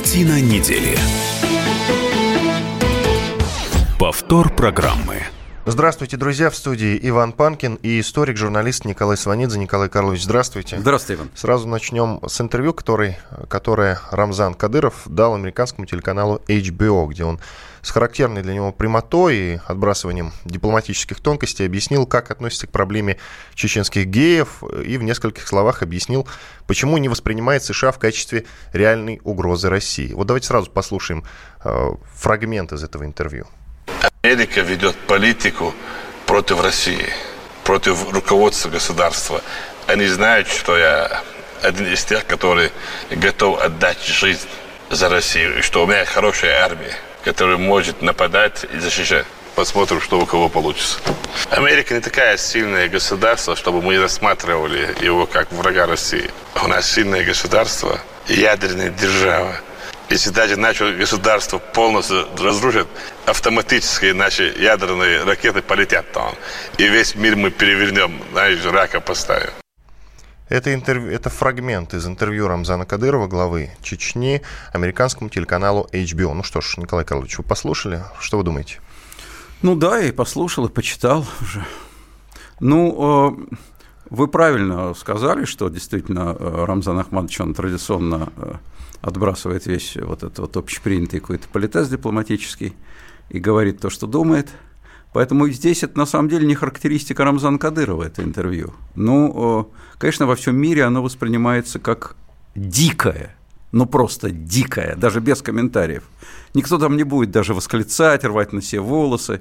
Картина 0.00 0.40
недели. 0.40 0.96
Повтор 3.98 4.50
программы. 4.50 5.24
Здравствуйте, 5.66 6.16
друзья, 6.16 6.48
в 6.48 6.56
студии 6.56 6.98
Иван 7.02 7.32
Панкин 7.32 7.74
и 7.82 8.00
историк-журналист 8.00 8.86
Николай 8.86 9.18
Сванидзе. 9.18 9.58
Николай 9.58 9.90
Карлович, 9.90 10.22
здравствуйте. 10.22 10.78
Здравствуйте, 10.78 11.20
Иван. 11.20 11.30
Сразу 11.34 11.68
начнем 11.68 12.18
с 12.26 12.40
интервью, 12.40 12.72
который, 12.72 13.18
которое 13.48 14.00
Рамзан 14.10 14.54
Кадыров 14.54 15.02
дал 15.04 15.34
американскому 15.34 15.86
телеканалу 15.86 16.40
HBO, 16.48 17.06
где 17.08 17.24
он 17.24 17.40
с 17.82 17.90
характерной 17.90 18.42
для 18.42 18.54
него 18.54 18.72
прямотой 18.72 19.36
и 19.36 19.60
отбрасыванием 19.66 20.32
дипломатических 20.46 21.20
тонкостей 21.20 21.66
объяснил, 21.66 22.06
как 22.06 22.30
относится 22.30 22.66
к 22.66 22.70
проблеме 22.70 23.18
чеченских 23.54 24.06
геев 24.06 24.62
и 24.62 24.96
в 24.96 25.02
нескольких 25.02 25.46
словах 25.46 25.82
объяснил, 25.82 26.26
почему 26.66 26.96
не 26.96 27.10
воспринимает 27.10 27.62
США 27.62 27.92
в 27.92 27.98
качестве 27.98 28.46
реальной 28.72 29.20
угрозы 29.24 29.68
России. 29.68 30.14
Вот 30.14 30.26
давайте 30.26 30.46
сразу 30.46 30.70
послушаем 30.70 31.22
э, 31.64 31.90
фрагмент 32.14 32.72
из 32.72 32.82
этого 32.82 33.04
интервью. 33.04 33.46
Америка 34.22 34.60
ведет 34.60 34.96
политику 34.96 35.74
против 36.26 36.62
России, 36.62 37.08
против 37.64 38.12
руководства 38.12 38.68
государства. 38.68 39.40
Они 39.86 40.06
знают, 40.06 40.46
что 40.46 40.76
я 40.76 41.22
один 41.62 41.90
из 41.90 42.04
тех, 42.04 42.26
который 42.26 42.70
готов 43.10 43.58
отдать 43.62 44.04
жизнь 44.04 44.46
за 44.90 45.08
Россию, 45.08 45.58
и 45.58 45.62
что 45.62 45.84
у 45.84 45.86
меня 45.86 46.04
хорошая 46.04 46.62
армия, 46.62 46.94
которая 47.24 47.56
может 47.56 48.02
нападать 48.02 48.66
и 48.70 48.78
защищать. 48.78 49.24
Посмотрим, 49.54 50.02
что 50.02 50.20
у 50.20 50.26
кого 50.26 50.50
получится. 50.50 50.98
Америка 51.48 51.94
не 51.94 52.00
такая 52.00 52.36
сильное 52.36 52.88
государство, 52.88 53.56
чтобы 53.56 53.80
мы 53.80 53.98
рассматривали 53.98 54.94
его 55.00 55.24
как 55.26 55.50
врага 55.50 55.86
России. 55.86 56.30
У 56.62 56.68
нас 56.68 56.92
сильное 56.92 57.24
государство, 57.24 57.98
ядерная 58.28 58.90
держава– 58.90 59.56
если 60.10 60.30
даже 60.30 60.56
наше 60.56 60.92
государство 60.96 61.58
полностью 61.58 62.26
разрушит, 62.38 62.88
автоматически 63.26 64.12
наши 64.12 64.52
ядерные 64.58 65.22
ракеты 65.22 65.62
полетят 65.62 66.10
там. 66.12 66.34
И 66.78 66.88
весь 66.88 67.14
мир 67.14 67.36
мы 67.36 67.50
перевернем, 67.50 68.20
знаешь, 68.32 68.64
рака 68.64 69.00
поставим. 69.00 69.50
Это, 70.48 70.74
интервью, 70.74 71.12
это 71.12 71.30
фрагмент 71.30 71.94
из 71.94 72.08
интервью 72.08 72.48
Рамзана 72.48 72.84
Кадырова, 72.84 73.28
главы 73.28 73.70
Чечни, 73.82 74.42
американскому 74.72 75.30
телеканалу 75.30 75.88
HBO. 75.92 76.34
Ну 76.34 76.42
что 76.42 76.60
ж, 76.60 76.76
Николай 76.78 77.04
Карлович, 77.04 77.38
вы 77.38 77.44
послушали? 77.44 78.02
Что 78.18 78.38
вы 78.38 78.42
думаете? 78.42 78.80
Ну 79.62 79.76
да, 79.76 80.00
и 80.00 80.10
послушал, 80.10 80.66
и 80.66 80.68
почитал 80.68 81.24
уже. 81.40 81.64
Ну, 82.58 83.38
э, 83.50 83.56
вы 84.10 84.26
правильно 84.26 84.92
сказали, 84.94 85.44
что 85.44 85.68
действительно 85.68 86.36
э, 86.36 86.64
Рамзан 86.64 86.98
Ахмадович, 86.98 87.40
он 87.40 87.54
традиционно 87.54 88.32
э, 88.36 88.54
отбрасывает 89.00 89.66
весь 89.66 89.96
вот 89.96 90.22
этот 90.22 90.38
вот 90.38 90.56
общепринятый 90.56 91.20
какой-то 91.20 91.48
политез 91.48 91.88
дипломатический 91.88 92.74
и 93.28 93.38
говорит 93.38 93.80
то, 93.80 93.90
что 93.90 94.06
думает. 94.06 94.48
Поэтому 95.12 95.48
здесь 95.48 95.82
это 95.82 95.98
на 95.98 96.06
самом 96.06 96.28
деле 96.28 96.46
не 96.46 96.54
характеристика 96.54 97.24
Рамзана 97.24 97.58
Кадырова, 97.58 98.04
это 98.04 98.22
интервью. 98.22 98.74
Ну, 98.94 99.72
конечно, 99.98 100.26
во 100.26 100.36
всем 100.36 100.56
мире 100.56 100.84
оно 100.84 101.02
воспринимается 101.02 101.78
как 101.80 102.16
дикое, 102.54 103.36
ну 103.72 103.86
просто 103.86 104.30
дикое, 104.30 104.94
даже 104.96 105.20
без 105.20 105.42
комментариев. 105.42 106.04
Никто 106.54 106.78
там 106.78 106.96
не 106.96 107.04
будет 107.04 107.30
даже 107.30 107.54
восклицать, 107.54 108.24
рвать 108.24 108.52
на 108.52 108.62
себе 108.62 108.82
волосы. 108.82 109.40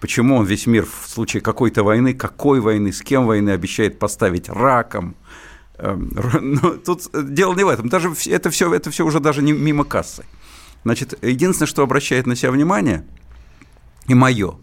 Почему 0.00 0.36
он 0.36 0.44
весь 0.44 0.66
мир 0.66 0.84
в 0.84 1.08
случае 1.08 1.40
какой-то 1.40 1.82
войны, 1.82 2.12
какой 2.12 2.60
войны, 2.60 2.92
с 2.92 3.00
кем 3.00 3.26
войны 3.26 3.50
обещает 3.50 3.98
поставить 3.98 4.50
раком, 4.50 5.16
Эм, 5.78 6.10
ну, 6.62 6.78
тут 6.78 7.08
дело 7.12 7.54
не 7.54 7.64
в 7.64 7.68
этом. 7.68 7.88
Даже 7.88 8.12
это 8.26 8.50
все, 8.50 8.72
это 8.72 8.90
все 8.90 9.04
уже 9.04 9.20
даже 9.20 9.42
не 9.42 9.52
мимо 9.52 9.84
кассы. 9.84 10.24
Значит, 10.84 11.18
единственное, 11.22 11.66
что 11.66 11.82
обращает 11.82 12.26
на 12.26 12.36
себя 12.36 12.52
внимание, 12.52 13.04
и 14.06 14.14
мое, 14.14 14.54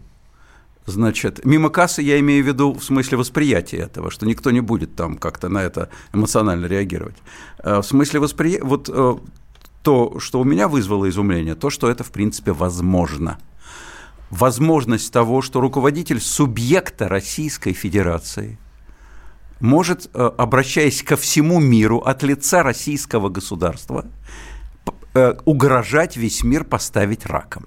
значит, 0.86 1.44
мимо 1.44 1.68
кассы 1.68 2.00
я 2.00 2.18
имею 2.20 2.42
в 2.42 2.46
виду 2.46 2.72
в 2.72 2.82
смысле 2.82 3.18
восприятия 3.18 3.76
этого, 3.76 4.10
что 4.10 4.26
никто 4.26 4.50
не 4.50 4.60
будет 4.60 4.96
там 4.96 5.16
как-то 5.16 5.48
на 5.48 5.62
это 5.62 5.90
эмоционально 6.12 6.66
реагировать. 6.66 7.16
Э, 7.58 7.78
в 7.78 7.82
смысле 7.82 8.20
восприятия, 8.20 8.64
вот 8.64 8.88
э, 8.92 9.16
то, 9.82 10.18
что 10.18 10.40
у 10.40 10.44
меня 10.44 10.66
вызвало 10.66 11.08
изумление, 11.08 11.54
то, 11.54 11.68
что 11.68 11.90
это, 11.90 12.04
в 12.04 12.10
принципе, 12.10 12.52
возможно. 12.52 13.38
Возможность 14.30 15.12
того, 15.12 15.42
что 15.42 15.60
руководитель 15.60 16.20
субъекта 16.20 17.08
Российской 17.08 17.72
Федерации– 17.72 18.58
может, 19.60 20.10
э, 20.12 20.30
обращаясь 20.38 21.02
ко 21.02 21.16
всему 21.16 21.60
миру 21.60 21.98
от 21.98 22.22
лица 22.22 22.62
российского 22.62 23.28
государства, 23.28 24.04
э, 25.14 25.34
угрожать 25.44 26.16
весь 26.16 26.44
мир 26.44 26.64
поставить 26.64 27.26
раком. 27.26 27.66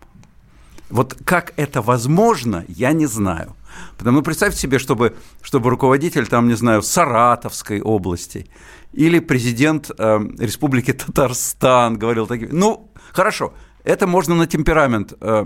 Вот 0.89 1.17
как 1.25 1.53
это 1.57 1.81
возможно, 1.81 2.63
я 2.67 2.93
не 2.93 3.07
знаю. 3.07 3.55
Потому 3.97 4.17
ну, 4.17 4.23
представьте 4.23 4.59
себе, 4.59 4.79
чтобы, 4.79 5.15
чтобы 5.41 5.69
руководитель, 5.69 6.27
там, 6.27 6.47
не 6.47 6.55
знаю, 6.55 6.81
Саратовской 6.81 7.81
области 7.81 8.47
или 8.93 9.19
президент 9.19 9.91
э, 9.97 10.19
Республики 10.39 10.93
Татарстан 10.93 11.97
говорил 11.97 12.27
такие, 12.27 12.49
ну, 12.51 12.89
хорошо, 13.11 13.53
это 13.83 14.07
можно 14.07 14.35
на 14.35 14.47
темперамент 14.47 15.13
э, 15.19 15.45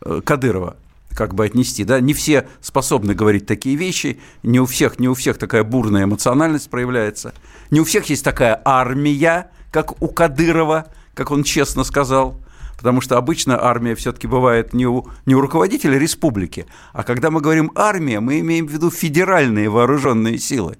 э, 0.00 0.20
Кадырова 0.24 0.76
как 1.14 1.34
бы 1.34 1.44
отнести, 1.44 1.84
да, 1.84 2.00
не 2.00 2.14
все 2.14 2.48
способны 2.60 3.14
говорить 3.14 3.46
такие 3.46 3.76
вещи, 3.76 4.18
не 4.42 4.60
у 4.60 4.66
всех, 4.66 4.98
не 4.98 5.08
у 5.08 5.14
всех 5.14 5.38
такая 5.38 5.64
бурная 5.64 6.04
эмоциональность 6.04 6.70
проявляется, 6.70 7.34
не 7.70 7.80
у 7.80 7.84
всех 7.84 8.08
есть 8.10 8.24
такая 8.24 8.60
армия, 8.64 9.50
как 9.70 10.02
у 10.02 10.08
Кадырова, 10.08 10.86
как 11.14 11.30
он 11.30 11.44
честно 11.44 11.84
сказал, 11.84 12.40
потому 12.76 13.00
что 13.00 13.16
обычно 13.16 13.62
армия 13.62 13.94
все-таки 13.94 14.26
бывает 14.26 14.72
не 14.72 14.86
у, 14.86 15.06
не 15.26 15.34
у 15.34 15.40
руководителя 15.40 15.98
республики, 15.98 16.66
а 16.92 17.02
когда 17.02 17.30
мы 17.30 17.40
говорим 17.40 17.70
армия, 17.74 18.20
мы 18.20 18.40
имеем 18.40 18.66
в 18.66 18.72
виду 18.72 18.90
федеральные 18.90 19.68
вооруженные 19.68 20.38
силы. 20.38 20.78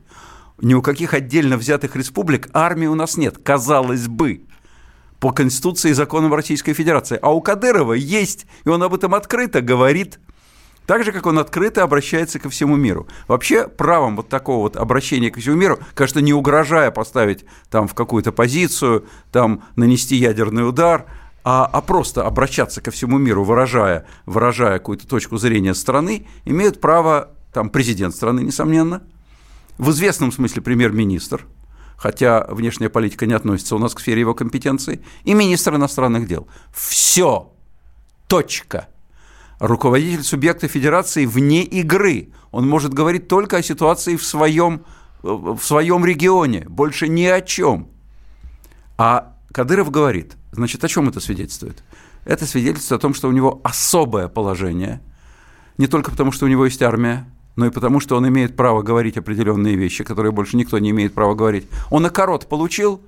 Ни 0.60 0.74
у 0.74 0.82
каких 0.82 1.14
отдельно 1.14 1.56
взятых 1.56 1.96
республик 1.96 2.48
армии 2.52 2.86
у 2.86 2.94
нас 2.94 3.16
нет, 3.16 3.38
казалось 3.42 4.06
бы 4.06 4.42
по 5.22 5.30
Конституции 5.30 5.90
и 5.90 5.94
законам 5.94 6.34
Российской 6.34 6.72
Федерации. 6.72 7.16
А 7.22 7.32
у 7.32 7.40
Кадырова 7.40 7.92
есть, 7.92 8.44
и 8.64 8.68
он 8.68 8.82
об 8.82 8.92
этом 8.92 9.14
открыто 9.14 9.60
говорит. 9.60 10.18
Так 10.84 11.04
же, 11.04 11.12
как 11.12 11.26
он 11.26 11.38
открыто 11.38 11.84
обращается 11.84 12.40
ко 12.40 12.50
всему 12.50 12.74
миру. 12.74 13.06
Вообще, 13.28 13.68
правом 13.68 14.16
вот 14.16 14.28
такого 14.28 14.62
вот 14.62 14.76
обращения 14.76 15.30
ко 15.30 15.38
всему 15.38 15.54
миру, 15.54 15.78
конечно, 15.94 16.18
не 16.18 16.32
угрожая 16.32 16.90
поставить 16.90 17.44
там 17.70 17.86
в 17.86 17.94
какую-то 17.94 18.32
позицию, 18.32 19.06
там 19.30 19.62
нанести 19.76 20.16
ядерный 20.16 20.68
удар, 20.68 21.06
а, 21.44 21.66
а 21.72 21.80
просто 21.82 22.26
обращаться 22.26 22.80
ко 22.80 22.90
всему 22.90 23.18
миру, 23.18 23.44
выражая, 23.44 24.06
выражая 24.26 24.80
какую-то 24.80 25.06
точку 25.06 25.36
зрения 25.36 25.74
страны, 25.74 26.26
имеют 26.44 26.80
право 26.80 27.30
там 27.52 27.70
президент 27.70 28.16
страны, 28.16 28.40
несомненно, 28.40 29.04
в 29.78 29.90
известном 29.90 30.32
смысле 30.32 30.62
премьер-министр– 30.62 31.46
хотя 31.96 32.46
внешняя 32.48 32.88
политика 32.88 33.26
не 33.26 33.34
относится 33.34 33.76
у 33.76 33.78
нас 33.78 33.94
к 33.94 34.00
сфере 34.00 34.20
его 34.20 34.34
компетенции, 34.34 35.02
и 35.24 35.34
министр 35.34 35.76
иностранных 35.76 36.26
дел. 36.26 36.48
Все. 36.72 37.52
Точка. 38.26 38.88
Руководитель 39.58 40.24
субъекта 40.24 40.66
федерации 40.66 41.26
вне 41.26 41.62
игры. 41.62 42.30
Он 42.50 42.68
может 42.68 42.92
говорить 42.92 43.28
только 43.28 43.58
о 43.58 43.62
ситуации 43.62 44.16
в 44.16 44.24
своем, 44.24 44.84
в 45.22 45.60
своем 45.60 46.04
регионе, 46.04 46.66
больше 46.68 47.08
ни 47.08 47.24
о 47.24 47.40
чем. 47.40 47.88
А 48.98 49.36
Кадыров 49.52 49.90
говорит, 49.90 50.36
значит, 50.50 50.82
о 50.82 50.88
чем 50.88 51.08
это 51.08 51.20
свидетельствует? 51.20 51.82
Это 52.24 52.46
свидетельствует 52.46 53.00
о 53.00 53.02
том, 53.02 53.14
что 53.14 53.28
у 53.28 53.32
него 53.32 53.60
особое 53.64 54.28
положение, 54.28 55.00
не 55.78 55.86
только 55.86 56.10
потому, 56.10 56.32
что 56.32 56.46
у 56.46 56.48
него 56.48 56.64
есть 56.64 56.82
армия, 56.82 57.26
но 57.56 57.66
и 57.66 57.70
потому, 57.70 58.00
что 58.00 58.16
он 58.16 58.28
имеет 58.28 58.56
право 58.56 58.82
говорить 58.82 59.16
определенные 59.16 59.76
вещи, 59.76 60.04
которые 60.04 60.32
больше 60.32 60.56
никто 60.56 60.78
не 60.78 60.90
имеет 60.90 61.14
права 61.14 61.34
говорить. 61.34 61.66
Он 61.90 62.06
окорот 62.06 62.48
получил, 62.48 63.00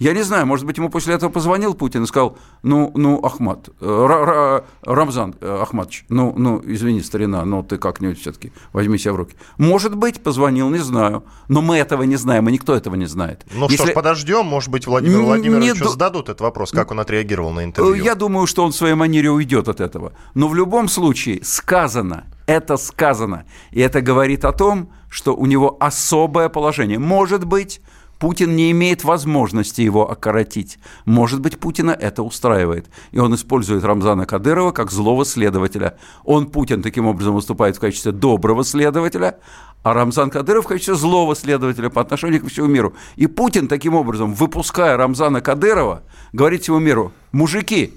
я 0.00 0.14
не 0.14 0.22
знаю, 0.22 0.46
может 0.46 0.64
быть, 0.64 0.78
ему 0.78 0.88
после 0.88 1.14
этого 1.14 1.28
позвонил 1.28 1.74
Путин 1.74 2.04
и 2.04 2.06
сказал, 2.06 2.38
ну, 2.62 2.90
ну, 2.94 3.20
Ахмат, 3.22 3.68
э, 3.82 4.60
Рамзан 4.82 5.34
э, 5.42 5.58
Ахматович, 5.60 6.06
ну, 6.08 6.32
ну, 6.38 6.62
извини, 6.64 7.02
старина, 7.02 7.44
но 7.44 7.62
ты 7.62 7.76
как-нибудь 7.76 8.18
все-таки 8.18 8.50
возьми 8.72 8.96
себя 8.96 9.12
в 9.12 9.16
руки. 9.16 9.36
Может 9.58 9.94
быть, 9.94 10.22
позвонил, 10.22 10.70
не 10.70 10.78
знаю, 10.78 11.24
но 11.48 11.60
мы 11.60 11.76
этого 11.76 12.04
не 12.04 12.16
знаем, 12.16 12.48
и 12.48 12.52
никто 12.52 12.74
этого 12.74 12.94
не 12.94 13.04
знает. 13.04 13.44
Ну 13.52 13.64
Если... 13.64 13.76
что 13.76 13.86
ж, 13.88 13.92
подождем, 13.92 14.46
может 14.46 14.70
быть, 14.70 14.86
Владимир 14.86 15.20
Владимирович 15.20 15.78
не... 15.78 15.86
зададут 15.86 16.30
этот 16.30 16.40
вопрос, 16.40 16.70
как 16.70 16.90
он 16.92 17.00
отреагировал 17.00 17.50
на 17.50 17.64
интервью. 17.64 18.02
Я 18.02 18.14
думаю, 18.14 18.46
что 18.46 18.64
он 18.64 18.72
в 18.72 18.76
своей 18.76 18.94
манере 18.94 19.30
уйдет 19.30 19.68
от 19.68 19.82
этого. 19.82 20.14
Но 20.32 20.48
в 20.48 20.54
любом 20.54 20.88
случае 20.88 21.44
сказано, 21.44 22.24
это 22.50 22.76
сказано, 22.76 23.44
и 23.70 23.80
это 23.80 24.00
говорит 24.00 24.44
о 24.44 24.52
том, 24.52 24.90
что 25.08 25.36
у 25.36 25.46
него 25.46 25.76
особое 25.78 26.48
положение. 26.48 26.98
Может 26.98 27.44
быть, 27.44 27.80
Путин 28.18 28.56
не 28.56 28.72
имеет 28.72 29.04
возможности 29.04 29.82
его 29.82 30.10
окоротить. 30.10 30.78
Может 31.04 31.40
быть, 31.40 31.60
Путина 31.60 31.92
это 31.92 32.24
устраивает. 32.24 32.90
И 33.12 33.20
он 33.20 33.34
использует 33.36 33.84
Рамзана 33.84 34.26
Кадырова 34.26 34.72
как 34.72 34.90
злого 34.90 35.24
следователя. 35.24 35.96
Он, 36.24 36.46
Путин, 36.46 36.82
таким 36.82 37.06
образом 37.06 37.36
выступает 37.36 37.76
в 37.76 37.80
качестве 37.80 38.10
доброго 38.10 38.64
следователя, 38.64 39.38
а 39.84 39.94
Рамзан 39.94 40.28
Кадыров 40.30 40.64
в 40.64 40.68
качестве 40.68 40.96
злого 40.96 41.36
следователя 41.36 41.88
по 41.88 42.00
отношению 42.00 42.42
к 42.42 42.48
всему 42.48 42.66
миру. 42.66 42.94
И 43.14 43.28
Путин, 43.28 43.68
таким 43.68 43.94
образом, 43.94 44.34
выпуская 44.34 44.96
Рамзана 44.96 45.40
Кадырова, 45.40 46.02
говорит 46.32 46.62
всему 46.62 46.80
миру, 46.80 47.12
мужики, 47.30 47.94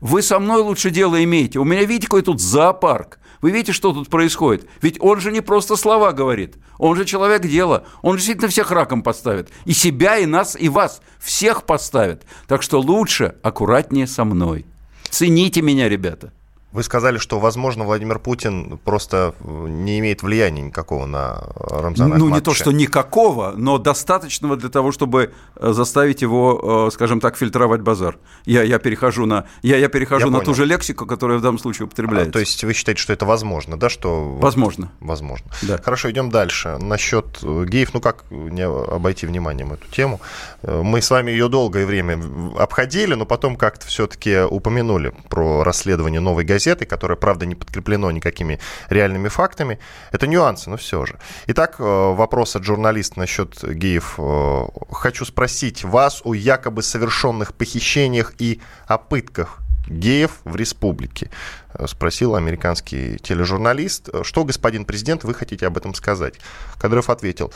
вы 0.00 0.22
со 0.22 0.38
мной 0.38 0.62
лучше 0.62 0.90
дело 0.90 1.22
имеете. 1.22 1.58
У 1.58 1.64
меня, 1.64 1.84
видите, 1.84 2.06
какой 2.06 2.22
тут 2.22 2.40
зоопарк. 2.40 3.18
Вы 3.46 3.52
видите, 3.52 3.72
что 3.72 3.92
тут 3.92 4.08
происходит? 4.08 4.66
Ведь 4.82 4.96
он 5.00 5.20
же 5.20 5.30
не 5.30 5.40
просто 5.40 5.76
слова 5.76 6.10
говорит. 6.10 6.56
Он 6.78 6.96
же 6.96 7.04
человек 7.04 7.42
дела. 7.42 7.84
Он 8.02 8.16
действительно 8.16 8.48
всех 8.48 8.72
раком 8.72 9.04
поставит. 9.04 9.50
И 9.66 9.72
себя, 9.72 10.18
и 10.18 10.26
нас, 10.26 10.56
и 10.58 10.68
вас. 10.68 11.00
Всех 11.20 11.62
поставит. 11.62 12.26
Так 12.48 12.64
что 12.64 12.80
лучше 12.80 13.36
аккуратнее 13.44 14.08
со 14.08 14.24
мной. 14.24 14.66
Цените 15.10 15.62
меня, 15.62 15.88
ребята. 15.88 16.32
Вы 16.76 16.82
сказали, 16.82 17.16
что, 17.16 17.38
возможно, 17.38 17.84
Владимир 17.84 18.18
Путин 18.18 18.78
просто 18.84 19.34
не 19.42 19.98
имеет 19.98 20.22
влияния 20.22 20.60
никакого 20.60 21.06
на 21.06 21.42
Рамзана 21.54 22.18
Ну, 22.18 22.28
не 22.28 22.42
то, 22.42 22.52
что 22.52 22.70
никакого, 22.70 23.54
но 23.56 23.78
достаточного 23.78 24.58
для 24.58 24.68
того, 24.68 24.92
чтобы 24.92 25.32
э, 25.54 25.72
заставить 25.72 26.20
его, 26.20 26.88
э, 26.88 26.92
скажем 26.92 27.20
так, 27.20 27.38
фильтровать 27.38 27.80
базар. 27.80 28.18
Я, 28.44 28.62
я 28.62 28.78
перехожу 28.78 29.24
на, 29.24 29.46
я, 29.62 29.78
я 29.78 29.88
перехожу 29.88 30.26
я 30.26 30.30
на 30.30 30.40
понял. 30.40 30.50
ту 30.50 30.54
же 30.54 30.66
лексику, 30.66 31.06
которая 31.06 31.38
в 31.38 31.40
данном 31.40 31.58
случае 31.58 31.86
употребляется. 31.86 32.28
А, 32.28 32.32
то 32.34 32.40
есть 32.40 32.62
вы 32.62 32.74
считаете, 32.74 33.00
что 33.00 33.14
это 33.14 33.24
возможно, 33.24 33.78
да? 33.78 33.88
Что... 33.88 34.36
Возможно. 34.38 34.92
Возможно. 35.00 35.50
Да. 35.62 35.78
Хорошо, 35.82 36.10
идем 36.10 36.28
дальше. 36.28 36.76
Насчет 36.78 37.38
э, 37.42 37.64
геев, 37.66 37.94
ну 37.94 38.02
как 38.02 38.26
не 38.30 38.66
обойти 38.66 39.26
вниманием 39.26 39.72
эту 39.72 39.90
тему? 39.90 40.20
Мы 40.62 41.00
с 41.00 41.10
вами 41.10 41.30
ее 41.30 41.48
долгое 41.48 41.86
время 41.86 42.20
обходили, 42.58 43.14
но 43.14 43.24
потом 43.24 43.56
как-то 43.56 43.86
все-таки 43.86 44.40
упомянули 44.40 45.14
про 45.30 45.64
расследование 45.64 46.20
новой 46.20 46.44
газеты 46.44 46.65
газеты, 46.66 46.84
которое, 46.84 47.16
правда, 47.16 47.46
не 47.46 47.54
подкреплено 47.54 48.10
никакими 48.10 48.58
реальными 48.90 49.28
фактами. 49.28 49.78
Это 50.12 50.26
нюансы, 50.26 50.70
но 50.70 50.76
все 50.76 51.06
же. 51.06 51.18
Итак, 51.46 51.76
э, 51.78 51.82
вопрос 51.82 52.56
от 52.56 52.64
журналиста 52.64 53.20
насчет 53.20 53.62
геев. 53.62 54.14
Э, 54.18 54.64
хочу 54.90 55.24
спросить 55.24 55.84
вас 55.84 56.22
о 56.24 56.34
якобы 56.34 56.82
совершенных 56.82 57.54
похищениях 57.54 58.34
и 58.38 58.60
о 58.88 58.98
пытках 58.98 59.58
геев 59.88 60.30
в 60.44 60.56
республике? 60.56 61.30
Э, 61.74 61.86
спросил 61.86 62.34
американский 62.34 63.18
тележурналист. 63.18 64.10
Что, 64.22 64.44
господин 64.44 64.84
президент, 64.84 65.24
вы 65.24 65.34
хотите 65.34 65.66
об 65.68 65.76
этом 65.76 65.94
сказать? 65.94 66.34
Кадыров 66.80 67.10
ответил, 67.10 67.52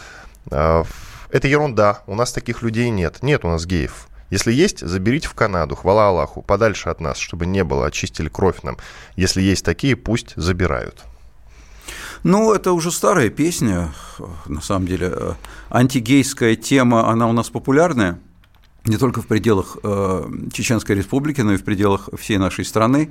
это 0.46 1.48
ерунда, 1.48 2.02
у 2.06 2.14
нас 2.14 2.32
таких 2.32 2.62
людей 2.62 2.90
нет. 2.90 3.22
Нет 3.22 3.44
у 3.44 3.48
нас 3.48 3.66
геев. 3.66 4.09
Если 4.30 4.52
есть, 4.52 4.80
заберите 4.80 5.28
в 5.28 5.34
Канаду, 5.34 5.74
хвала 5.74 6.08
Аллаху, 6.08 6.40
подальше 6.40 6.88
от 6.88 7.00
нас, 7.00 7.18
чтобы 7.18 7.46
не 7.46 7.64
было, 7.64 7.86
очистили 7.86 8.28
кровь 8.28 8.62
нам. 8.62 8.78
Если 9.16 9.42
есть 9.42 9.64
такие, 9.64 9.96
пусть 9.96 10.32
забирают. 10.36 11.04
Ну, 12.22 12.52
это 12.52 12.72
уже 12.72 12.90
старая 12.92 13.30
песня, 13.30 13.92
на 14.46 14.60
самом 14.60 14.86
деле. 14.86 15.36
Антигейская 15.70 16.54
тема, 16.54 17.08
она 17.08 17.28
у 17.28 17.32
нас 17.32 17.48
популярная, 17.48 18.20
не 18.84 18.98
только 18.98 19.20
в 19.22 19.26
пределах 19.26 19.78
э, 19.82 20.30
Чеченской 20.52 20.96
Республики, 20.96 21.40
но 21.40 21.54
и 21.54 21.56
в 21.56 21.64
пределах 21.64 22.08
всей 22.18 22.38
нашей 22.38 22.64
страны. 22.64 23.10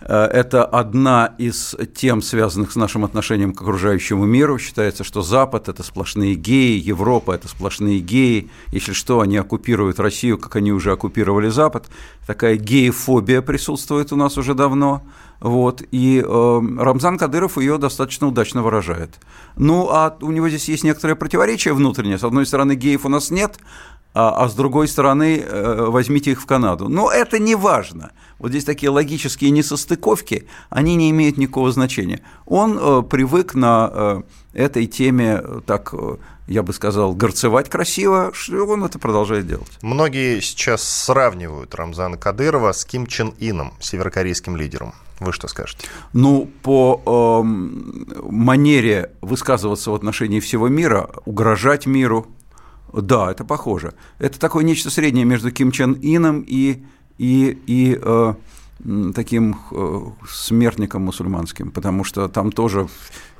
Э, 0.00 0.24
это 0.24 0.64
одна 0.64 1.34
из 1.38 1.74
тем, 1.94 2.22
связанных 2.22 2.72
с 2.72 2.76
нашим 2.76 3.04
отношением 3.04 3.52
к 3.52 3.62
окружающему 3.62 4.24
миру. 4.24 4.58
Считается, 4.58 5.04
что 5.04 5.22
Запад– 5.22 5.68
это 5.70 5.82
сплошные 5.82 6.34
геи, 6.34 6.78
Европа– 6.78 7.32
это 7.32 7.48
сплошные 7.48 8.00
геи. 8.00 8.50
Если 8.72 8.92
что, 8.92 9.20
они 9.20 9.36
оккупируют 9.36 10.00
Россию, 10.00 10.38
как 10.38 10.56
они 10.56 10.72
уже 10.72 10.92
оккупировали 10.92 11.48
Запад. 11.48 11.88
Такая 12.26 12.56
геефобия 12.56 13.42
присутствует 13.42 14.12
у 14.12 14.16
нас 14.16 14.38
уже 14.38 14.54
давно. 14.54 15.02
Вот, 15.40 15.82
и 15.90 16.24
э, 16.26 16.60
Рамзан 16.78 17.18
Кадыров 17.18 17.58
ее 17.58 17.76
достаточно 17.76 18.26
удачно 18.26 18.62
выражает. 18.62 19.16
Ну, 19.56 19.88
а 19.90 20.16
у 20.22 20.30
него 20.30 20.48
здесь 20.48 20.68
есть 20.68 20.82
некоторое 20.82 21.14
противоречие 21.14 21.74
внутреннее. 21.74 22.18
С 22.18 22.24
одной 22.24 22.46
стороны, 22.46 22.74
геев 22.74 23.04
у 23.04 23.10
нас 23.10 23.30
нет, 23.30 23.58
а, 24.18 24.44
а 24.44 24.48
с 24.48 24.54
другой 24.54 24.88
стороны, 24.88 25.38
э, 25.38 25.86
возьмите 25.88 26.30
их 26.30 26.40
в 26.40 26.46
Канаду. 26.46 26.88
Но 26.88 27.10
это 27.10 27.38
не 27.38 27.54
важно. 27.54 28.12
Вот 28.38 28.48
здесь 28.48 28.64
такие 28.64 28.88
логические 28.88 29.50
несостыковки, 29.50 30.48
они 30.70 30.94
не 30.94 31.10
имеют 31.10 31.36
никакого 31.36 31.70
значения. 31.70 32.22
Он 32.46 32.78
э, 32.80 33.02
привык 33.02 33.54
на 33.54 33.90
э, 33.92 34.22
этой 34.54 34.86
теме 34.86 35.42
так 35.66 35.92
я 36.48 36.62
бы 36.62 36.72
сказал, 36.72 37.12
горцевать 37.12 37.68
красиво, 37.68 38.30
что 38.32 38.64
он 38.66 38.84
это 38.84 39.00
продолжает 39.00 39.48
делать. 39.48 39.78
Многие 39.82 40.40
сейчас 40.40 40.82
сравнивают 40.82 41.74
Рамзана 41.74 42.16
Кадырова 42.16 42.70
с 42.70 42.84
Ким 42.84 43.08
Чен 43.08 43.34
Ином, 43.40 43.74
северокорейским 43.80 44.56
лидером. 44.56 44.94
Вы 45.18 45.32
что 45.32 45.48
скажете? 45.48 45.88
Ну, 46.12 46.48
по 46.62 47.02
э, 47.04 47.46
манере 48.30 49.10
высказываться 49.22 49.90
в 49.90 49.94
отношении 49.94 50.40
всего 50.40 50.68
мира, 50.68 51.10
угрожать 51.24 51.86
миру, 51.86 52.28
да, 53.00 53.30
это 53.30 53.44
похоже. 53.44 53.94
Это 54.18 54.38
такое 54.38 54.64
нечто 54.64 54.90
среднее 54.90 55.24
между 55.24 55.50
Ким 55.50 55.72
Чен 55.72 55.98
Ином 56.00 56.44
и, 56.46 56.82
и, 57.18 57.58
и 57.66 57.98
э, 58.00 58.34
таким 59.14 59.58
э, 59.72 60.00
смертником 60.28 61.02
мусульманским, 61.02 61.70
потому 61.70 62.04
что 62.04 62.28
там 62.28 62.52
тоже 62.52 62.88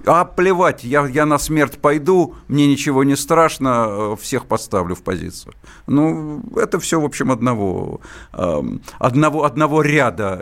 а 0.04 0.24
плевать, 0.24 0.84
я, 0.84 1.06
я 1.06 1.26
на 1.26 1.38
смерть 1.38 1.78
пойду, 1.78 2.36
мне 2.48 2.66
ничего 2.66 3.02
не 3.04 3.16
страшно, 3.16 3.86
э, 3.88 4.16
всех 4.20 4.46
поставлю 4.46 4.94
в 4.94 5.02
позицию. 5.02 5.54
Ну, 5.86 6.42
это 6.56 6.78
все, 6.78 7.00
в 7.00 7.04
общем, 7.04 7.32
одного, 7.32 8.00
эм, 8.32 8.82
одного, 8.98 9.44
одного 9.44 9.82
ряда 9.82 10.40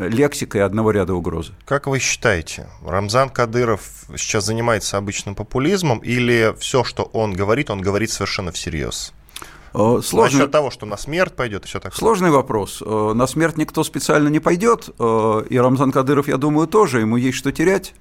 лексика 0.00 0.58
и 0.58 0.60
одного 0.60 0.90
ряда 0.90 1.14
угрозы. 1.14 1.52
Как 1.64 1.86
вы 1.86 1.98
считаете, 2.00 2.68
Рамзан 2.84 3.28
Кадыров 3.28 3.82
сейчас 4.16 4.46
занимается 4.46 4.96
обычным 4.96 5.34
популизмом 5.34 5.98
или 6.00 6.54
все, 6.58 6.82
что 6.82 7.04
он 7.04 7.34
говорит, 7.34 7.70
он 7.70 7.80
говорит 7.80 8.10
совершенно 8.10 8.52
всерьез? 8.52 9.12
Э, 9.78 10.00
сложный... 10.02 10.38
Насчет 10.38 10.50
того, 10.50 10.70
что 10.70 10.84
на 10.86 10.96
смерть 10.96 11.34
пойдет 11.34 11.64
и 11.64 11.68
все 11.68 11.78
такое. 11.78 11.96
Сложный 11.96 12.30
вопрос. 12.30 12.82
Э, 12.84 13.12
на 13.14 13.26
смерть 13.26 13.56
никто 13.56 13.84
специально 13.84 14.28
не 14.28 14.40
пойдет, 14.40 14.88
и 14.98 15.58
Рамзан 15.58 15.92
Кадыров, 15.92 16.28
я 16.28 16.36
думаю, 16.36 16.66
тоже, 16.66 17.00
ему 17.00 17.16
есть 17.16 17.38
что 17.38 17.52
терять. 17.52 17.94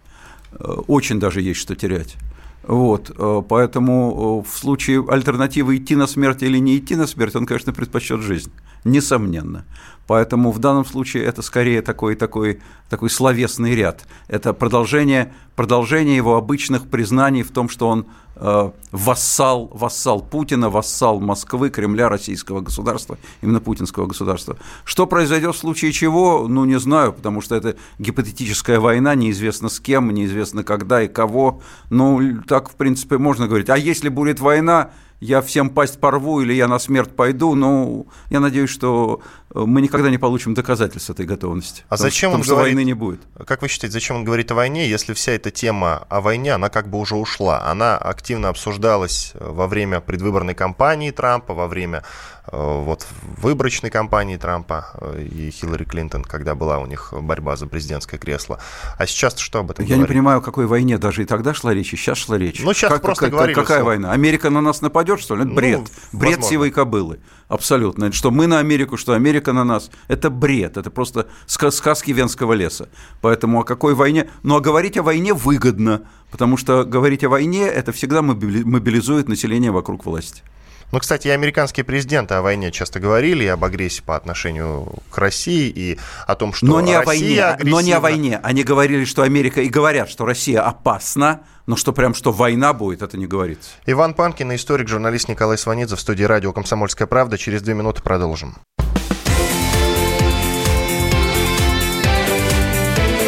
Э, 0.52 0.64
очень 0.88 1.20
даже 1.20 1.42
есть 1.42 1.60
что 1.60 1.76
терять. 1.76 2.16
Вот, 2.64 3.12
э, 3.16 3.42
поэтому 3.48 4.44
э, 4.44 4.50
в 4.50 4.58
случае 4.58 5.06
альтернативы 5.08 5.78
идти 5.78 5.96
на 5.96 6.08
смерть 6.08 6.44
или 6.44 6.58
не 6.58 6.78
идти 6.78 6.96
на 6.96 7.08
смерть, 7.08 7.36
он, 7.36 7.46
конечно, 7.46 7.74
предпочтет 7.74 8.22
жизнь, 8.22 8.52
несомненно. 8.84 9.66
Поэтому 10.08 10.52
в 10.52 10.60
данном 10.60 10.86
случае 10.86 11.26
это 11.26 11.42
скорее 11.42 11.82
такой, 11.82 12.16
такой, 12.16 12.62
такой 12.90 13.10
словесный 13.10 13.76
ряд. 13.76 14.06
Это 14.30 14.54
продолжение, 14.54 15.34
продолжение 15.56 16.16
его 16.16 16.38
обычных 16.38 16.88
признаний 16.88 17.44
в 17.44 17.52
том, 17.52 17.68
что 17.68 17.90
он 17.90 18.06
э, 18.38 18.72
вассал, 18.92 19.70
вассал 19.74 20.22
Путина, 20.22 20.70
вассал 20.70 21.20
Москвы, 21.20 21.70
Кремля, 21.70 22.08
российского 22.08 22.62
государства, 22.62 23.18
именно 23.42 23.60
путинского 23.60 24.06
государства. 24.06 24.58
Что 24.86 25.08
произойдет 25.08 25.56
в 25.56 25.60
случае 25.60 25.92
чего, 25.92 26.48
ну, 26.48 26.64
не 26.64 26.80
знаю, 26.80 27.12
потому 27.12 27.42
что 27.42 27.56
это 27.56 27.76
гипотетическая 28.00 28.80
война, 28.80 29.14
неизвестно 29.14 29.68
с 29.68 29.80
кем, 29.82 30.10
неизвестно 30.12 30.64
когда 30.64 31.04
и 31.04 31.10
кого. 31.10 31.62
Ну, 31.90 32.42
так, 32.48 32.70
в 32.70 32.76
принципе, 32.76 33.18
можно 33.18 33.48
говорить. 33.48 33.70
А 33.70 33.78
если 33.78 34.08
будет 34.08 34.40
война, 34.40 34.92
я 35.20 35.42
всем 35.42 35.70
пасть 35.70 36.00
порву 36.00 36.42
или 36.42 36.54
я 36.54 36.68
на 36.68 36.80
смерть 36.80 37.16
пойду, 37.16 37.56
ну, 37.56 38.08
я 38.30 38.40
надеюсь, 38.40 38.70
что 38.70 39.22
мы 39.66 39.82
никогда 39.82 40.10
не 40.10 40.18
получим 40.18 40.54
доказательств 40.54 41.10
этой 41.10 41.26
готовности. 41.26 41.84
А 41.90 41.96
потому, 41.96 42.10
зачем 42.10 42.30
потому, 42.30 42.42
он 42.42 42.44
что 42.44 42.56
говорит, 42.56 42.76
войны 42.76 42.86
не 42.86 42.94
будет? 42.94 43.22
Как 43.46 43.62
вы 43.62 43.68
считаете, 43.68 43.94
зачем 43.94 44.18
он 44.18 44.24
говорит 44.24 44.52
о 44.52 44.56
войне, 44.56 44.88
если 44.88 45.14
вся 45.14 45.32
эта 45.32 45.52
тема 45.52 46.06
о 46.10 46.22
войне, 46.22 46.54
она 46.54 46.70
как 46.70 46.90
бы 46.90 47.00
уже 47.00 47.16
ушла? 47.16 47.66
Она 47.70 47.98
активно 47.98 48.50
обсуждалась 48.50 49.32
э, 49.34 49.50
во 49.50 49.68
время 49.68 50.02
предвыборной 50.02 50.54
кампании 50.54 51.12
Трампа, 51.12 51.54
во 51.54 51.68
время 51.68 52.04
Э, 52.50 52.82
вот 52.82 53.08
выборочной 53.38 53.90
кампании 53.90 54.38
Трампа 54.38 54.92
э, 55.02 55.24
и 55.24 55.52
Хиллари 55.52 55.84
Клинтон, 55.84 56.24
когда 56.24 56.56
была 56.56 56.80
у 56.80 56.86
них 56.86 57.14
борьба 57.20 57.58
за 57.58 57.68
президентское 57.68 58.20
кресло. 58.20 58.60
А 58.98 59.06
сейчас 59.06 59.38
что 59.38 59.60
об 59.60 59.72
этом 59.72 59.84
Я 59.84 59.96
говорит? 59.96 60.10
не 60.10 60.14
понимаю, 60.14 60.40
о 60.40 60.42
какой 60.42 60.66
войне 60.66 60.98
даже 60.98 61.24
и 61.24 61.26
тогда 61.26 61.54
шла 61.54 61.74
речь, 61.74 61.94
и 61.94 61.98
сейчас 61.98 62.18
шла 62.18 62.38
речь. 62.38 62.62
Ну, 62.64 62.74
сейчас 62.74 62.92
как, 62.92 63.02
просто 63.02 63.26
как, 63.26 63.34
говорили. 63.34 63.56
Какая 63.56 63.80
что... 63.80 63.86
война? 63.86 64.12
Америка 64.12 64.50
на 64.50 64.62
нас 64.62 64.82
нападет, 64.82 65.20
что 65.20 65.36
ли? 65.36 65.42
Это 65.42 65.50
ну, 65.50 65.56
бред. 65.56 65.80
Бред 66.14 66.38
возможно. 66.38 66.44
сивой 66.44 66.72
кобылы. 66.72 67.20
Абсолютно. 67.50 68.12
Что 68.14 68.32
мы 68.32 68.48
на 68.48 68.60
Америку, 68.60 68.96
что 68.96 69.14
Америка 69.14 69.52
на 69.52 69.66
нас. 69.66 69.90
Это 70.08 70.30
бред. 70.30 70.78
Это 70.78 70.90
просто 70.90 71.28
сказки 71.48 72.12
Венского 72.12 72.54
леса. 72.54 72.90
Поэтому 73.22 73.62
о 73.62 73.64
какой 73.64 73.94
войне? 73.94 74.30
Ну, 74.44 74.56
а 74.56 74.62
говорить 74.62 74.98
о 74.98 75.04
войне 75.04 75.34
выгодно, 75.34 76.04
потому 76.32 76.56
что 76.56 76.86
говорить 76.86 77.24
о 77.24 77.30
войне– 77.30 77.68
это 77.68 77.92
всегда 77.92 78.22
мобилизует 78.22 79.28
население 79.28 79.72
вокруг 79.72 80.06
власти. 80.06 80.44
Ну, 80.92 81.00
кстати, 81.00 81.28
и 81.28 81.32
американские 81.32 81.84
президенты 81.84 82.36
о 82.36 82.42
войне 82.42 82.72
часто 82.72 83.02
говорили, 83.02 83.44
и 83.44 83.48
об 83.48 83.64
агрессии 83.66 84.02
по 84.02 84.16
отношению 84.16 84.96
к 85.12 85.18
России, 85.18 85.68
и 85.68 86.00
о 86.26 86.36
том, 86.36 86.54
что 86.54 86.66
но 86.66 86.80
не 86.80 86.96
Россия 86.96 87.02
о 87.02 87.06
войне, 87.06 87.44
агрессивна. 87.44 87.72
Но 87.72 87.82
не 87.82 87.92
о 87.92 88.00
войне. 88.00 88.40
Они 88.42 88.64
говорили, 88.64 89.04
что 89.04 89.24
Америка, 89.24 89.62
и 89.62 89.68
говорят, 89.68 90.10
что 90.10 90.26
Россия 90.26 90.62
опасна, 90.62 91.42
но 91.66 91.76
что 91.76 91.92
прям, 91.92 92.14
что 92.14 92.32
война 92.32 92.72
будет, 92.72 93.02
это 93.02 93.18
не 93.18 93.28
говорится. 93.28 93.72
Иван 93.86 94.14
Панкин, 94.14 94.56
историк, 94.56 94.88
журналист 94.88 95.28
Николай 95.28 95.58
Сванидзе 95.58 95.98
в 95.98 96.00
студии 96.00 96.24
радио 96.24 96.54
«Комсомольская 96.54 97.06
правда». 97.06 97.38
Через 97.38 97.62
две 97.62 97.74
минуты 97.74 98.02
продолжим. 98.02 98.56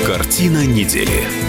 Картина 0.07 0.65
недели. 0.65 1.48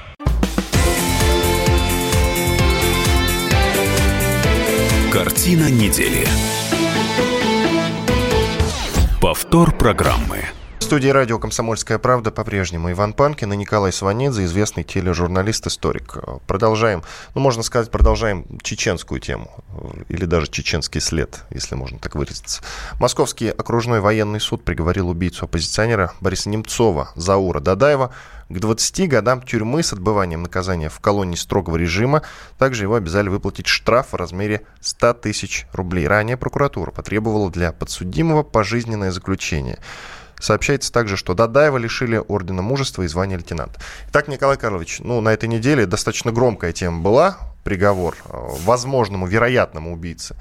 Картина 5.31 5.71
недели. 5.71 6.27
Повтор 9.21 9.73
программы. 9.77 10.43
Студии 10.91 11.07
радио 11.07 11.39
«Комсомольская 11.39 11.99
правда» 11.99 12.31
по-прежнему 12.31 12.91
Иван 12.91 13.13
Панкин 13.13 13.53
и 13.53 13.55
Николай 13.55 13.93
Сванидзе, 13.93 14.43
известный 14.43 14.83
тележурналист-историк. 14.83 16.17
Продолжаем, 16.47 17.01
ну, 17.33 17.39
можно 17.39 17.63
сказать, 17.63 17.89
продолжаем 17.89 18.45
чеченскую 18.61 19.21
тему, 19.21 19.49
или 20.09 20.25
даже 20.25 20.47
чеченский 20.47 20.99
след, 20.99 21.45
если 21.49 21.75
можно 21.75 21.97
так 21.97 22.15
выразиться. 22.15 22.61
Московский 22.99 23.47
окружной 23.47 24.01
военный 24.01 24.41
суд 24.41 24.65
приговорил 24.65 25.07
убийцу 25.07 25.45
оппозиционера 25.45 26.11
Бориса 26.19 26.49
Немцова 26.49 27.11
Заура 27.15 27.61
Дадаева 27.61 28.13
к 28.49 28.59
20 28.59 29.07
годам 29.07 29.41
тюрьмы 29.43 29.83
с 29.83 29.93
отбыванием 29.93 30.43
наказания 30.43 30.89
в 30.89 30.99
колонии 30.99 31.37
строгого 31.37 31.77
режима. 31.77 32.23
Также 32.57 32.83
его 32.83 32.95
обязали 32.95 33.29
выплатить 33.29 33.67
штраф 33.67 34.07
в 34.11 34.15
размере 34.15 34.63
100 34.81 35.13
тысяч 35.13 35.67
рублей. 35.71 36.05
Ранее 36.05 36.35
прокуратура 36.35 36.91
потребовала 36.91 37.49
для 37.49 37.71
подсудимого 37.71 38.43
пожизненное 38.43 39.11
заключение. 39.11 39.79
Сообщается 40.41 40.91
также, 40.91 41.17
что 41.17 41.35
Дадаева 41.35 41.77
лишили 41.77 42.17
ордена 42.27 42.63
мужества 42.63 43.03
и 43.03 43.07
звания 43.07 43.37
лейтенанта. 43.37 43.79
Итак, 44.09 44.27
Николай 44.27 44.57
Карлович, 44.57 44.99
ну, 44.99 45.21
на 45.21 45.29
этой 45.29 45.47
неделе 45.47 45.85
достаточно 45.85 46.31
громкая 46.31 46.73
тема 46.73 46.99
была, 46.99 47.37
приговор 47.63 48.17
э, 48.25 48.33
возможному, 48.65 49.27
вероятному 49.27 49.93
убийце 49.93 50.35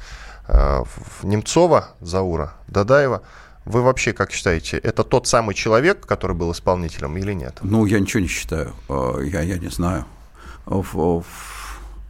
э, 0.49 0.85
Немцова, 1.23 1.90
Заура, 2.00 2.54
Дадаева. 2.66 3.23
Вы 3.66 3.83
вообще 3.83 4.14
как 4.14 4.33
считаете, 4.33 4.78
это 4.78 5.04
тот 5.04 5.26
самый 5.26 5.54
человек, 5.54 6.07
который 6.07 6.35
был 6.35 6.50
исполнителем 6.52 7.19
или 7.19 7.35
нет? 7.35 7.59
Ну, 7.61 7.85
я 7.85 8.00
ничего 8.00 8.21
не 8.21 8.28
считаю, 8.28 8.73
э, 8.88 9.28
я, 9.30 9.42
я 9.42 9.59
не 9.59 9.69
знаю. 9.69 10.07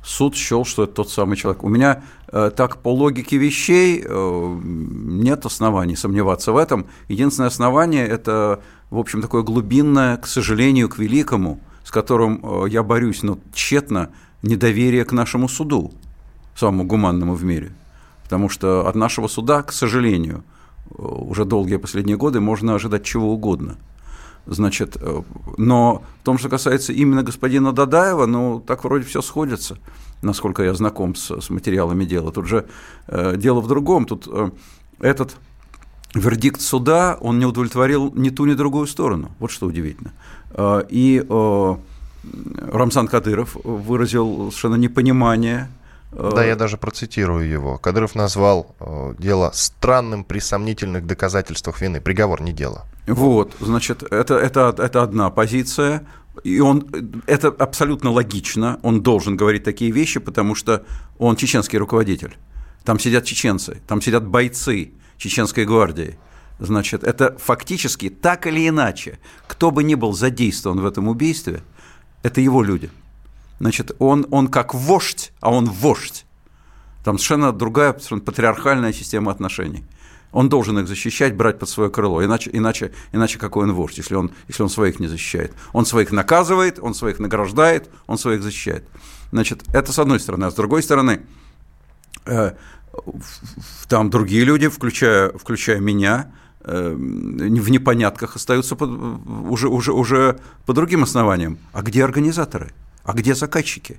Суд 0.05 0.37
счел, 0.37 0.65
что 0.65 0.85
это 0.85 0.95
тот 0.95 1.11
самый 1.11 1.37
человек. 1.37 1.63
У 1.63 1.69
меня 1.69 2.03
так 2.31 2.79
по 2.79 2.93
логике 2.93 3.37
вещей 3.37 4.03
нет 5.19 5.47
оснований 5.47 5.97
сомневаться 5.97 6.53
в 6.53 6.57
этом. 6.57 6.87
Единственное 7.09 7.49
основание– 7.49 8.07
это, 8.09 8.63
в 8.91 8.99
общем, 8.99 9.23
такое 9.23 9.43
глубинное, 9.43 10.17
к 10.17 10.27
сожалению, 10.27 10.89
к 10.89 10.99
великому, 10.99 11.61
с 11.85 11.91
которым 11.91 12.67
я 12.67 12.83
борюсь, 12.83 13.23
но 13.23 13.39
тщетно, 13.53 14.11
недоверие 14.43 15.05
к 15.05 15.13
нашему 15.13 15.49
суду, 15.49 15.93
самому 16.55 16.85
гуманному 16.85 17.35
в 17.35 17.45
мире. 17.45 17.73
Потому 18.25 18.49
что 18.49 18.87
от 18.87 18.95
нашего 18.95 19.29
суда, 19.29 19.63
к 19.63 19.73
сожалению– 19.73 20.45
уже 20.99 21.45
долгие 21.45 21.77
последние 21.77 22.17
годы 22.17 22.41
можно 22.41 22.75
ожидать 22.75 23.05
чего 23.05 23.33
угодно. 23.33 23.77
Значит, 24.47 24.97
э, 25.01 25.23
но 25.59 26.03
в 26.21 26.25
том, 26.25 26.39
что 26.39 26.49
касается 26.49 26.93
именно 26.93 27.23
господина 27.23 27.73
Дадаева, 27.73 28.27
ну, 28.27 28.61
так 28.61 28.85
вроде 28.85 29.05
все 29.05 29.23
сходится, 29.23 29.79
насколько 30.23 30.63
я 30.63 30.75
знаком 30.75 31.15
с, 31.15 31.41
с 31.41 31.51
материалами 31.51 32.05
дела. 32.05 32.33
Тут 32.33 32.47
же 32.47 32.67
э, 33.07 33.37
дело 33.37 33.61
в 33.61 33.69
другом. 33.69 34.07
Тут 34.07 34.27
э, 34.27 34.51
этот 35.01 35.37
вердикт 36.15 36.61
суда, 36.61 37.17
он 37.21 37.39
не 37.39 37.47
удовлетворил 37.47 38.13
ни 38.15 38.31
ту, 38.31 38.47
ни 38.47 38.55
другую 38.55 38.87
сторону. 38.87 39.31
Вот 39.39 39.51
что 39.51 39.67
удивительно. 39.67 40.13
Э, 40.53 40.83
и 40.89 41.25
э, 41.29 41.77
Рамсан 42.73 43.09
Кадыров 43.09 43.57
выразил 43.65 44.51
совершенно 44.51 44.77
непонимание 44.77 45.69
да, 46.13 46.45
я 46.45 46.57
даже 46.57 46.77
процитирую 46.77 47.49
его. 47.49 47.79
Кадыров 47.79 48.17
назвал 48.17 48.75
э, 48.81 49.15
дело 49.19 49.53
странным 49.55 50.25
при 50.25 50.41
сомнительных 50.41 51.07
доказательствах 51.07 51.81
вины. 51.81 52.01
Приговор, 52.01 52.43
не 52.43 52.53
дело. 52.53 52.85
Вот, 53.07 53.55
значит, 53.61 54.03
это, 54.03 54.35
это, 54.35 54.75
это 54.77 55.03
одна 55.03 55.31
позиция. 55.31 56.05
И 56.43 56.61
он, 56.61 56.89
это 57.27 57.49
абсолютно 57.49 58.11
логично, 58.11 58.81
он 58.83 59.03
должен 59.03 59.37
говорить 59.37 59.63
такие 59.65 59.91
вещи, 59.91 60.21
потому 60.21 60.55
что 60.55 60.85
он 61.19 61.37
чеченский 61.37 61.79
руководитель. 61.79 62.37
Там 62.85 62.99
сидят 62.99 63.25
чеченцы, 63.25 63.81
там 63.87 64.01
сидят 64.01 64.27
бойцы 64.27 64.93
чеченской 65.19 65.65
гвардии. 65.65 66.19
Значит, 66.59 67.05
это 67.05 67.37
фактически 67.39 68.11
так 68.11 68.47
или 68.47 68.69
иначе, 68.69 69.19
кто 69.47 69.71
бы 69.71 69.83
ни 69.83 69.95
был 69.95 70.13
задействован 70.13 70.81
в 70.81 70.87
этом 70.87 71.09
убийстве, 71.09 71.63
это 72.23 72.41
его 72.41 72.63
люди– 72.63 72.91
Значит, 73.61 73.93
он, 73.99 74.27
он 74.31 74.49
как 74.49 74.75
вождь, 74.75 75.33
а 75.41 75.53
он 75.53 75.67
вождь. 75.67 76.25
Там 77.05 77.19
совершенно 77.19 77.53
другая 77.53 77.93
совершенно 77.93 78.23
патриархальная 78.23 78.93
система 78.93 79.31
отношений. 79.31 79.85
Он 80.33 80.49
должен 80.49 80.79
их 80.79 80.89
защищать, 80.89 81.37
брать 81.37 81.59
под 81.59 81.69
свое 81.69 81.91
крыло. 81.91 82.25
Иначе, 82.25 82.51
иначе, 82.53 82.93
иначе 83.13 83.39
какой 83.39 83.65
он 83.65 83.73
вождь, 83.73 83.99
если 83.99 84.15
он, 84.15 84.31
если 84.49 84.63
он 84.63 84.71
своих 84.71 84.99
не 84.99 85.09
защищает? 85.09 85.53
Он 85.73 85.85
своих 85.85 86.11
наказывает, 86.11 86.79
он 86.81 86.95
своих 86.95 87.19
награждает, 87.19 87.91
он 88.07 88.17
своих 88.17 88.43
защищает. 88.43 88.89
Значит, 89.31 89.63
это 89.75 89.93
с 89.93 89.99
одной 89.99 90.21
стороны. 90.21 90.47
А 90.47 90.51
с 90.51 90.55
другой 90.55 90.83
стороны, 90.83 91.21
там 93.89 94.11
другие 94.11 94.45
люди, 94.45 94.69
включая, 94.69 95.31
включая 95.31 95.81
меня, 95.81 96.33
э, 96.61 96.93
в 96.95 97.71
непонятках 97.71 98.37
остаются 98.37 98.77
под, 98.77 98.91
уже, 99.51 99.69
уже, 99.69 99.93
уже 99.93 100.41
по 100.67 100.73
другим 100.73 101.03
основаниям. 101.03 101.59
А 101.73 101.83
где 101.83 102.05
организаторы? 102.05 102.73
А 103.05 103.13
где 103.13 103.35
заказчики? 103.35 103.99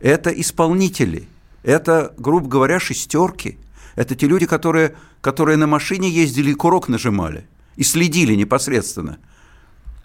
Это 0.00 0.30
исполнители, 0.30 1.28
это, 1.62 2.14
грубо 2.18 2.48
говоря, 2.48 2.78
шестерки. 2.78 3.58
Это 3.94 4.14
те 4.14 4.26
люди, 4.26 4.46
которые, 4.46 4.94
которые 5.20 5.56
на 5.56 5.66
машине 5.66 6.10
ездили 6.10 6.50
и 6.50 6.54
курок 6.54 6.88
нажимали 6.88 7.46
и 7.76 7.82
следили 7.82 8.34
непосредственно. 8.34 9.18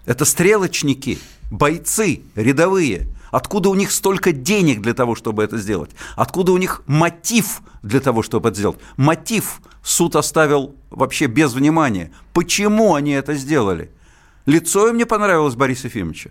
Это 0.06 0.24
стрелочники, 0.24 1.18
бойцы, 1.50 2.22
рядовые. 2.34 3.08
Откуда 3.32 3.70
у 3.70 3.74
них 3.74 3.90
столько 3.90 4.30
денег 4.30 4.82
для 4.82 4.92
того, 4.92 5.14
чтобы 5.14 5.42
это 5.42 5.56
сделать? 5.56 5.90
Откуда 6.16 6.52
у 6.52 6.58
них 6.58 6.82
мотив 6.86 7.62
для 7.82 7.98
того, 7.98 8.22
чтобы 8.22 8.50
это 8.50 8.58
сделать? 8.58 8.78
Мотив 8.98 9.62
суд 9.82 10.16
оставил 10.16 10.76
вообще 10.90 11.26
без 11.26 11.54
внимания. 11.54 12.12
Почему 12.34 12.94
они 12.94 13.12
это 13.12 13.34
сделали? 13.34 13.90
Лицо 14.44 14.86
им 14.88 14.98
не 14.98 15.06
понравилось 15.06 15.54
Бориса 15.54 15.86
Ефимовича. 15.86 16.30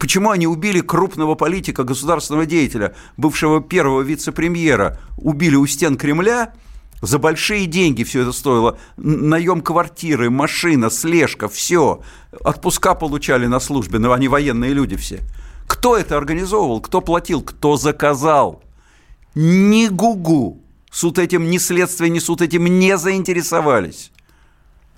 Почему 0.00 0.30
они 0.30 0.48
убили 0.48 0.80
крупного 0.80 1.36
политика, 1.36 1.84
государственного 1.84 2.44
деятеля, 2.44 2.96
бывшего 3.16 3.62
первого 3.62 4.02
вице-премьера, 4.02 4.98
убили 5.16 5.54
у 5.54 5.64
стен 5.66 5.96
Кремля, 5.96 6.52
за 7.00 7.20
большие 7.20 7.66
деньги 7.66 8.02
все 8.02 8.22
это 8.22 8.32
стоило. 8.32 8.78
Наем 8.96 9.60
квартиры, 9.60 10.28
машина, 10.28 10.90
слежка, 10.90 11.48
все. 11.48 12.02
Отпуска 12.40 12.94
получали 12.94 13.46
на 13.46 13.60
службе, 13.60 14.00
но 14.00 14.12
они 14.12 14.26
военные 14.26 14.72
люди 14.72 14.96
все. 14.96 15.20
Кто 15.68 15.96
это 15.96 16.16
организовывал, 16.16 16.80
кто 16.80 17.00
платил, 17.00 17.42
кто 17.42 17.76
заказал? 17.76 18.64
Ни 19.36 19.86
гугу. 19.86 20.60
Суд 20.90 21.18
этим, 21.18 21.50
ни 21.50 21.58
следствие, 21.58 22.10
ни 22.10 22.18
суд 22.18 22.42
этим 22.42 22.64
не 22.80 22.96
заинтересовались. 22.96 24.10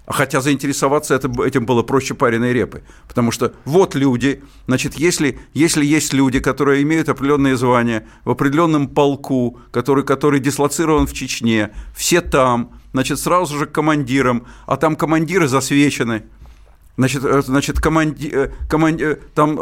А 0.07 0.13
хотя 0.13 0.41
заинтересоваться 0.41 1.15
этим 1.15 1.67
было 1.67 1.83
проще 1.83 2.15
пареной 2.15 2.53
репы. 2.53 2.83
Потому 3.07 3.31
что 3.31 3.53
вот 3.65 3.95
люди, 3.95 4.43
значит, 4.67 4.95
если, 4.95 5.39
если 5.55 5.85
есть 5.85 6.13
люди, 6.13 6.41
которые 6.41 6.83
имеют 6.83 7.09
определенные 7.09 7.57
звания 7.57 8.07
в 8.25 8.31
определенном 8.31 8.89
полку, 8.89 9.61
который, 9.71 10.05
который 10.05 10.41
дислоцирован 10.41 11.07
в 11.07 11.13
Чечне, 11.13 11.71
все 11.95 12.23
там, 12.23 12.81
значит, 12.93 13.19
сразу 13.19 13.59
же 13.59 13.67
к 13.67 13.73
командирам, 13.73 14.47
а 14.67 14.77
там 14.77 14.97
командиры 14.97 15.47
засвечены. 15.47 16.25
Значит, 17.01 17.25
э, 17.25 17.41
значит 17.41 17.81
команди, 17.81 18.31
э, 18.31 18.51
команди, 18.69 19.05
э, 19.05 19.17
там 19.35 19.59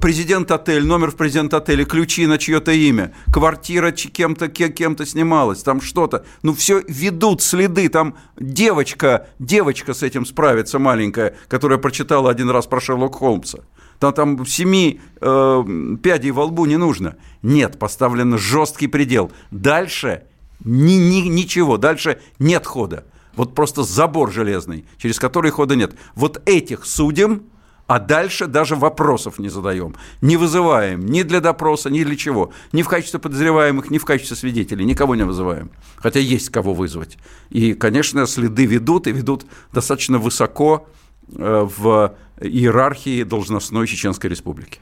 президент 0.00 0.50
отель, 0.50 0.86
номер 0.86 1.10
в 1.10 1.16
президент 1.16 1.52
отеле, 1.52 1.84
ключи 1.84 2.26
на 2.26 2.38
чье-то 2.38 2.72
имя, 2.72 3.12
квартира 3.30 3.92
кем-то 3.92 4.48
кем-то 4.48 5.04
снималась, 5.04 5.62
там 5.62 5.82
что-то. 5.82 6.24
Ну, 6.42 6.54
все 6.54 6.82
ведут 6.88 7.42
следы, 7.42 7.90
там 7.90 8.16
девочка, 8.40 9.26
девочка 9.38 9.92
с 9.92 10.02
этим 10.02 10.24
справится 10.24 10.78
маленькая, 10.78 11.36
которая 11.48 11.78
прочитала 11.78 12.30
один 12.30 12.48
раз 12.48 12.66
про 12.66 12.80
Шерлока 12.80 13.18
Холмса. 13.18 13.58
Там, 13.98 14.14
там 14.14 14.46
семи 14.46 14.98
э, 15.20 15.64
пядей 16.02 16.30
во 16.30 16.44
лбу 16.44 16.64
не 16.64 16.78
нужно. 16.78 17.16
Нет, 17.42 17.78
поставлен 17.78 18.38
жесткий 18.38 18.86
предел. 18.86 19.30
Дальше 19.50 20.22
ни, 20.64 20.94
ни, 20.94 21.28
ничего, 21.28 21.76
дальше 21.76 22.18
нет 22.38 22.64
хода. 22.64 23.04
Вот 23.38 23.54
просто 23.54 23.84
забор 23.84 24.32
железный, 24.32 24.84
через 24.98 25.20
который 25.20 25.52
хода 25.52 25.76
нет. 25.76 25.94
Вот 26.16 26.42
этих 26.44 26.84
судим, 26.84 27.44
а 27.86 28.00
дальше 28.00 28.48
даже 28.48 28.74
вопросов 28.74 29.38
не 29.38 29.48
задаем. 29.48 29.94
Не 30.20 30.36
вызываем 30.36 31.06
ни 31.06 31.22
для 31.22 31.40
допроса, 31.40 31.88
ни 31.88 32.02
для 32.02 32.16
чего. 32.16 32.50
Ни 32.72 32.82
в 32.82 32.88
качестве 32.88 33.20
подозреваемых, 33.20 33.92
ни 33.92 33.98
в 33.98 34.04
качестве 34.04 34.36
свидетелей. 34.36 34.84
Никого 34.84 35.14
не 35.14 35.22
вызываем. 35.22 35.70
Хотя 35.96 36.18
есть 36.18 36.50
кого 36.50 36.74
вызвать. 36.74 37.16
И, 37.50 37.74
конечно, 37.74 38.26
следы 38.26 38.66
ведут, 38.66 39.06
и 39.06 39.12
ведут 39.12 39.46
достаточно 39.72 40.18
высоко 40.18 40.88
э, 41.28 41.68
в 41.78 42.16
иерархии 42.40 43.22
должностной 43.22 43.86
Чеченской 43.86 44.30
Республики. 44.30 44.80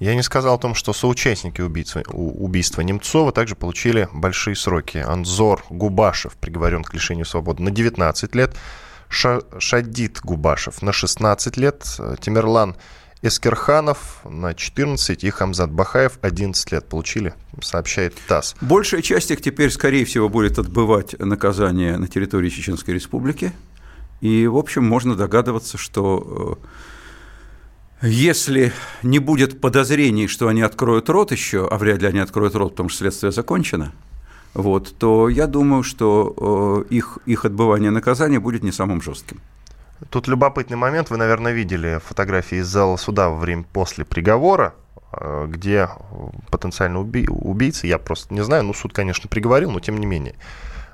Я 0.00 0.14
не 0.14 0.22
сказал 0.22 0.54
о 0.54 0.58
том, 0.58 0.74
что 0.74 0.92
соучастники 0.92 1.60
убийства, 1.60 2.02
убийства 2.12 2.82
Немцова 2.82 3.32
также 3.32 3.56
получили 3.56 4.08
большие 4.12 4.54
сроки. 4.54 4.98
Анзор 4.98 5.64
Губашев 5.70 6.36
приговорен 6.36 6.84
к 6.84 6.94
лишению 6.94 7.24
свободы 7.24 7.62
на 7.62 7.70
19 7.70 8.34
лет, 8.34 8.56
Ша 9.08 9.40
Шадид 9.58 10.20
Губашев 10.22 10.82
на 10.82 10.92
16 10.92 11.56
лет, 11.56 11.84
Тимерлан 12.20 12.76
Эскерханов 13.22 14.20
на 14.24 14.54
14 14.54 15.24
и 15.24 15.30
Хамзат 15.30 15.72
Бахаев 15.72 16.18
11 16.22 16.70
лет 16.70 16.88
получили, 16.88 17.34
сообщает 17.60 18.14
ТАСС. 18.28 18.54
Большая 18.60 19.02
часть 19.02 19.32
их 19.32 19.42
теперь, 19.42 19.70
скорее 19.70 20.04
всего, 20.04 20.28
будет 20.28 20.58
отбывать 20.58 21.18
наказание 21.18 21.96
на 21.96 22.06
территории 22.06 22.48
Чеченской 22.48 22.94
Республики. 22.94 23.52
И, 24.20 24.46
в 24.46 24.56
общем, 24.56 24.84
можно 24.84 25.16
догадываться, 25.16 25.78
что 25.78 26.58
э, 26.62 26.66
если 28.02 28.72
не 29.02 29.18
будет 29.18 29.60
подозрений, 29.60 30.28
что 30.28 30.48
они 30.48 30.62
откроют 30.62 31.08
рот 31.08 31.32
еще, 31.32 31.66
а 31.66 31.78
вряд 31.78 32.00
ли 32.02 32.08
они 32.08 32.20
откроют 32.20 32.54
рот, 32.54 32.72
потому 32.72 32.88
что 32.88 32.98
следствие 32.98 33.32
закончено, 33.32 33.92
вот, 34.54 34.96
то 34.98 35.28
я 35.28 35.46
думаю, 35.46 35.82
что 35.82 36.84
э, 36.88 36.94
их, 36.94 37.18
их 37.26 37.44
отбывание 37.44 37.90
наказания 37.90 38.40
будет 38.40 38.62
не 38.62 38.72
самым 38.72 39.02
жестким. 39.02 39.40
Тут 40.10 40.28
любопытный 40.28 40.76
момент. 40.76 41.10
Вы, 41.10 41.16
наверное, 41.16 41.52
видели 41.52 42.00
фотографии 42.04 42.58
из 42.58 42.66
зала 42.66 42.96
суда 42.96 43.30
во 43.30 43.36
время 43.36 43.64
после 43.72 44.04
приговора, 44.04 44.74
э, 45.12 45.46
где 45.48 45.88
потенциально 46.50 46.98
уби- 46.98 47.28
убийцы, 47.28 47.86
я 47.86 47.98
просто 47.98 48.32
не 48.32 48.42
знаю, 48.44 48.64
ну 48.64 48.74
суд, 48.74 48.92
конечно, 48.92 49.28
приговорил, 49.28 49.70
но 49.70 49.80
тем 49.80 49.98
не 49.98 50.06
менее, 50.06 50.34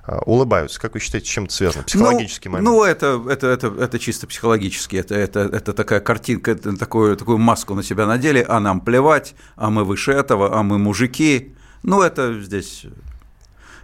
улыбаются. 0.07 0.81
Как 0.81 0.95
вы 0.95 1.01
считаете, 1.01 1.27
чем 1.27 1.45
это 1.45 1.55
связано? 1.55 1.85
Психологический 1.85 2.49
ну, 2.49 2.53
момент? 2.53 2.69
Ну, 2.69 2.85
это, 2.85 3.23
это, 3.31 3.47
это, 3.49 3.67
это 3.69 3.99
чисто 3.99 4.27
психологически. 4.27 4.97
Это, 4.97 5.15
это, 5.15 5.41
это 5.41 5.73
такая 5.73 6.01
картинка, 6.01 6.53
это 6.53 6.77
такую, 6.77 7.17
такую 7.17 7.39
маску 7.39 7.75
на 7.75 7.83
себя 7.83 8.07
надели, 8.07 8.45
а 8.47 8.61
нам 8.61 8.81
плевать, 8.81 9.35
а 9.57 9.71
мы 9.71 9.85
выше 9.85 10.13
этого, 10.13 10.59
а 10.59 10.63
мы 10.63 10.79
мужики. 10.79 11.55
Ну, 11.83 12.03
это 12.03 12.41
здесь 12.43 12.87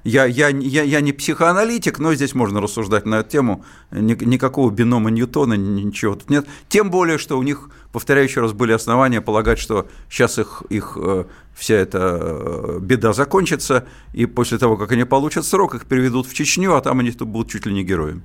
я, 0.04 0.24
я, 0.24 0.48
я, 0.48 0.82
я 0.82 1.00
не 1.00 1.12
психоаналитик, 1.12 1.98
но 1.98 2.14
здесь 2.14 2.34
можно 2.34 2.60
рассуждать 2.60 3.04
на 3.04 3.16
эту 3.16 3.30
тему. 3.30 3.64
Никакого 3.90 4.70
бинома 4.70 5.10
Ньютона, 5.10 5.54
ничего 5.54 6.14
тут 6.14 6.30
нет. 6.30 6.46
Тем 6.68 6.90
более, 6.90 7.18
что 7.18 7.38
у 7.38 7.42
них, 7.42 7.70
повторяю 7.92 8.26
еще 8.26 8.40
раз, 8.40 8.52
были 8.52 8.72
основания 8.72 9.20
полагать, 9.20 9.58
что 9.58 9.88
сейчас 10.08 10.38
их, 10.38 10.62
их 10.68 10.96
э, 11.00 11.24
вся 11.54 11.74
эта 11.74 12.18
э, 12.20 12.78
беда 12.80 13.12
закончится, 13.12 13.86
и 14.12 14.26
после 14.26 14.58
того, 14.58 14.76
как 14.76 14.92
они 14.92 15.04
получат 15.04 15.44
срок, 15.44 15.74
их 15.74 15.86
переведут 15.86 16.26
в 16.26 16.34
Чечню, 16.34 16.74
а 16.74 16.80
там 16.80 17.00
они 17.00 17.10
будут 17.10 17.50
чуть 17.50 17.66
ли 17.66 17.72
не 17.72 17.84
героями. 17.84 18.22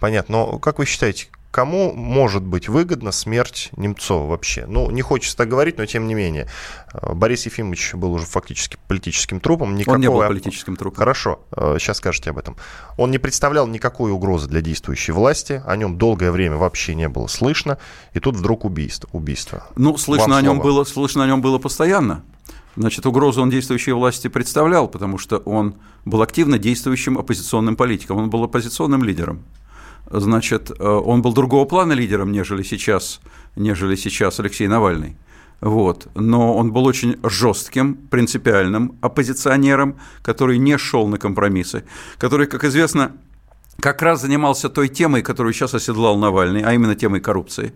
Понятно. 0.00 0.32
Но 0.32 0.58
как 0.58 0.78
вы 0.78 0.86
считаете, 0.86 1.28
кому 1.50 1.92
может 1.92 2.42
быть 2.42 2.68
выгодна 2.68 3.12
смерть 3.12 3.70
Немцова 3.76 4.26
вообще? 4.26 4.66
Ну, 4.66 4.90
не 4.90 5.02
хочется 5.02 5.36
так 5.36 5.48
говорить, 5.48 5.78
но 5.78 5.86
тем 5.86 6.06
не 6.06 6.14
менее. 6.14 6.48
Э, 6.92 7.14
Борис 7.14 7.46
Ефимович 7.46 7.94
был 7.94 8.12
уже 8.12 8.26
фактически 8.26 8.76
политическим 8.86 9.40
трупом. 9.40 9.74
Никакого... 9.74 9.94
Он 9.94 10.00
не 10.00 10.08
был 10.08 10.20
политическим 10.20 10.76
трупом. 10.76 10.98
Хорошо, 10.98 11.40
сейчас 11.54 11.96
э, 11.96 12.00
скажете 12.00 12.30
об 12.30 12.38
этом. 12.38 12.56
Он 12.96 13.10
не 13.10 13.18
представлял 13.18 13.66
никакой 13.66 14.12
угрозы 14.12 14.48
для 14.48 14.60
действующей 14.60 15.12
власти, 15.12 15.62
о 15.66 15.76
нем 15.76 15.98
долгое 15.98 16.30
время 16.30 16.56
вообще 16.56 16.94
не 16.94 17.08
было 17.08 17.26
слышно, 17.26 17.78
и 18.12 18.20
тут 18.20 18.36
вдруг 18.36 18.64
убийство. 18.64 19.08
убийство. 19.12 19.64
Ну, 19.76 19.96
слышно 19.96 20.36
о, 20.36 20.42
нем 20.42 20.60
было, 20.60 20.84
слышно 20.84 21.24
о 21.24 21.26
нем 21.26 21.40
было 21.40 21.58
постоянно. 21.58 22.24
Значит, 22.76 23.06
угрозу 23.06 23.42
он 23.42 23.50
действующей 23.50 23.92
власти 23.92 24.28
представлял, 24.28 24.86
потому 24.86 25.18
что 25.18 25.38
он 25.38 25.74
был 26.04 26.22
активно 26.22 26.58
действующим 26.58 27.18
оппозиционным 27.18 27.74
политиком, 27.74 28.18
он 28.18 28.30
был 28.30 28.44
оппозиционным 28.44 29.02
лидером 29.02 29.44
значит, 30.10 30.70
э, 30.70 30.84
он 30.84 31.22
был 31.22 31.32
другого 31.32 31.64
плана 31.64 31.92
лидером, 31.92 32.32
нежели 32.32 32.62
сейчас, 32.62 33.20
нежели 33.56 33.96
сейчас 33.96 34.40
Алексей 34.40 34.68
Навальный. 34.68 35.16
Вот. 35.60 36.08
Но 36.14 36.54
он 36.56 36.72
был 36.72 36.86
очень 36.86 37.16
жестким, 37.24 37.94
принципиальным 37.94 38.96
оппозиционером, 39.00 39.98
который 40.22 40.58
не 40.58 40.78
шел 40.78 41.08
на 41.08 41.18
компромиссы, 41.18 41.84
который, 42.18 42.46
как 42.46 42.64
известно, 42.64 43.12
как 43.80 44.02
раз 44.02 44.22
занимался 44.22 44.68
той 44.68 44.88
темой, 44.88 45.22
которую 45.22 45.52
сейчас 45.52 45.74
оседлал 45.74 46.16
Навальный, 46.16 46.62
а 46.62 46.72
именно 46.74 46.94
темой 46.94 47.20
коррупции. 47.20 47.72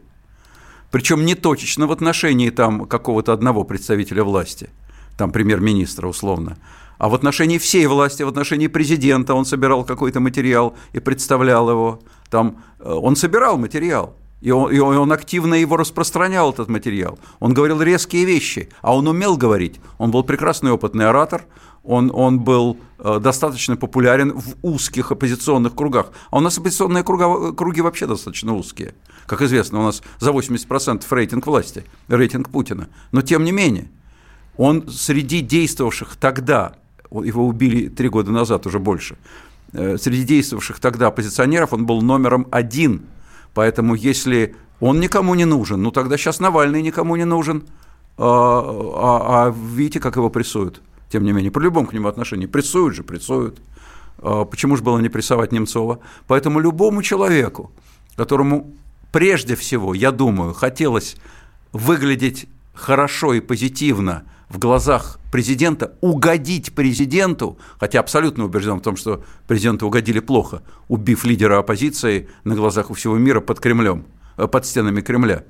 Причем 0.90 1.24
не 1.24 1.34
точечно 1.34 1.86
в 1.86 1.92
отношении 1.92 2.50
там 2.50 2.86
какого-то 2.86 3.32
одного 3.32 3.64
представителя 3.64 4.24
власти, 4.24 4.68
там 5.16 5.30
премьер-министра 5.30 6.06
условно, 6.06 6.58
а 7.02 7.08
в 7.08 7.14
отношении 7.14 7.58
всей 7.58 7.86
власти, 7.86 8.22
в 8.22 8.28
отношении 8.28 8.68
президента 8.68 9.34
он 9.34 9.44
собирал 9.44 9.84
какой-то 9.84 10.20
материал 10.20 10.76
и 10.92 11.00
представлял 11.00 11.68
его. 11.68 11.98
Там 12.30 12.62
э, 12.78 12.92
он 12.92 13.16
собирал 13.16 13.58
материал. 13.58 14.14
И 14.40 14.52
он, 14.52 14.72
и 14.72 14.78
он 14.78 15.10
активно 15.10 15.54
его 15.54 15.76
распространял, 15.76 16.52
этот 16.52 16.68
материал. 16.68 17.18
Он 17.40 17.54
говорил 17.54 17.82
резкие 17.82 18.24
вещи, 18.24 18.68
а 18.82 18.94
он 18.94 19.08
умел 19.08 19.36
говорить. 19.36 19.80
Он 19.98 20.12
был 20.12 20.22
прекрасный 20.22 20.70
опытный 20.70 21.08
оратор, 21.08 21.44
он, 21.82 22.12
он 22.14 22.38
был 22.38 22.78
э, 23.00 23.18
достаточно 23.18 23.76
популярен 23.76 24.32
в 24.38 24.54
узких 24.62 25.10
оппозиционных 25.10 25.74
кругах. 25.74 26.12
А 26.30 26.36
у 26.36 26.40
нас 26.40 26.56
оппозиционные 26.56 27.02
круга, 27.02 27.52
круги 27.52 27.80
вообще 27.80 28.06
достаточно 28.06 28.54
узкие. 28.54 28.94
Как 29.26 29.42
известно, 29.42 29.80
у 29.80 29.82
нас 29.82 30.02
за 30.20 30.30
80% 30.30 31.04
рейтинг 31.10 31.48
власти, 31.48 31.84
рейтинг 32.06 32.48
Путина. 32.50 32.88
Но 33.10 33.22
тем 33.22 33.42
не 33.42 33.50
менее, 33.50 33.90
он 34.56 34.88
среди 34.88 35.40
действовавших 35.40 36.14
тогда, 36.14 36.76
его 37.20 37.46
убили 37.46 37.88
три 37.88 38.08
года 38.08 38.30
назад, 38.30 38.66
уже 38.66 38.78
больше, 38.78 39.16
Э, 39.72 39.96
среди 39.96 40.24
действовавших 40.24 40.78
тогда 40.80 41.06
оппозиционеров 41.06 41.72
он 41.72 41.86
был 41.86 42.02
номером 42.02 42.46
один. 42.50 43.02
Поэтому 43.54 43.94
если 43.94 44.54
он 44.80 45.00
никому 45.00 45.34
не 45.34 45.44
нужен, 45.44 45.82
ну 45.82 45.90
тогда 45.90 46.16
сейчас 46.16 46.40
Навальный 46.40 46.82
никому 46.82 47.16
не 47.16 47.24
нужен. 47.24 47.64
А, 48.18 48.26
а, 48.28 49.46
а 49.46 49.50
видите, 49.50 49.98
как 49.98 50.16
его 50.16 50.28
прессуют, 50.28 50.82
тем 51.08 51.24
не 51.24 51.32
менее, 51.32 51.50
при 51.50 51.62
любом 51.62 51.86
к 51.86 51.94
нему 51.94 52.08
отношении. 52.08 52.46
Прессуют 52.46 52.94
же, 52.94 53.02
прессуют. 53.02 53.60
А, 54.18 54.44
почему 54.44 54.76
же 54.76 54.82
было 54.82 54.98
не 54.98 55.08
прессовать 55.08 55.52
Немцова? 55.52 56.00
Поэтому 56.26 56.60
любому 56.60 57.02
человеку, 57.02 57.72
которому 58.16 58.74
прежде 59.10 59.56
всего, 59.56 59.94
я 59.94 60.12
думаю, 60.12 60.52
хотелось 60.52 61.16
выглядеть 61.72 62.46
хорошо 62.74 63.32
и 63.32 63.40
позитивно 63.40 64.24
в 64.52 64.58
глазах 64.58 65.18
президента, 65.30 65.94
угодить 66.02 66.74
президенту, 66.74 67.58
хотя 67.80 68.00
абсолютно 68.00 68.44
убежден 68.44 68.78
в 68.78 68.82
том, 68.82 68.96
что 68.96 69.24
президенту 69.48 69.86
угодили 69.86 70.20
плохо, 70.20 70.62
убив 70.88 71.24
лидера 71.24 71.58
оппозиции 71.58 72.28
на 72.44 72.54
глазах 72.54 72.90
у 72.90 72.94
всего 72.94 73.16
мира 73.16 73.40
под 73.40 73.60
Кремлем, 73.60 74.04
э, 74.36 74.46
под 74.46 74.66
стенами 74.66 75.00
Кремля. 75.00 75.44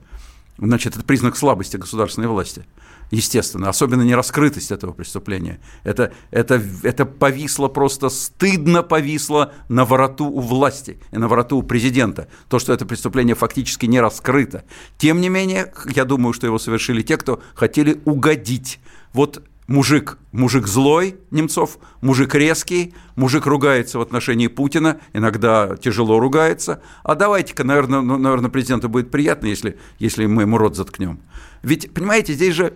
Значит, 0.57 0.95
это 0.95 1.05
признак 1.05 1.37
слабости 1.37 1.77
государственной 1.77 2.29
власти 2.29 2.65
естественно, 3.13 3.69
особенно 3.69 4.03
не 4.03 4.15
раскрытость 4.15 4.73
этого 4.73 4.93
преступления. 4.93 5.61
Это, 5.85 6.13
это, 6.31 6.61
это 6.83 7.05
повисло 7.05 7.69
просто, 7.69 8.09
стыдно 8.09 8.83
повисло 8.83 9.53
на 9.69 9.85
вороту 9.85 10.27
у 10.27 10.41
власти 10.41 10.99
и 11.13 11.19
на 11.19 11.29
вороту 11.29 11.59
у 11.59 11.63
президента, 11.63 12.29
то, 12.49 12.59
что 12.59 12.73
это 12.73 12.87
преступление 12.87 13.37
фактически 13.37 13.87
не 13.87 14.01
раскрыто. 14.01 14.65
Тем 14.97 15.21
не 15.21 15.29
менее, 15.29 15.73
я 15.95 16.05
думаю, 16.05 16.33
что 16.33 16.47
его 16.47 16.59
совершили 16.59 17.03
те, 17.03 17.19
кто 17.19 17.41
хотели 17.55 18.01
угодить. 18.07 18.81
Вот 19.13 19.43
мужик, 19.67 20.17
мужик 20.33 20.67
злой, 20.67 21.17
Немцов, 21.31 21.79
мужик 22.01 22.35
резкий, 22.35 22.95
мужик 23.15 23.45
ругается 23.45 23.99
в 23.99 24.01
отношении 24.01 24.47
Путина, 24.47 25.01
иногда 25.13 25.77
тяжело 25.77 26.19
ругается, 26.19 26.81
а 27.03 27.15
давайте-ка, 27.15 27.63
наверное, 27.63 28.01
ну, 28.01 28.17
наверное, 28.17 28.51
президенту 28.51 28.89
будет 28.89 29.11
приятно, 29.11 29.49
если, 29.49 29.77
если 29.99 30.25
мы 30.25 30.43
ему 30.43 30.57
рот 30.57 30.77
заткнем. 30.77 31.21
Ведь, 31.63 31.93
понимаете, 31.93 32.33
здесь 32.33 32.55
же 32.55 32.75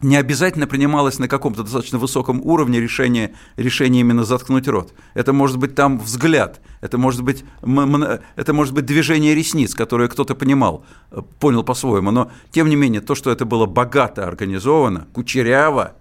не 0.00 0.16
обязательно 0.16 0.66
принималось 0.66 1.18
на 1.18 1.28
каком-то 1.28 1.62
достаточно 1.62 1.98
высоком 1.98 2.40
уровне 2.42 2.80
решение, 2.80 3.34
решение 3.56 4.00
именно 4.00 4.24
заткнуть 4.24 4.68
рот. 4.68 4.94
Это 5.14 5.32
может 5.32 5.56
быть 5.58 5.74
там 5.74 5.98
взгляд, 5.98 6.60
это 6.80 6.98
может 6.98 7.22
быть, 7.22 7.44
это 7.62 8.52
может 8.52 8.74
быть 8.74 8.86
движение 8.86 9.34
ресниц, 9.34 9.74
которое 9.74 10.08
кто-то 10.08 10.34
понимал, 10.34 10.84
э, 11.10 11.20
понял 11.40 11.64
по-своему. 11.64 12.10
Но, 12.10 12.30
тем 12.50 12.68
не 12.68 12.76
менее, 12.76 13.00
то, 13.00 13.14
что 13.14 13.30
это 13.30 13.44
было 13.44 13.66
богато 13.66 14.26
организовано, 14.26 15.08
кучеряво, 15.12 15.94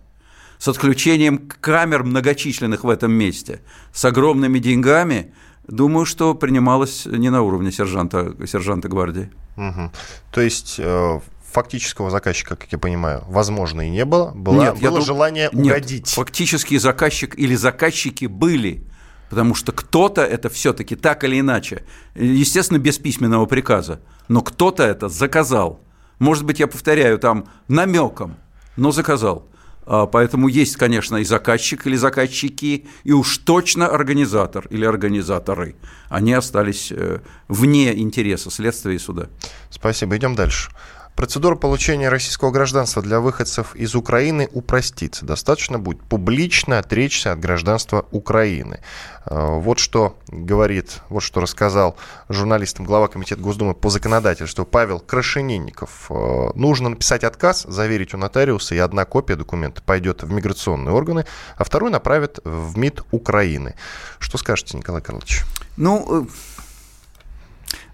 с 0.60 0.68
отключением 0.68 1.50
камер 1.62 2.04
многочисленных 2.04 2.84
в 2.84 2.90
этом 2.90 3.12
месте, 3.12 3.62
с 3.94 4.04
огромными 4.06 4.60
деньгами, 4.60 5.34
думаю, 5.68 6.06
что 6.06 6.34
принималось 6.34 7.06
не 7.06 7.30
на 7.30 7.42
уровне 7.42 7.72
сержанта, 7.72 8.36
сержанта 8.46 8.90
гвардии. 8.90 9.30
Угу. 9.56 9.92
То 10.32 10.42
есть 10.42 10.76
э, 10.80 11.20
фактического 11.52 12.10
заказчика, 12.10 12.56
как 12.56 12.72
я 12.72 12.78
понимаю, 12.78 13.24
возможно, 13.28 13.82
и 13.82 13.90
не 13.90 14.06
было. 14.06 14.32
Было, 14.36 14.62
нет, 14.62 14.80
было 14.80 15.02
желание 15.02 15.50
нет, 15.54 15.78
угодить. 15.78 16.10
Фактически 16.10 16.78
заказчик 16.78 17.38
или 17.38 17.56
заказчики 17.56 18.26
были. 18.26 18.84
Потому 19.30 19.56
что 19.56 19.72
кто-то 19.74 20.22
это 20.24 20.50
все-таки 20.50 20.96
так 20.96 21.24
или 21.26 21.40
иначе, 21.40 21.84
естественно, 22.16 22.78
без 22.78 22.98
письменного 22.98 23.46
приказа, 23.46 24.00
но 24.30 24.42
кто-то 24.42 24.84
это 24.84 25.10
заказал. 25.10 25.82
Может 26.20 26.46
быть, 26.46 26.60
я 26.60 26.68
повторяю 26.68 27.20
там 27.20 27.48
намеком, 27.68 28.38
но 28.78 28.92
заказал. 28.92 29.46
А, 29.86 30.06
поэтому 30.06 30.50
есть, 30.50 30.76
конечно, 30.76 31.16
и 31.18 31.24
заказчик 31.24 31.88
или 31.88 31.96
заказчики, 31.96 32.86
и 33.04 33.12
уж 33.14 33.38
точно 33.40 33.88
организатор 33.88 34.68
или 34.70 34.86
организаторы. 34.86 35.76
Они 36.10 36.34
остались 36.34 36.92
э, 36.92 37.20
вне 37.48 37.98
интереса 37.98 38.52
следствия 38.52 38.96
и 38.96 39.00
суда. 39.00 39.28
Спасибо. 39.70 40.18
Идем 40.18 40.36
дальше. 40.36 40.72
Процедура 41.18 41.56
получения 41.56 42.10
российского 42.10 42.52
гражданства 42.52 43.02
для 43.02 43.20
выходцев 43.20 43.76
из 43.76 43.96
Украины 43.96 44.50
упростится. 44.54 45.26
Достаточно 45.26 45.80
будет 45.80 46.00
публично 46.04 46.78
отречься 46.78 47.32
от 47.32 47.40
гражданства 47.40 48.06
Украины. 48.12 48.82
Э, 49.26 49.58
вот 49.58 49.80
что 49.80 50.16
говорит, 50.28 51.02
вот 51.10 51.24
что 51.24 51.42
рассказал 51.42 51.98
журналистам 52.30 52.86
глава 52.86 53.08
Комитета 53.08 53.42
Госдумы 53.42 53.74
по 53.74 53.90
законодательству 53.90 54.64
Павел 54.64 55.00
Крашенинников. 55.00 56.06
Э, 56.12 56.52
нужно 56.54 56.90
написать 56.90 57.24
отказ, 57.24 57.64
заверить 57.68 58.14
у 58.14 58.18
нотариуса, 58.18 58.76
и 58.76 58.78
одна 58.78 59.04
копия 59.06 59.36
документа 59.36 59.82
пойдет 59.82 60.22
в 60.22 60.32
миграционные 60.32 60.94
органы, 60.94 61.26
а 61.58 61.64
вторую 61.64 61.92
направят 61.92 62.40
в 62.44 62.78
МИД 62.78 63.06
Украины. 63.10 63.74
Что 64.20 64.38
скажете, 64.38 64.78
Николай 64.78 65.02
Карлович? 65.02 65.46
Ну, 65.78 66.26
э, 66.26 66.28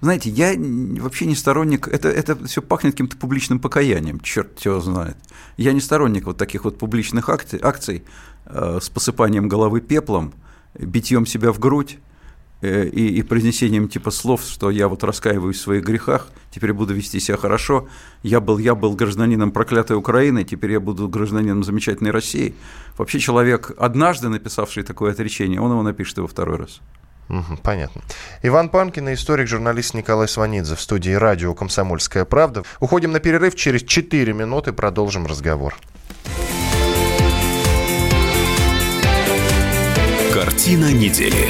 знаете, 0.04 0.30
я 0.30 0.54
вообще 1.02 1.26
не 1.26 1.34
сторонник, 1.34 1.88
это, 1.88 2.10
это 2.10 2.36
все 2.46 2.62
пахнет 2.62 2.94
каким-то 2.94 3.16
публичным 3.16 3.60
покаянием, 3.60 4.20
черт 4.20 4.60
его 4.66 4.82
знает. 4.82 5.16
Я 5.56 5.72
не 5.72 5.80
сторонник 5.80 6.26
вот 6.26 6.38
таких 6.38 6.66
вот 6.66 6.78
публичных 6.78 7.30
акций, 7.30 7.58
акций 7.64 8.04
э, 8.46 8.80
с 8.82 8.90
посыпанием 8.90 9.48
головы 9.48 9.80
пеплом, 9.80 10.34
битьем 10.78 11.26
себя 11.26 11.54
в 11.54 11.60
грудь 11.60 12.00
э, 12.62 12.86
и, 12.86 13.18
и 13.18 13.22
произнесением 13.24 13.88
типа 13.88 14.12
слов, 14.12 14.42
что 14.44 14.70
я 14.72 14.90
вот 14.90 15.06
раскаиваюсь 15.06 15.58
в 15.58 15.62
своих 15.62 15.86
грехах, 15.86 16.28
теперь 16.52 16.74
буду 16.74 16.94
вести 16.94 17.22
себя 17.22 17.38
хорошо, 17.38 17.88
я 18.24 18.42
был, 18.42 18.58
я 18.58 18.76
был 18.76 18.96
гражданином 18.96 19.54
проклятой 19.54 19.96
Украины, 19.96 20.44
теперь 20.44 20.74
я 20.74 20.82
буду 20.82 21.08
гражданином 21.08 21.64
замечательной 21.64 22.12
России. 22.12 22.56
Вообще 22.98 23.20
человек, 23.20 23.72
однажды 23.78 24.28
написавший 24.28 24.84
такое 24.84 25.14
отречение, 25.14 25.62
он 25.62 25.72
его 25.72 25.82
напишет 25.82 26.18
его 26.18 26.28
второй 26.28 26.58
раз. 26.58 26.82
Понятно. 27.64 28.02
Иван 28.42 28.70
Панкин 28.70 29.10
и 29.10 29.14
историк, 29.14 29.48
журналист 29.48 29.94
Николай 29.94 30.28
Сванидзе 30.28 30.76
в 30.76 30.82
студии 30.82 31.12
радио 31.12 31.54
«Комсомольская 31.54 32.26
правда». 32.26 32.64
Уходим 32.80 33.12
на 33.12 33.20
перерыв. 33.20 33.56
Через 33.56 33.84
4 33.84 34.34
минуты 34.34 34.74
продолжим 34.74 35.26
разговор. 35.26 35.76
Картина 40.34 40.92
недели. 40.92 41.50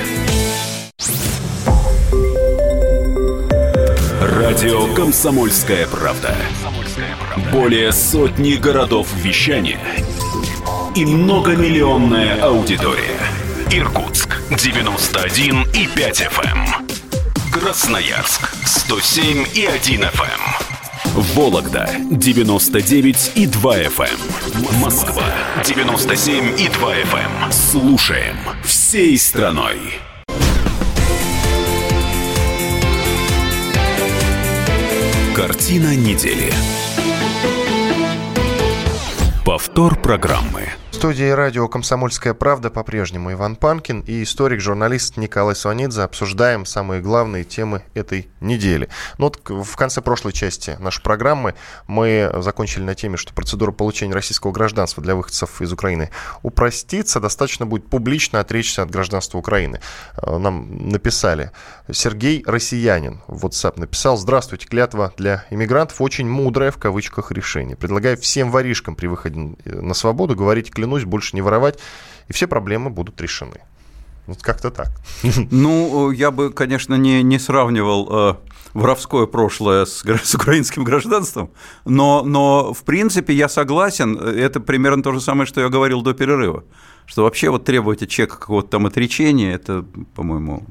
Радио 4.21 4.93
«Комсомольская 4.93 5.87
правда». 5.87 6.35
Более 7.51 7.91
сотни 7.91 8.53
городов 8.55 9.07
вещания 9.15 9.79
и 10.95 11.05
многомиллионная 11.05 12.41
аудитория. 12.41 13.19
Иркутск 13.71 14.32
91 14.49 15.67
и 15.73 15.87
5 15.87 16.21
FM. 16.21 16.43
Эм. 16.43 16.87
Красноярск 17.51 18.49
107 18.65 19.45
и 19.53 19.65
1 19.65 20.03
FM. 20.03 20.41
Эм. 21.15 21.21
Вологда 21.33 21.89
99 22.11 23.31
и 23.35 23.47
2 23.47 23.77
FM. 23.83 24.07
Эм. 24.09 24.79
Москва 24.81 25.23
97 25.63 26.59
и 26.59 26.67
2 26.67 26.95
FM. 26.95 27.51
Слушаем 27.51 28.35
всей 28.63 29.17
страной. 29.17 29.79
Картина 35.35 35.95
недели. 35.95 36.53
Повтор 39.45 39.99
программы 39.99 40.69
студии 41.03 41.31
радио 41.31 41.67
«Комсомольская 41.67 42.33
правда» 42.33 42.69
по-прежнему 42.69 43.33
Иван 43.33 43.57
Панкин 43.57 44.05
и 44.07 44.23
историк-журналист 44.23 45.17
Николай 45.17 45.53
Сванидзе. 45.53 46.03
Обсуждаем 46.03 46.65
самые 46.65 47.01
главные 47.01 47.43
темы 47.43 47.83
этой 47.93 48.29
недели. 48.39 48.87
Ну 49.17 49.25
вот 49.25 49.41
в 49.65 49.75
конце 49.75 49.99
прошлой 49.99 50.31
части 50.31 50.77
нашей 50.79 51.03
программы 51.03 51.55
мы 51.87 52.31
закончили 52.37 52.83
на 52.83 52.95
теме, 52.95 53.17
что 53.17 53.33
процедура 53.33 53.73
получения 53.73 54.13
российского 54.13 54.53
гражданства 54.53 55.03
для 55.03 55.15
выходцев 55.15 55.61
из 55.61 55.73
Украины 55.73 56.09
упростится. 56.41 57.19
Достаточно 57.19 57.65
будет 57.65 57.89
публично 57.89 58.39
отречься 58.39 58.81
от 58.81 58.89
гражданства 58.89 59.37
Украины. 59.37 59.81
Э, 60.15 60.37
нам 60.37 60.87
написали. 60.87 61.51
Сергей 61.91 62.45
Россиянин 62.47 63.19
в 63.27 63.45
WhatsApp 63.45 63.77
написал. 63.77 64.15
Здравствуйте, 64.15 64.67
клятва 64.67 65.11
для 65.17 65.43
иммигрантов 65.49 65.99
очень 65.99 66.29
мудрое 66.29 66.71
в 66.71 66.77
кавычках 66.77 67.33
решение. 67.33 67.75
Предлагаю 67.75 68.15
всем 68.15 68.51
воришкам 68.51 68.95
при 68.95 69.07
выходе 69.07 69.57
на 69.65 69.93
свободу 69.93 70.33
говорить 70.33 70.71
клянусь 70.71 70.92
клянусь, 70.93 71.05
больше 71.05 71.35
не 71.35 71.41
воровать, 71.41 71.79
и 72.29 72.33
все 72.33 72.47
проблемы 72.47 72.89
будут 72.89 73.21
решены. 73.21 73.59
Вот 74.27 74.41
как-то 74.41 74.71
так. 74.71 74.89
Ну, 75.51 76.11
я 76.11 76.31
бы, 76.31 76.53
конечно, 76.53 76.95
не, 76.95 77.23
не 77.23 77.39
сравнивал 77.39 78.07
э, 78.11 78.35
воровское 78.73 79.25
прошлое 79.25 79.85
с, 79.85 80.03
с 80.23 80.35
украинским 80.35 80.83
гражданством, 80.83 81.49
но, 81.85 82.23
но, 82.23 82.73
в 82.73 82.83
принципе, 82.83 83.33
я 83.33 83.49
согласен, 83.49 84.17
это 84.17 84.59
примерно 84.59 85.03
то 85.03 85.11
же 85.11 85.19
самое, 85.19 85.45
что 85.45 85.61
я 85.61 85.69
говорил 85.69 86.01
до 86.01 86.13
перерыва, 86.13 86.63
что 87.05 87.23
вообще 87.23 87.49
вот 87.49 87.65
требовать 87.65 88.03
от 88.03 88.09
человека 88.09 88.37
какого-то 88.39 88.69
там 88.69 88.85
отречения, 88.85 89.55
это, 89.55 89.85
по-моему, 90.15 90.63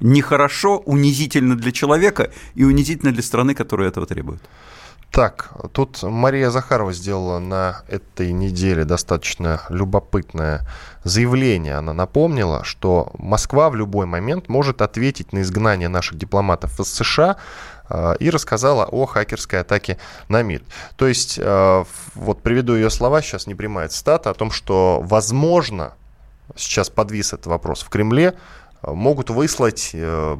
нехорошо, 0.00 0.82
унизительно 0.86 1.54
для 1.54 1.72
человека 1.72 2.30
и 2.58 2.64
унизительно 2.64 3.12
для 3.12 3.22
страны, 3.22 3.54
которая 3.54 3.88
этого 3.88 4.06
требует. 4.06 4.40
Так, 5.16 5.48
тут 5.72 6.02
Мария 6.02 6.50
Захарова 6.50 6.92
сделала 6.92 7.38
на 7.38 7.80
этой 7.88 8.32
неделе 8.32 8.84
достаточно 8.84 9.62
любопытное 9.70 10.68
заявление. 11.04 11.76
Она 11.76 11.94
напомнила, 11.94 12.64
что 12.64 13.12
Москва 13.16 13.70
в 13.70 13.76
любой 13.76 14.04
момент 14.04 14.50
может 14.50 14.82
ответить 14.82 15.32
на 15.32 15.40
изгнание 15.40 15.88
наших 15.88 16.18
дипломатов 16.18 16.78
из 16.78 16.92
США 16.92 17.36
э, 17.88 18.16
и 18.20 18.28
рассказала 18.28 18.84
о 18.84 19.06
хакерской 19.06 19.60
атаке 19.60 19.96
на 20.28 20.42
МИД. 20.42 20.64
То 20.98 21.06
есть, 21.06 21.38
э, 21.38 21.84
вот 22.14 22.42
приведу 22.42 22.74
ее 22.74 22.90
слова, 22.90 23.22
сейчас 23.22 23.46
не 23.46 23.54
прямая 23.54 23.88
цитата, 23.88 24.28
о 24.28 24.34
том, 24.34 24.50
что, 24.50 25.00
возможно, 25.02 25.94
сейчас 26.56 26.90
подвис 26.90 27.32
этот 27.32 27.46
вопрос 27.46 27.80
в 27.82 27.88
Кремле, 27.88 28.34
могут 28.94 29.30
выслать 29.30 29.90
э, 29.92 30.36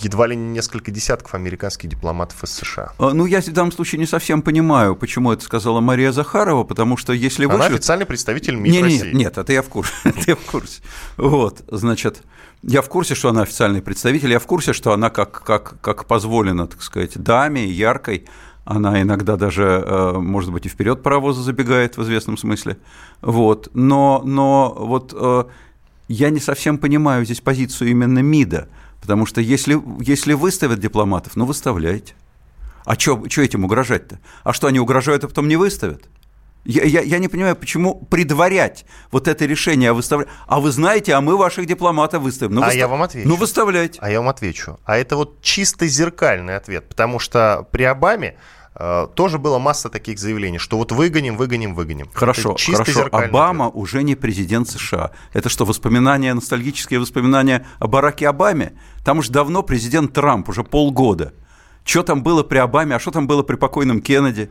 едва 0.00 0.26
ли 0.26 0.36
не 0.36 0.52
несколько 0.52 0.90
десятков 0.90 1.34
американских 1.34 1.88
дипломатов 1.88 2.42
из 2.44 2.52
США. 2.52 2.92
А, 2.98 3.12
ну, 3.12 3.26
я 3.26 3.40
в 3.40 3.52
данном 3.52 3.72
случае 3.72 3.98
не 3.98 4.06
совсем 4.06 4.42
понимаю, 4.42 4.94
почему 4.94 5.32
это 5.32 5.44
сказала 5.44 5.80
Мария 5.80 6.12
Захарова, 6.12 6.64
потому 6.64 6.96
что 6.96 7.12
если 7.12 7.46
вы... 7.46 7.54
Она 7.54 7.66
официальный 7.66 8.06
представитель 8.06 8.56
МИД 8.56 8.72
не, 8.72 8.82
России. 8.82 9.04
Нет, 9.06 9.14
нет, 9.14 9.38
это 9.38 9.52
я 9.52 9.62
в 9.62 9.68
курсе. 9.68 9.92
это 10.04 10.22
я 10.26 10.36
в 10.36 10.44
курсе. 10.44 10.80
Вот, 11.16 11.62
значит, 11.68 12.22
я 12.62 12.82
в 12.82 12.88
курсе, 12.88 13.14
что 13.14 13.28
она 13.30 13.42
официальный 13.42 13.82
представитель, 13.82 14.30
я 14.30 14.38
в 14.38 14.46
курсе, 14.46 14.72
что 14.72 14.92
она 14.92 15.10
как, 15.10 15.42
как, 15.42 15.80
как 15.80 16.06
позволено, 16.06 16.66
так 16.66 16.82
сказать, 16.82 17.16
даме, 17.16 17.66
яркой, 17.66 18.26
она 18.64 19.02
иногда 19.02 19.36
даже, 19.36 19.82
э, 19.84 20.12
может 20.18 20.52
быть, 20.52 20.66
и 20.66 20.68
вперед 20.68 21.02
паровоза 21.02 21.42
забегает 21.42 21.96
в 21.96 22.02
известном 22.04 22.36
смысле. 22.36 22.78
Вот. 23.20 23.68
Но, 23.74 24.22
но 24.24 24.72
вот 24.78 25.12
э, 25.16 25.44
я 26.12 26.30
не 26.30 26.40
совсем 26.40 26.78
понимаю 26.78 27.24
здесь 27.24 27.40
позицию 27.40 27.90
именно 27.90 28.18
МИДа, 28.20 28.68
потому 29.00 29.26
что 29.26 29.40
если, 29.40 29.80
если 30.00 30.34
выставят 30.34 30.78
дипломатов, 30.78 31.36
ну 31.36 31.46
выставляйте. 31.46 32.14
А 32.84 32.98
что 32.98 33.22
этим 33.24 33.64
угрожать-то? 33.64 34.18
А 34.42 34.52
что, 34.52 34.66
они 34.66 34.80
угрожают, 34.80 35.24
а 35.24 35.28
потом 35.28 35.48
не 35.48 35.56
выставят? 35.56 36.04
Я, 36.64 36.84
я, 36.84 37.00
я 37.00 37.18
не 37.18 37.28
понимаю, 37.28 37.56
почему 37.56 37.94
предварять 37.94 38.84
вот 39.10 39.26
это 39.26 39.46
решение 39.46 39.90
о 39.90 39.94
выставлении. 39.94 40.32
А 40.46 40.60
вы 40.60 40.70
знаете, 40.70 41.14
а 41.14 41.20
мы 41.20 41.36
ваших 41.36 41.66
дипломатов 41.66 42.22
выставим. 42.22 42.54
Ну, 42.54 42.62
а 42.62 42.66
выстав... 42.66 42.78
я 42.78 42.88
вам 42.88 43.02
отвечу. 43.02 43.28
Ну, 43.28 43.36
выставляйте. 43.36 43.98
А 44.00 44.10
я 44.10 44.20
вам 44.20 44.28
отвечу. 44.28 44.78
А 44.84 44.96
это 44.96 45.16
вот 45.16 45.42
чисто 45.42 45.88
зеркальный 45.88 46.56
ответ, 46.56 46.88
потому 46.88 47.18
что 47.18 47.66
при 47.72 47.82
Обаме 47.82 48.36
тоже 48.74 49.38
было 49.38 49.58
масса 49.58 49.90
таких 49.90 50.18
заявлений, 50.18 50.58
что 50.58 50.78
вот 50.78 50.92
выгоним, 50.92 51.36
выгоним, 51.36 51.74
выгоним. 51.74 52.08
Хорошо, 52.14 52.56
хорошо. 52.58 53.08
Обама 53.12 53.66
ответ. 53.66 53.82
уже 53.82 54.02
не 54.02 54.14
президент 54.14 54.68
США. 54.68 55.10
Это 55.34 55.48
что, 55.48 55.64
воспоминания, 55.64 56.32
ностальгические 56.32 56.98
воспоминания 56.98 57.66
о 57.78 57.86
Бараке 57.86 58.28
Обаме? 58.28 58.72
Там 59.04 59.18
уже 59.18 59.30
давно 59.30 59.62
президент 59.62 60.14
Трамп, 60.14 60.48
уже 60.48 60.64
полгода. 60.64 61.34
Что 61.84 62.02
там 62.02 62.22
было 62.22 62.42
при 62.42 62.58
Обаме, 62.58 62.96
а 62.96 63.00
что 63.00 63.10
там 63.10 63.26
было 63.26 63.42
при 63.42 63.56
покойном 63.56 64.00
Кеннеди? 64.00 64.50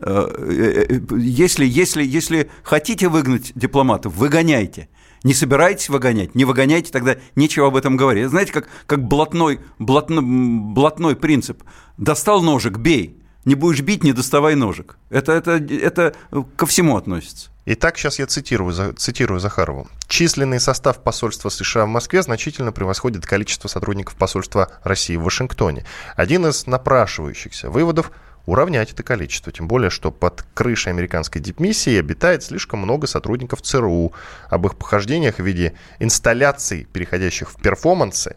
Э, 0.00 0.28
э, 0.38 0.86
э, 0.88 1.00
если, 1.18 1.64
если, 1.64 2.04
если 2.04 2.50
хотите 2.62 3.08
выгнать 3.08 3.52
дипломатов, 3.54 4.14
выгоняйте. 4.14 4.88
Не 5.24 5.34
собираетесь 5.34 5.88
выгонять? 5.88 6.34
Не 6.36 6.44
выгоняйте, 6.44 6.92
тогда 6.92 7.16
нечего 7.34 7.66
об 7.66 7.76
этом 7.76 7.96
говорить. 7.96 8.28
Знаете, 8.28 8.52
как, 8.52 8.68
как 8.86 9.02
блатной, 9.02 9.60
блатной, 9.78 10.22
блатной 10.22 11.16
принцип. 11.16 11.64
Достал 11.96 12.42
ножик, 12.42 12.78
бей. 12.78 13.20
Не 13.48 13.54
будешь 13.54 13.80
бить, 13.80 14.04
не 14.04 14.12
доставай 14.12 14.56
ножик. 14.56 14.98
Это, 15.08 15.32
это, 15.32 15.52
это 15.52 16.14
ко 16.56 16.66
всему 16.66 16.98
относится. 16.98 17.48
Итак, 17.64 17.96
сейчас 17.96 18.18
я 18.18 18.26
цитирую, 18.26 18.92
цитирую 18.92 19.40
Захарову. 19.40 19.88
Численный 20.06 20.60
состав 20.60 21.02
посольства 21.02 21.48
США 21.48 21.86
в 21.86 21.88
Москве 21.88 22.20
значительно 22.20 22.72
превосходит 22.72 23.24
количество 23.24 23.68
сотрудников 23.68 24.16
посольства 24.16 24.70
России 24.84 25.16
в 25.16 25.22
Вашингтоне. 25.22 25.86
Один 26.14 26.46
из 26.46 26.66
напрашивающихся 26.66 27.70
выводов– 27.70 28.12
уравнять 28.44 28.92
это 28.92 29.02
количество. 29.02 29.50
Тем 29.50 29.66
более, 29.66 29.88
что 29.88 30.10
под 30.10 30.44
крышей 30.52 30.92
американской 30.92 31.40
дипмиссии 31.40 31.98
обитает 31.98 32.42
слишком 32.42 32.80
много 32.80 33.06
сотрудников 33.06 33.62
ЦРУ. 33.62 34.12
Об 34.50 34.66
их 34.66 34.76
похождениях 34.76 35.36
в 35.36 35.42
виде 35.42 35.72
инсталляций, 36.00 36.86
переходящих 36.92 37.50
в 37.50 37.56
перформансы, 37.56 38.36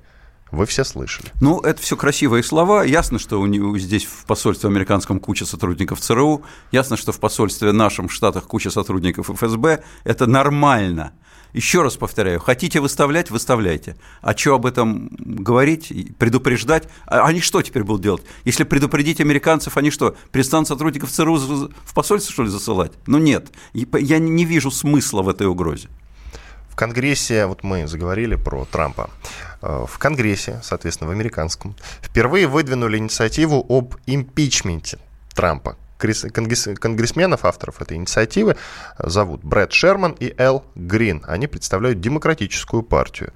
вы 0.51 0.65
все 0.65 0.83
слышали. 0.83 1.31
Ну, 1.39 1.59
это 1.59 1.81
все 1.81 1.95
красивые 1.95 2.43
слова. 2.43 2.83
Ясно, 2.83 3.19
что 3.19 3.39
у 3.39 3.45
него 3.45 3.77
здесь 3.77 4.05
в 4.05 4.25
посольстве 4.25 4.69
американском 4.69 5.19
куча 5.19 5.45
сотрудников 5.45 6.01
ЦРУ. 6.01 6.43
Ясно, 6.71 6.97
что 6.97 7.11
в 7.11 7.19
посольстве 7.19 7.71
нашем 7.71 8.07
в 8.07 8.13
Штатах 8.13 8.45
куча 8.45 8.69
сотрудников 8.69 9.29
ФСБ. 9.29 9.83
Это 10.03 10.25
нормально. 10.27 11.13
Еще 11.53 11.81
раз 11.81 11.97
повторяю, 11.97 12.39
хотите 12.39 12.79
выставлять, 12.79 13.29
выставляйте. 13.29 13.97
А 14.21 14.35
что 14.35 14.55
об 14.55 14.65
этом 14.65 15.09
говорить, 15.19 15.91
предупреждать? 16.17 16.87
А 17.05 17.27
они 17.27 17.41
что 17.41 17.61
теперь 17.61 17.83
будут 17.83 18.01
делать? 18.01 18.23
Если 18.45 18.63
предупредить 18.63 19.19
американцев, 19.19 19.75
они 19.75 19.91
что, 19.91 20.15
перестанут 20.31 20.69
сотрудников 20.69 21.11
ЦРУ 21.11 21.35
в 21.35 21.93
посольство, 21.93 22.31
что 22.31 22.43
ли, 22.43 22.49
засылать? 22.49 22.93
Ну 23.05 23.17
нет, 23.17 23.51
я 23.73 24.19
не 24.19 24.45
вижу 24.45 24.71
смысла 24.71 25.23
в 25.23 25.29
этой 25.29 25.47
угрозе. 25.47 25.89
В 26.69 26.75
Конгрессе, 26.77 27.45
вот 27.47 27.63
мы 27.63 27.85
заговорили 27.85 28.35
про 28.35 28.63
Трампа, 28.63 29.09
в 29.62 29.97
Конгрессе, 29.97 30.60
соответственно, 30.63 31.10
в 31.10 31.13
американском, 31.13 31.76
впервые 32.02 32.47
выдвинули 32.47 32.97
инициативу 32.97 33.65
об 33.69 33.95
импичменте 34.06 35.00
Трампа 35.34 35.78
конгрессменов, 36.02 37.45
авторов 37.45 37.82
этой 37.82 37.97
инициативы, 37.97 38.56
зовут 38.97 39.43
Брэд 39.43 39.71
Шерман 39.71 40.15
и 40.19 40.34
Эл 40.38 40.63
Грин. 40.76 41.24
Они 41.28 41.47
представляют 41.47 42.02
демократическую 42.02 42.84
партию. 42.84 43.34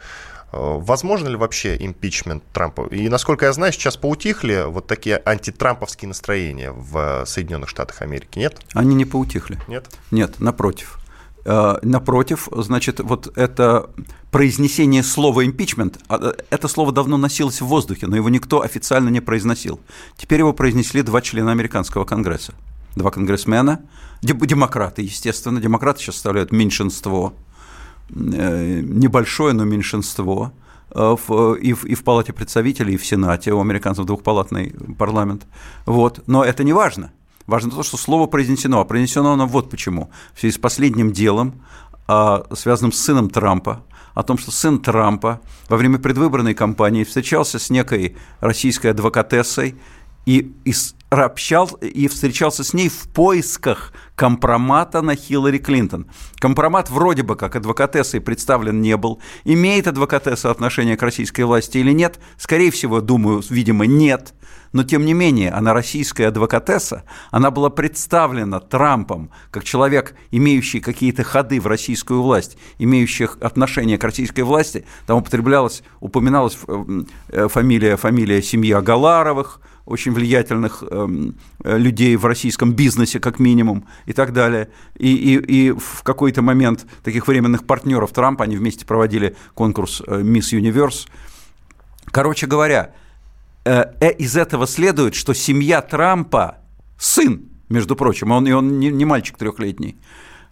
Э, 0.51 0.57
возможно 0.79 1.27
ли 1.27 1.35
вообще 1.35 1.75
импичмент 1.77 2.43
Трампа? 2.53 2.87
И, 2.87 3.07
насколько 3.09 3.45
я 3.45 3.53
знаю, 3.53 3.71
сейчас 3.73 3.97
поутихли 3.97 4.65
вот 4.67 4.87
такие 4.87 5.21
антитрамповские 5.25 6.09
настроения 6.09 6.71
в 6.71 7.25
Соединенных 7.25 7.69
Штатах 7.69 8.01
Америки, 8.01 8.39
нет? 8.39 8.59
Они 8.73 8.95
не 8.95 9.05
поутихли. 9.05 9.59
Нет? 9.67 9.87
Нет, 10.11 10.39
напротив. 10.39 10.99
Э, 11.45 11.77
напротив, 11.83 12.49
значит, 12.51 12.99
вот 12.99 13.31
это 13.37 13.91
произнесение 14.31 15.03
слова 15.03 15.45
импичмент, 15.45 15.99
а, 16.07 16.17
э, 16.19 16.33
это 16.49 16.67
слово 16.67 16.91
давно 16.91 17.17
носилось 17.17 17.61
в 17.61 17.67
воздухе, 17.67 18.07
но 18.07 18.15
его 18.15 18.29
никто 18.29 18.61
официально 18.61 19.09
не 19.09 19.21
произносил. 19.21 19.79
Теперь 20.17 20.39
его 20.39 20.53
произнесли 20.53 21.03
два 21.03 21.21
члена 21.21 21.51
американского 21.51 22.03
конгресса. 22.03 22.55
Два 22.95 23.11
конгрессмена, 23.11 23.81
демократы, 24.23 25.03
естественно. 25.03 25.61
Демократы 25.61 25.99
сейчас 25.99 26.15
составляют 26.15 26.51
меньшинство, 26.51 27.33
э, 28.09 28.81
небольшое, 28.81 29.53
но 29.53 29.65
меньшинство 29.65 30.51
и 30.95 31.73
в, 31.73 31.85
и 31.85 31.95
в 31.95 32.03
Палате 32.03 32.31
представителей, 32.31 32.93
и 32.93 32.97
в 32.97 33.05
Сенате, 33.05 33.51
у 33.51 33.59
американцев 33.59 34.05
двухпалатный 34.05 34.73
парламент. 34.97 35.45
Вот. 35.85 36.23
Но 36.25 36.43
это 36.43 36.63
не 36.63 36.73
важно. 36.73 37.11
Важно 37.47 37.71
то, 37.71 37.83
что 37.83 37.97
слово 37.97 38.27
произнесено. 38.27 38.79
А 38.79 38.85
произнесено 38.85 39.33
оно 39.33 39.45
вот 39.45 39.69
почему. 39.69 40.09
В 40.33 40.39
связи 40.39 40.55
с 40.55 40.59
последним 40.59 41.11
делом, 41.11 41.61
а, 42.07 42.45
связанным 42.53 42.91
с 42.91 42.99
сыном 42.99 43.29
Трампа, 43.29 43.83
о 44.13 44.23
том, 44.23 44.37
что 44.37 44.51
сын 44.51 44.79
Трампа 44.79 45.41
во 45.67 45.77
время 45.77 45.99
предвыборной 45.99 46.53
кампании 46.53 47.03
встречался 47.03 47.59
с 47.59 47.69
некой 47.69 48.15
российской 48.39 48.87
адвокатессой 48.87 49.75
и, 50.25 50.55
и 50.63 50.73
общал 51.23 51.67
и 51.81 52.07
встречался 52.07 52.63
с 52.63 52.73
ней 52.73 52.89
в 52.89 53.07
поисках 53.13 53.93
компромата 54.15 55.01
на 55.01 55.15
Хиллари 55.15 55.57
Клинтон. 55.57 56.07
Компромат 56.39 56.89
вроде 56.89 57.23
бы 57.23 57.35
как 57.35 57.55
адвокатессой 57.55 58.21
представлен 58.21 58.81
не 58.81 58.97
был. 58.97 59.21
Имеет 59.43 59.87
адвокатесса 59.87 60.51
отношение 60.51 60.97
к 60.97 61.01
российской 61.01 61.41
власти 61.41 61.77
или 61.77 61.91
нет? 61.91 62.19
Скорее 62.37 62.71
всего, 62.71 63.01
думаю, 63.01 63.43
видимо, 63.49 63.85
нет 63.85 64.33
но 64.75 64.83
тем 64.83 65.05
не 65.05 65.13
менее 65.13 65.51
она 65.51 65.73
российская 65.73 66.27
адвокатесса, 66.27 67.05
она 67.31 67.49
была 67.49 67.69
представлена 67.69 68.59
Трампом 68.59 69.31
как 69.49 69.63
человек, 69.63 70.15
имеющий 70.31 70.81
какие-то 70.81 71.23
ходы 71.23 71.61
в 71.61 71.67
российскую 71.67 72.21
власть, 72.21 72.57
имеющих 72.77 73.37
отношение 73.39 73.97
к 73.97 74.03
российской 74.03 74.41
власти, 74.41 74.85
там 75.07 75.19
употреблялась, 75.19 75.81
упоминалась 76.01 76.57
э, 77.29 77.47
фамилия, 77.47 77.95
фамилия 77.95 78.41
семьи 78.41 78.73
Агаларовых, 78.73 79.61
очень 79.85 80.11
влиятельных 80.13 80.83
э, 80.89 81.07
людей 81.63 82.15
в 82.15 82.25
российском 82.25 82.73
бизнесе, 82.73 83.19
как 83.19 83.39
минимум, 83.39 83.85
и 84.05 84.13
так 84.13 84.33
далее. 84.33 84.69
И, 84.97 85.15
и, 85.15 85.37
и 85.37 85.71
в 85.71 86.03
какой-то 86.03 86.41
момент 86.41 86.85
таких 87.03 87.27
временных 87.27 87.65
партнеров 87.65 88.11
Трампа, 88.11 88.45
они 88.45 88.57
вместе 88.57 88.85
проводили 88.85 89.35
конкурс 89.53 90.01
«Мисс 90.07 90.51
Юниверс». 90.53 91.07
Короче 92.11 92.47
говоря, 92.47 92.93
Э, 93.65 93.85
э, 93.99 94.11
из 94.11 94.37
этого 94.37 94.67
следует, 94.67 95.15
что 95.15 95.33
семья 95.33 95.81
Трампа, 95.81 96.59
сын, 96.99 97.49
между 97.67 97.95
прочим, 97.95 98.31
он, 98.31 98.47
он 98.51 98.79
не, 98.79 98.89
не 98.91 99.05
мальчик 99.05 99.37
трехлетний, 99.37 99.97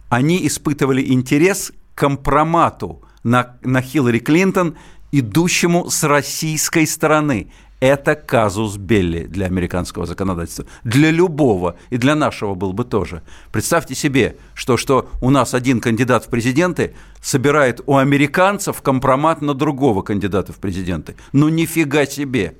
они 0.08 0.44
испытывали 0.46 1.12
интерес 1.12 1.72
к 1.94 1.98
компромату 1.98 3.04
на, 3.22 3.56
на 3.62 3.80
Хиллари 3.80 4.18
Клинтон, 4.18 4.76
идущему 5.12 5.90
с 5.90 6.02
российской 6.02 6.88
стороны. 6.88 7.52
Это 7.84 8.14
казус 8.14 8.78
Белли 8.78 9.26
для 9.26 9.44
американского 9.44 10.06
законодательства. 10.06 10.64
Для 10.84 11.10
любого, 11.10 11.76
и 11.90 11.98
для 11.98 12.14
нашего 12.14 12.54
был 12.54 12.72
бы 12.72 12.82
тоже. 12.84 13.22
Представьте 13.52 13.94
себе, 13.94 14.38
что, 14.54 14.78
что 14.78 15.10
у 15.20 15.28
нас 15.28 15.52
один 15.52 15.82
кандидат 15.82 16.24
в 16.24 16.30
президенты 16.30 16.94
собирает 17.20 17.82
у 17.84 17.98
американцев 17.98 18.80
компромат 18.80 19.42
на 19.42 19.52
другого 19.52 20.00
кандидата 20.00 20.50
в 20.54 20.56
президенты. 20.56 21.14
Ну 21.34 21.50
нифига 21.50 22.06
себе! 22.06 22.56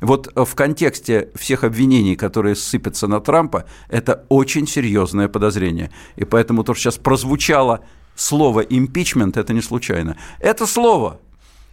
Вот 0.00 0.28
э, 0.32 0.44
в 0.44 0.54
контексте 0.54 1.30
всех 1.34 1.64
обвинений, 1.64 2.14
которые 2.14 2.54
сыпятся 2.54 3.08
на 3.08 3.20
Трампа, 3.20 3.64
это 3.88 4.26
очень 4.28 4.68
серьезное 4.68 5.26
подозрение. 5.26 5.90
И 6.14 6.24
поэтому 6.24 6.62
то, 6.62 6.74
что 6.74 6.82
сейчас 6.82 6.98
прозвучало 6.98 7.80
слово 8.14 8.60
импичмент, 8.60 9.36
это 9.36 9.52
не 9.52 9.60
случайно. 9.60 10.16
Это 10.38 10.68
слово 10.68 11.18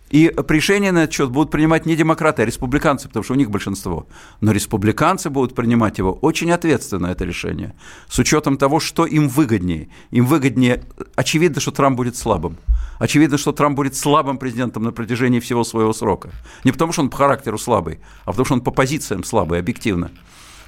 и 0.10 0.32
решения 0.50 0.92
на 0.92 1.04
этот 1.04 1.16
счет 1.16 1.30
будут 1.32 1.52
принимать 1.52 1.86
не 1.86 1.96
демократы, 1.96 2.44
а 2.44 2.46
республиканцы, 2.46 3.08
потому 3.08 3.24
что 3.24 3.34
у 3.34 3.38
них 3.38 3.50
большинство. 3.50 4.08
Но 4.40 4.52
республиканцы 4.52 5.30
будут 5.30 5.56
принимать 5.56 5.98
его 5.98 6.14
очень 6.14 6.52
ответственно, 6.52 7.08
это 7.08 7.26
решение, 7.26 7.74
с 8.08 8.20
учетом 8.20 8.58
того, 8.58 8.80
что 8.80 9.06
им 9.06 9.28
выгоднее. 9.28 9.90
Им 10.12 10.26
выгоднее, 10.26 10.84
очевидно, 11.16 11.60
что 11.60 11.72
Трамп 11.72 11.98
будет 11.98 12.16
слабым. 12.16 12.58
Очевидно, 13.00 13.38
что 13.38 13.52
Трамп 13.52 13.76
будет 13.76 13.96
слабым 13.96 14.38
президентом 14.38 14.84
на 14.84 14.92
протяжении 14.92 15.40
всего 15.40 15.64
своего 15.64 15.92
срока. 15.92 16.30
Не 16.64 16.72
потому, 16.72 16.94
что 16.94 17.02
он 17.02 17.10
по 17.10 17.18
характеру 17.18 17.58
слабый, 17.58 18.00
а 18.24 18.32
потому, 18.32 18.46
что 18.46 18.54
он 18.54 18.62
по 18.62 18.72
позициям 18.72 19.24
слабый, 19.24 19.60
объективно. 19.60 20.12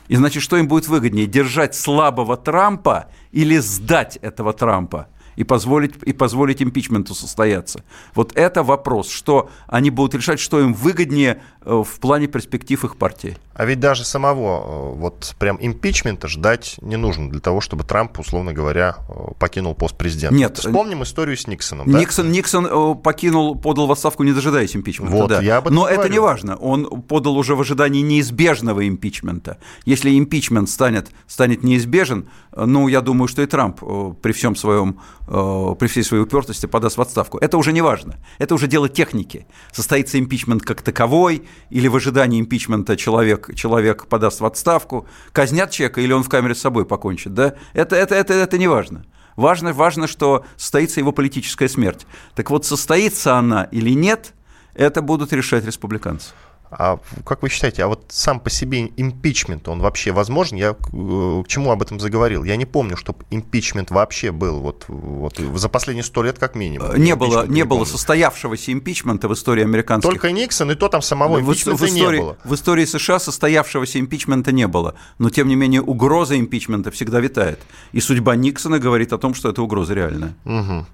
И 0.08 0.16
значит, 0.16 0.42
что 0.42 0.58
им 0.58 0.68
будет 0.68 0.88
выгоднее, 0.88 1.28
держать 1.28 1.76
слабого 1.76 2.38
Трампа 2.38 3.08
или 3.32 3.58
сдать 3.58 4.18
этого 4.18 4.54
Трампа? 4.54 5.08
И 5.38 5.44
позволить, 5.44 5.94
и 6.04 6.12
позволить 6.12 6.62
импичменту 6.62 7.16
состояться. 7.16 7.84
Вот 8.14 8.34
это 8.36 8.64
вопрос, 8.64 9.10
что 9.10 9.50
они 9.68 9.90
будут 9.92 10.16
решать, 10.16 10.40
что 10.40 10.60
им 10.60 10.74
выгоднее 10.74 11.42
э, 11.62 11.84
в 11.86 12.00
плане 12.00 12.28
перспектив 12.28 12.84
их 12.84 12.98
партии. 12.98 13.38
А 13.58 13.66
ведь 13.66 13.80
даже 13.80 14.06
самого 14.06 14.94
э, 14.94 15.00
вот 15.00 15.36
прям 15.40 15.58
импичмента 15.60 16.28
ждать 16.28 16.76
не 16.80 16.96
нужно 16.96 17.28
для 17.28 17.40
того, 17.40 17.60
чтобы 17.60 17.84
Трамп, 17.84 18.20
условно 18.20 18.54
говоря, 18.54 18.98
э, 19.10 19.14
покинул 19.40 19.74
пост 19.74 19.98
президента. 19.98 20.36
Нет. 20.36 20.60
Вспомним 20.60 21.02
историю 21.02 21.36
с 21.36 21.48
Никсоном. 21.48 21.90
Никсон, 21.90 22.28
да? 22.28 22.32
Никсон 22.34 22.98
покинул, 23.00 23.56
подал 23.56 23.88
в 23.88 23.92
отставку, 23.92 24.22
не 24.22 24.32
дожидаясь 24.32 24.76
импичмента. 24.76 25.16
Вот, 25.16 25.30
да. 25.30 25.42
я 25.42 25.58
об 25.58 25.66
этом 25.66 25.76
Но 25.76 25.82
говорю. 25.86 26.00
это 26.02 26.10
не 26.10 26.20
важно. 26.20 26.56
Он 26.58 27.02
подал 27.02 27.36
уже 27.36 27.56
в 27.56 27.62
ожидании 27.62 28.02
неизбежного 28.02 28.88
импичмента. 28.88 29.58
Если 29.86 30.16
импичмент 30.16 30.70
станет, 30.70 31.10
станет 31.26 31.64
неизбежен, 31.64 32.30
ну, 32.56 32.88
я 32.88 33.02
думаю, 33.02 33.28
что 33.28 33.42
и 33.42 33.48
Трамп 33.48 33.82
при 34.22 34.34
всем 34.34 34.56
своем 34.56 35.00
Э, 35.30 35.76
при 35.78 35.88
всей 35.88 36.04
своей 36.04 36.24
упертости 36.24 36.68
подаст 36.68 36.98
в 36.98 37.02
отставку. 37.02 37.38
Это 37.38 37.58
уже 37.58 37.74
не 37.74 37.82
важно. 37.82 38.16
Это 38.38 38.56
уже 38.56 38.68
дело 38.68 38.88
техники. 38.88 39.46
Состоится 39.74 40.18
импичмент 40.18 40.64
как 40.64 40.82
таковой, 40.82 41.44
или 41.70 41.90
в 41.90 41.98
ожидании 41.98 42.40
импичмента 42.40 42.96
человек 42.96 43.47
человек, 43.56 44.08
подаст 44.08 44.40
в 44.40 44.46
отставку, 44.46 45.08
казнят 45.32 45.72
человека 45.72 46.02
или 46.02 46.14
он 46.14 46.24
в 46.24 46.30
камере 46.30 46.56
с 46.56 46.62
собой 46.62 46.86
покончит, 46.86 47.34
да? 47.34 47.56
Это, 47.74 47.96
это, 47.96 48.16
это, 48.16 48.34
это 48.34 48.58
не 48.58 48.68
важно. 48.68 49.06
Важно, 49.36 49.72
важно, 49.72 50.08
что 50.08 50.46
состоится 50.56 51.00
его 51.00 51.12
политическая 51.12 51.70
смерть. 51.70 52.08
Так 52.36 52.50
вот, 52.50 52.66
состоится 52.66 53.36
она 53.36 53.66
или 53.66 53.92
нет, 53.92 54.34
это 54.74 55.02
будут 55.02 55.32
решать 55.32 55.66
республиканцы. 55.66 56.32
А 56.70 57.00
как 57.26 57.42
вы 57.44 57.50
считаете, 57.50 57.84
а 57.84 57.88
вот 57.88 58.06
сам 58.10 58.40
по 58.40 58.50
себе 58.50 58.92
импичмент, 58.98 59.68
он 59.68 59.80
вообще 59.80 60.12
возможен? 60.12 60.58
Я 60.58 60.72
э, 60.72 61.44
к 61.44 61.48
чему 61.48 61.72
об 61.72 61.82
этом 61.82 62.00
заговорил? 62.00 62.44
Я 62.44 62.58
не 62.58 62.66
помню, 62.66 62.98
чтобы 62.98 63.26
импичмент 63.32 63.90
вообще 63.90 64.32
был 64.32 64.60
вот, 64.60 64.86
вот 64.88 65.38
за 65.38 65.70
последние 65.70 66.04
сто 66.04 66.24
лет 66.24 66.38
как 66.40 66.56
минимум. 66.56 66.96
Не 66.96 67.16
было, 67.16 67.46
не, 67.48 67.56
не 67.56 67.64
было 67.66 67.86
состоявшегося 67.86 68.74
импичмента 68.74 69.28
в 69.28 69.34
истории 69.34 69.64
американских... 69.64 70.10
Только 70.10 70.32
Никсон, 70.32 70.72
и 70.72 70.76
то 70.76 70.90
там 70.90 71.02
самого 71.02 71.40
импичмента 71.40 71.78
в, 71.78 71.82
в 71.82 71.90
истории, 71.90 72.18
не 72.18 72.22
было. 72.22 72.38
В 72.44 72.54
истории 72.54 72.86
США 72.86 73.20
состоявшегося 73.20 74.00
импичмента 74.00 74.52
не 74.52 74.68
было. 74.68 74.96
Но, 75.20 75.30
тем 75.30 75.48
не 75.48 75.56
менее, 75.56 75.82
угроза 75.82 76.38
импичмента 76.38 76.92
всегда 76.92 77.20
витает. 77.20 77.60
И 77.94 78.02
судьба 78.02 78.36
Никсона 78.36 78.80
говорит 78.80 79.14
о 79.14 79.18
том, 79.18 79.34
что 79.34 79.50
эта 79.50 79.62
угроза 79.62 79.94
реальная. 79.94 80.36
Угу. 80.46 80.86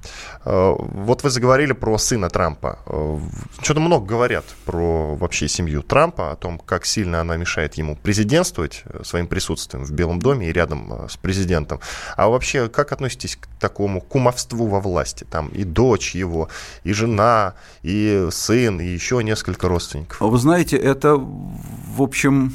Вот 0.45 1.23
вы 1.23 1.29
заговорили 1.29 1.73
про 1.73 1.97
сына 1.97 2.29
Трампа. 2.29 2.79
Э, 2.85 3.19
что-то 3.61 3.79
много 3.79 4.05
говорят 4.05 4.45
про 4.65 5.15
вообще 5.15 5.47
семью 5.47 5.62
семью 5.63 5.81
Трампа, 5.81 6.31
о 6.31 6.35
том, 6.35 6.59
как 6.59 6.85
сильно 6.85 7.21
она 7.21 7.37
мешает 7.37 7.75
ему 7.75 7.95
президентствовать 7.95 8.83
э, 8.85 9.01
своим 9.03 9.27
присутствием 9.27 9.85
в 9.85 9.91
Белом 9.91 10.19
доме 10.19 10.49
и 10.49 10.53
рядом 10.53 10.91
э, 10.91 11.07
с 11.09 11.15
президентом. 11.15 11.79
А 12.17 12.27
вообще, 12.27 12.67
как 12.67 12.91
относитесь 12.91 13.37
к 13.37 13.47
такому 13.59 14.01
кумовству 14.01 14.67
во 14.67 14.79
власти? 14.79 15.25
Там 15.29 15.47
и 15.47 15.63
дочь 15.63 16.15
его, 16.15 16.49
и 16.83 16.93
жена, 16.93 17.53
и 17.81 18.27
сын, 18.31 18.79
и 18.81 18.85
еще 18.85 19.23
несколько 19.23 19.67
родственников. 19.67 20.19
Вы 20.19 20.37
знаете, 20.37 20.77
это, 20.77 21.15
в 21.15 22.01
общем, 22.01 22.53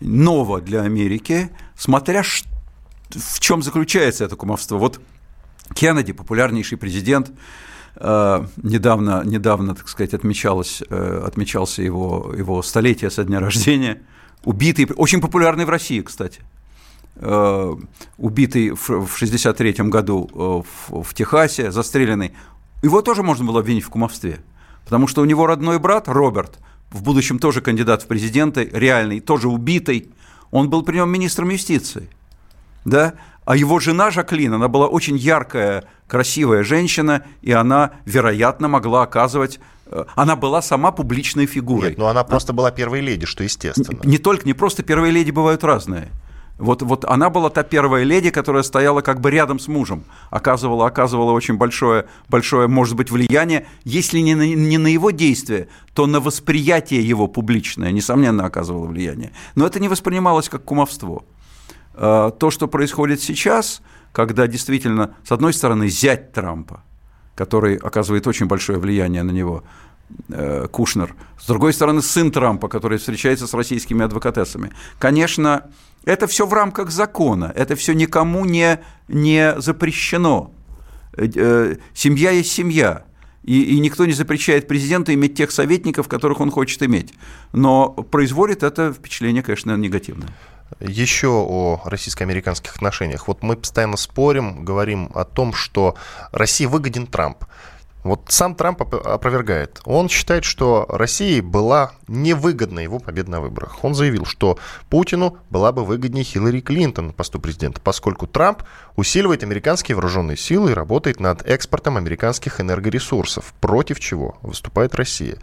ново 0.00 0.60
для 0.60 0.82
Америки, 0.82 1.50
смотря 1.76 2.22
в 2.22 3.40
чем 3.40 3.62
заключается 3.62 4.24
это 4.24 4.36
кумовство. 4.36 4.78
Вот 4.78 5.00
Кеннеди, 5.74 6.12
популярнейший 6.12 6.78
президент, 6.78 7.32
недавно, 7.96 9.22
недавно, 9.24 9.74
так 9.74 9.88
сказать, 9.88 10.14
отмечалось, 10.14 10.82
э, 10.88 11.22
отмечался 11.26 11.82
его, 11.82 12.32
его 12.36 12.62
столетие 12.62 13.10
со 13.10 13.24
дня 13.24 13.40
рождения, 13.40 14.00
убитый, 14.44 14.88
очень 14.96 15.20
популярный 15.20 15.64
в 15.64 15.70
России, 15.70 16.00
кстати, 16.00 16.40
э, 17.16 17.74
убитый 18.16 18.70
в 18.70 18.90
1963 18.90 19.90
году 19.90 20.30
в, 20.88 21.02
в 21.02 21.14
Техасе, 21.14 21.70
застреленный, 21.70 22.32
его 22.82 23.02
тоже 23.02 23.22
можно 23.22 23.44
было 23.44 23.60
обвинить 23.60 23.84
в 23.84 23.90
кумовстве, 23.90 24.40
потому 24.84 25.06
что 25.06 25.20
у 25.20 25.24
него 25.24 25.46
родной 25.46 25.78
брат 25.78 26.08
Роберт, 26.08 26.58
в 26.90 27.02
будущем 27.02 27.38
тоже 27.38 27.60
кандидат 27.60 28.02
в 28.02 28.06
президенты, 28.06 28.68
реальный, 28.72 29.20
тоже 29.20 29.48
убитый, 29.48 30.10
он 30.50 30.70
был 30.70 30.82
при 30.82 30.96
нем 30.96 31.10
министром 31.10 31.50
юстиции, 31.50 32.08
да, 32.84 33.14
а 33.50 33.56
его 33.56 33.80
жена 33.80 34.12
Жаклин, 34.12 34.54
она 34.54 34.68
была 34.68 34.86
очень 34.86 35.16
яркая, 35.16 35.82
красивая 36.06 36.62
женщина, 36.62 37.24
и 37.42 37.50
она, 37.50 37.94
вероятно, 38.04 38.68
могла 38.68 39.02
оказывать 39.02 39.58
э, 39.86 40.04
она 40.14 40.36
была 40.36 40.62
сама 40.62 40.92
публичной 40.92 41.46
фигурой. 41.46 41.88
Нет, 41.88 41.98
но 41.98 42.06
она 42.06 42.22
просто 42.22 42.52
была 42.52 42.70
первой 42.70 43.00
леди, 43.00 43.26
что 43.26 43.42
естественно. 43.42 43.98
Не, 44.04 44.12
не 44.12 44.18
только, 44.18 44.46
не 44.46 44.54
просто 44.54 44.84
первые 44.84 45.10
леди 45.10 45.32
бывают 45.32 45.64
разные. 45.64 46.12
Вот, 46.58 46.82
вот 46.82 47.04
она 47.04 47.28
была 47.28 47.50
та 47.50 47.64
первая 47.64 48.04
леди, 48.04 48.30
которая 48.30 48.62
стояла 48.62 49.00
как 49.00 49.20
бы 49.20 49.32
рядом 49.32 49.58
с 49.58 49.66
мужем, 49.66 50.04
оказывала, 50.30 50.86
оказывала 50.86 51.32
очень 51.32 51.56
большое, 51.56 52.06
большое, 52.28 52.68
может 52.68 52.94
быть, 52.94 53.10
влияние, 53.10 53.66
если 53.82 54.20
не 54.20 54.36
на, 54.36 54.46
не 54.46 54.78
на 54.78 54.86
его 54.86 55.10
действия, 55.10 55.66
то 55.92 56.06
на 56.06 56.20
восприятие 56.20 57.02
его 57.02 57.26
публичное, 57.26 57.90
несомненно, 57.90 58.44
оказывала 58.44 58.86
влияние. 58.86 59.32
Но 59.56 59.66
это 59.66 59.80
не 59.80 59.88
воспринималось 59.88 60.48
как 60.48 60.62
кумовство. 60.62 61.24
Э, 61.94 62.30
то, 62.38 62.50
что 62.50 62.68
происходит 62.68 63.20
сейчас, 63.20 63.82
когда 64.12 64.46
действительно, 64.46 65.14
с 65.24 65.32
одной 65.32 65.52
стороны, 65.52 65.88
зять 65.88 66.32
Трампа, 66.32 66.82
который 67.34 67.76
оказывает 67.76 68.26
очень 68.26 68.46
большое 68.46 68.78
влияние 68.78 69.22
на 69.22 69.30
него, 69.30 69.64
э, 70.28 70.66
Кушнер, 70.70 71.14
с 71.38 71.46
другой 71.46 71.72
стороны, 71.72 72.02
сын 72.02 72.30
Трампа, 72.30 72.68
который 72.68 72.98
встречается 72.98 73.46
с 73.46 73.54
российскими 73.54 74.04
адвокатесами. 74.04 74.72
Конечно, 74.98 75.70
это 76.04 76.26
все 76.26 76.46
в 76.46 76.52
рамках 76.52 76.90
закона, 76.90 77.52
это 77.54 77.76
все 77.76 77.94
никому 77.94 78.44
не, 78.44 78.80
не 79.08 79.60
запрещено. 79.60 80.52
Э, 81.16 81.76
семья 81.94 82.30
есть 82.30 82.52
семья. 82.52 83.04
И, 83.42 83.62
и 83.62 83.80
никто 83.80 84.04
не 84.04 84.12
запрещает 84.12 84.68
президенту 84.68 85.14
иметь 85.14 85.34
тех 85.34 85.50
советников, 85.50 86.08
которых 86.08 86.40
он 86.40 86.50
хочет 86.50 86.82
иметь. 86.82 87.14
Но 87.52 87.88
производит 87.88 88.62
это 88.62 88.92
впечатление, 88.92 89.42
конечно, 89.42 89.74
негативное. 89.76 90.28
Еще 90.78 91.28
о 91.28 91.80
российско-американских 91.84 92.76
отношениях. 92.76 93.28
Вот 93.28 93.42
мы 93.42 93.56
постоянно 93.56 93.96
спорим, 93.96 94.64
говорим 94.64 95.10
о 95.14 95.24
том, 95.24 95.52
что 95.52 95.96
России 96.32 96.66
выгоден 96.66 97.06
Трамп. 97.06 97.44
Вот 98.02 98.22
сам 98.28 98.54
Трамп 98.54 98.80
опровергает. 98.82 99.80
Он 99.84 100.08
считает, 100.08 100.44
что 100.44 100.86
России 100.88 101.40
была 101.40 101.92
невыгодна 102.08 102.80
его 102.80 102.98
победа 102.98 103.30
на 103.30 103.40
выборах. 103.42 103.84
Он 103.84 103.94
заявил, 103.94 104.24
что 104.24 104.58
Путину 104.88 105.36
была 105.50 105.70
бы 105.72 105.84
выгоднее 105.84 106.24
Хиллари 106.24 106.60
Клинтон 106.60 107.08
на 107.08 107.12
посту 107.12 107.38
президента, 107.38 107.80
поскольку 107.82 108.26
Трамп 108.26 108.62
усиливает 108.96 109.42
американские 109.42 109.96
вооруженные 109.96 110.38
силы 110.38 110.70
и 110.70 110.74
работает 110.74 111.20
над 111.20 111.42
экспортом 111.46 111.98
американских 111.98 112.60
энергоресурсов, 112.60 113.52
против 113.60 114.00
чего 114.00 114.38
выступает 114.40 114.94
Россия 114.94 115.36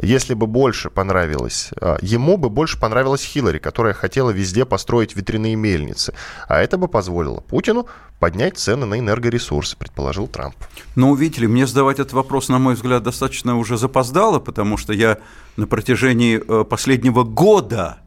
если 0.00 0.34
бы 0.34 0.46
больше 0.46 0.90
понравилось, 0.90 1.70
а, 1.80 1.98
ему 2.00 2.36
бы 2.36 2.48
больше 2.48 2.78
понравилась 2.78 3.22
Хиллари, 3.22 3.58
которая 3.58 3.92
хотела 3.92 4.30
везде 4.30 4.64
построить 4.64 5.14
ветряные 5.14 5.56
мельницы. 5.56 6.14
А 6.48 6.60
это 6.60 6.78
бы 6.78 6.88
позволило 6.88 7.40
Путину 7.40 7.86
поднять 8.18 8.56
цены 8.56 8.86
на 8.86 8.98
энергоресурсы, 8.98 9.76
предположил 9.76 10.28
Трамп. 10.28 10.54
Ну, 10.94 11.14
видите 11.14 11.42
ли, 11.42 11.48
мне 11.48 11.66
задавать 11.66 11.98
этот 11.98 12.12
вопрос, 12.12 12.48
на 12.48 12.58
мой 12.58 12.74
взгляд, 12.74 13.02
достаточно 13.02 13.58
уже 13.58 13.76
запоздало, 13.76 14.38
потому 14.38 14.76
что 14.76 14.92
я 14.92 15.18
на 15.56 15.66
протяжении 15.66 16.40
э, 16.40 16.64
последнего 16.64 17.24
года 17.24 18.01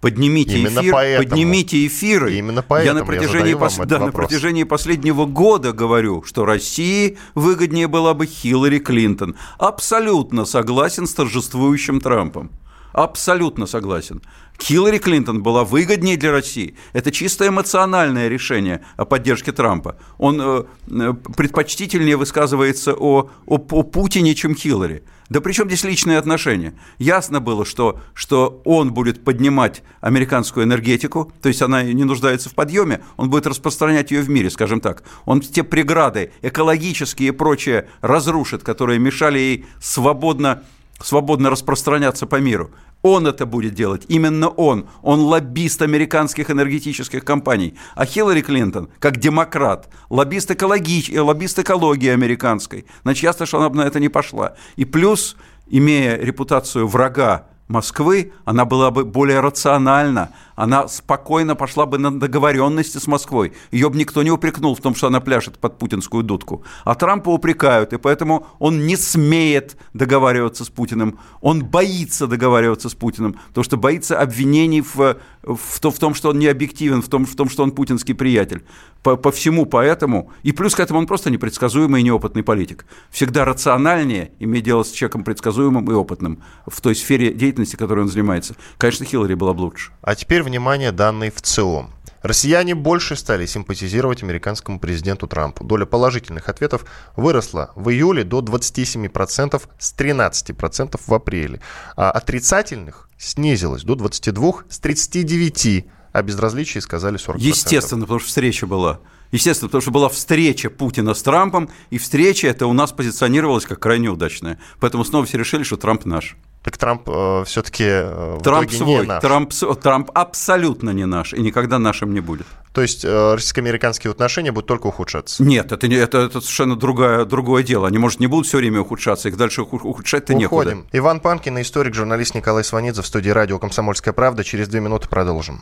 Поднимите, 0.00 0.62
эфир, 0.62 0.92
поэтому, 0.92 1.28
поднимите 1.28 1.86
эфиры. 1.86 2.34
Именно 2.34 2.62
поэтому 2.62 2.98
я 2.98 3.02
на 3.02 3.06
протяжении, 3.06 3.50
я 3.50 3.56
пос... 3.56 3.76
да, 3.76 3.98
на 3.98 4.12
протяжении 4.12 4.64
последнего 4.64 5.24
года 5.24 5.72
говорю, 5.72 6.22
что 6.22 6.44
России 6.44 7.16
выгоднее 7.34 7.88
была 7.88 8.12
бы 8.12 8.26
Хиллари 8.26 8.78
Клинтон. 8.78 9.36
Абсолютно 9.58 10.44
согласен 10.44 11.06
с 11.06 11.14
торжествующим 11.14 12.00
Трампом. 12.00 12.50
Абсолютно 12.92 13.66
согласен. 13.66 14.22
Хиллари 14.58 14.98
Клинтон 14.98 15.42
была 15.42 15.64
выгоднее 15.64 16.16
для 16.16 16.30
России. 16.32 16.76
Это 16.94 17.10
чисто 17.10 17.46
эмоциональное 17.46 18.28
решение 18.28 18.84
о 18.96 19.04
поддержке 19.04 19.52
Трампа. 19.52 19.96
Он 20.18 20.40
э, 20.40 20.64
э 20.90 21.14
предпочтительнее 21.36 22.16
высказывается 22.16 22.94
о, 22.94 23.30
о, 23.46 23.54
о 23.54 23.82
Путине, 23.82 24.34
чем 24.34 24.54
Хиллари. 24.54 25.04
Да 25.28 25.40
при 25.40 25.52
чем 25.52 25.66
здесь 25.66 25.82
личные 25.82 26.18
отношения? 26.18 26.74
Ясно 26.98 27.40
было, 27.40 27.64
что, 27.64 28.00
что 28.14 28.62
он 28.64 28.92
будет 28.92 29.24
поднимать 29.24 29.82
американскую 30.00 30.64
энергетику, 30.64 31.32
то 31.42 31.48
есть 31.48 31.62
она 31.62 31.82
не 31.82 32.04
нуждается 32.04 32.48
в 32.48 32.54
подъеме, 32.54 33.02
он 33.16 33.28
будет 33.28 33.46
распространять 33.46 34.12
ее 34.12 34.22
в 34.22 34.30
мире, 34.30 34.50
скажем 34.50 34.80
так. 34.80 35.02
Он 35.24 35.40
те 35.40 35.64
преграды 35.64 36.32
экологические 36.42 37.30
и 37.30 37.32
прочее 37.32 37.88
разрушит, 38.02 38.62
которые 38.62 39.00
мешали 39.00 39.38
ей 39.38 39.66
свободно, 39.80 40.62
свободно 41.00 41.50
распространяться 41.50 42.26
по 42.26 42.36
миру. 42.36 42.70
Он 43.08 43.28
это 43.28 43.46
будет 43.46 43.74
делать, 43.74 44.02
именно 44.08 44.48
он. 44.48 44.88
Он 45.00 45.20
лоббист 45.20 45.80
американских 45.80 46.50
энергетических 46.50 47.24
компаний. 47.24 47.74
А 47.94 48.04
Хиллари 48.04 48.40
Клинтон, 48.40 48.88
как 48.98 49.18
демократ, 49.18 49.88
лоббист, 50.10 50.50
экологи... 50.50 51.16
лоббист 51.16 51.56
экологии 51.60 52.08
американской. 52.08 52.84
Значит, 53.04 53.22
ясно, 53.22 53.46
что 53.46 53.58
она 53.58 53.68
бы 53.68 53.76
на 53.76 53.82
это 53.82 54.00
не 54.00 54.08
пошла. 54.08 54.54
И 54.74 54.84
плюс, 54.84 55.36
имея 55.68 56.16
репутацию 56.16 56.88
врага 56.88 57.46
Москвы, 57.68 58.32
она 58.44 58.64
была 58.64 58.90
бы 58.90 59.04
более 59.04 59.38
рациональна, 59.38 60.30
она 60.56 60.88
спокойно 60.88 61.54
пошла 61.54 61.86
бы 61.86 61.98
на 61.98 62.18
договоренности 62.18 62.98
с 62.98 63.06
Москвой. 63.06 63.52
Ее 63.70 63.90
бы 63.90 63.96
никто 63.96 64.22
не 64.22 64.30
упрекнул 64.30 64.74
в 64.74 64.80
том, 64.80 64.94
что 64.94 65.06
она 65.06 65.20
пляшет 65.20 65.58
под 65.58 65.78
путинскую 65.78 66.24
дудку. 66.24 66.64
А 66.84 66.94
Трампа 66.94 67.28
упрекают, 67.28 67.92
и 67.92 67.98
поэтому 67.98 68.46
он 68.58 68.86
не 68.86 68.96
смеет 68.96 69.76
договариваться 69.92 70.64
с 70.64 70.68
Путиным, 70.70 71.18
он 71.40 71.64
боится 71.64 72.26
договариваться 72.26 72.88
с 72.88 72.94
Путиным, 72.94 73.36
потому 73.48 73.64
что 73.64 73.76
боится 73.76 74.18
обвинений 74.18 74.80
в, 74.80 74.96
в, 75.42 75.58
в 75.90 75.98
том, 75.98 76.14
что 76.14 76.30
он 76.30 76.38
не 76.38 76.46
объективен, 76.46 77.02
в 77.02 77.08
том, 77.08 77.26
в 77.26 77.36
том, 77.36 77.48
что 77.48 77.62
он 77.62 77.70
путинский 77.70 78.14
приятель. 78.14 78.64
По, 79.02 79.16
по 79.16 79.30
всему 79.30 79.66
поэтому, 79.66 80.32
и 80.42 80.52
плюс 80.52 80.74
к 80.74 80.80
этому 80.80 80.98
он 80.98 81.06
просто 81.06 81.30
непредсказуемый 81.30 82.00
и 82.00 82.04
неопытный 82.04 82.42
политик. 82.42 82.86
Всегда 83.10 83.44
рациональнее 83.44 84.32
иметь 84.40 84.64
дело 84.64 84.82
с 84.82 84.90
человеком 84.90 85.22
предсказуемым 85.22 85.90
и 85.90 85.94
опытным 85.94 86.42
в 86.66 86.80
той 86.80 86.96
сфере 86.96 87.32
деятельности, 87.32 87.76
которой 87.76 88.00
он 88.00 88.08
занимается. 88.08 88.56
Конечно, 88.78 89.04
Хиллари 89.04 89.34
была 89.34 89.52
бы 89.52 89.60
лучше. 89.60 89.92
А 90.02 90.14
теперь 90.14 90.42
внимания 90.46 90.92
данные 90.92 91.30
в 91.30 91.42
целом. 91.42 91.92
Россияне 92.22 92.74
больше 92.74 93.14
стали 93.14 93.46
симпатизировать 93.46 94.22
американскому 94.22 94.80
президенту 94.80 95.26
Трампу. 95.26 95.62
Доля 95.62 95.84
положительных 95.86 96.48
ответов 96.48 96.84
выросла 97.14 97.70
в 97.76 97.90
июле 97.90 98.24
до 98.24 98.40
27% 98.40 99.62
с 99.78 99.94
13% 99.94 101.00
в 101.06 101.14
апреле, 101.14 101.60
а 101.94 102.10
отрицательных 102.10 103.08
снизилась 103.18 103.82
до 103.82 103.94
22 103.94 104.52
с 104.68 104.78
39, 104.78 105.86
а 106.12 106.22
безразличие 106.22 106.80
сказали 106.80 107.18
40%. 107.18 107.38
Естественно, 107.38 108.02
потому 108.02 108.18
что 108.18 108.28
встреча 108.28 108.66
была. 108.66 109.00
Естественно, 109.32 109.68
потому 109.68 109.82
что 109.82 109.90
была 109.90 110.08
встреча 110.08 110.70
Путина 110.70 111.14
с 111.14 111.22
Трампом, 111.22 111.68
и 111.90 111.98
встреча 111.98 112.48
это 112.48 112.66
у 112.66 112.72
нас 112.72 112.92
позиционировалась 112.92 113.66
как 113.66 113.80
крайне 113.80 114.08
удачная. 114.08 114.58
Поэтому 114.80 115.04
снова 115.04 115.26
все 115.26 115.38
решили, 115.38 115.62
что 115.62 115.76
Трамп 115.76 116.04
наш. 116.04 116.36
Так 116.66 116.78
Трамп 116.78 117.02
э, 117.06 117.44
все-таки 117.46 117.84
э, 117.86 118.40
Трамп 118.42 118.72
свой, 118.72 119.02
не 119.02 119.06
наш. 119.06 119.22
Трамп, 119.22 119.52
Трамп 119.80 120.10
абсолютно 120.12 120.90
не 120.90 121.06
наш 121.06 121.32
и 121.32 121.40
никогда 121.40 121.78
нашим 121.78 122.12
не 122.12 122.18
будет. 122.18 122.48
То 122.72 122.82
есть 122.82 123.04
э, 123.04 123.34
российско-американские 123.34 124.10
отношения 124.10 124.50
будут 124.50 124.66
только 124.66 124.88
ухудшаться? 124.88 125.44
Нет, 125.44 125.70
это, 125.70 125.86
это, 125.86 126.18
это 126.18 126.40
совершенно 126.40 126.74
другое, 126.74 127.24
другое 127.24 127.62
дело. 127.62 127.86
Они, 127.86 127.98
может, 127.98 128.18
не 128.18 128.26
будут 128.26 128.48
все 128.48 128.58
время 128.58 128.80
ухудшаться, 128.80 129.28
их 129.28 129.36
дальше 129.36 129.62
ухудшать-то 129.62 130.32
Уходим. 130.34 130.78
некуда. 130.78 130.88
Иван 130.90 131.20
Панкин, 131.20 131.60
историк, 131.60 131.94
журналист 131.94 132.34
Николай 132.34 132.64
Сванидзе 132.64 133.02
в 133.02 133.06
студии 133.06 133.30
радио 133.30 133.60
«Комсомольская 133.60 134.12
правда». 134.12 134.42
Через 134.42 134.66
две 134.66 134.80
минуты 134.80 135.06
продолжим. 135.06 135.60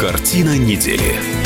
Картина 0.00 0.58
недели. 0.58 1.45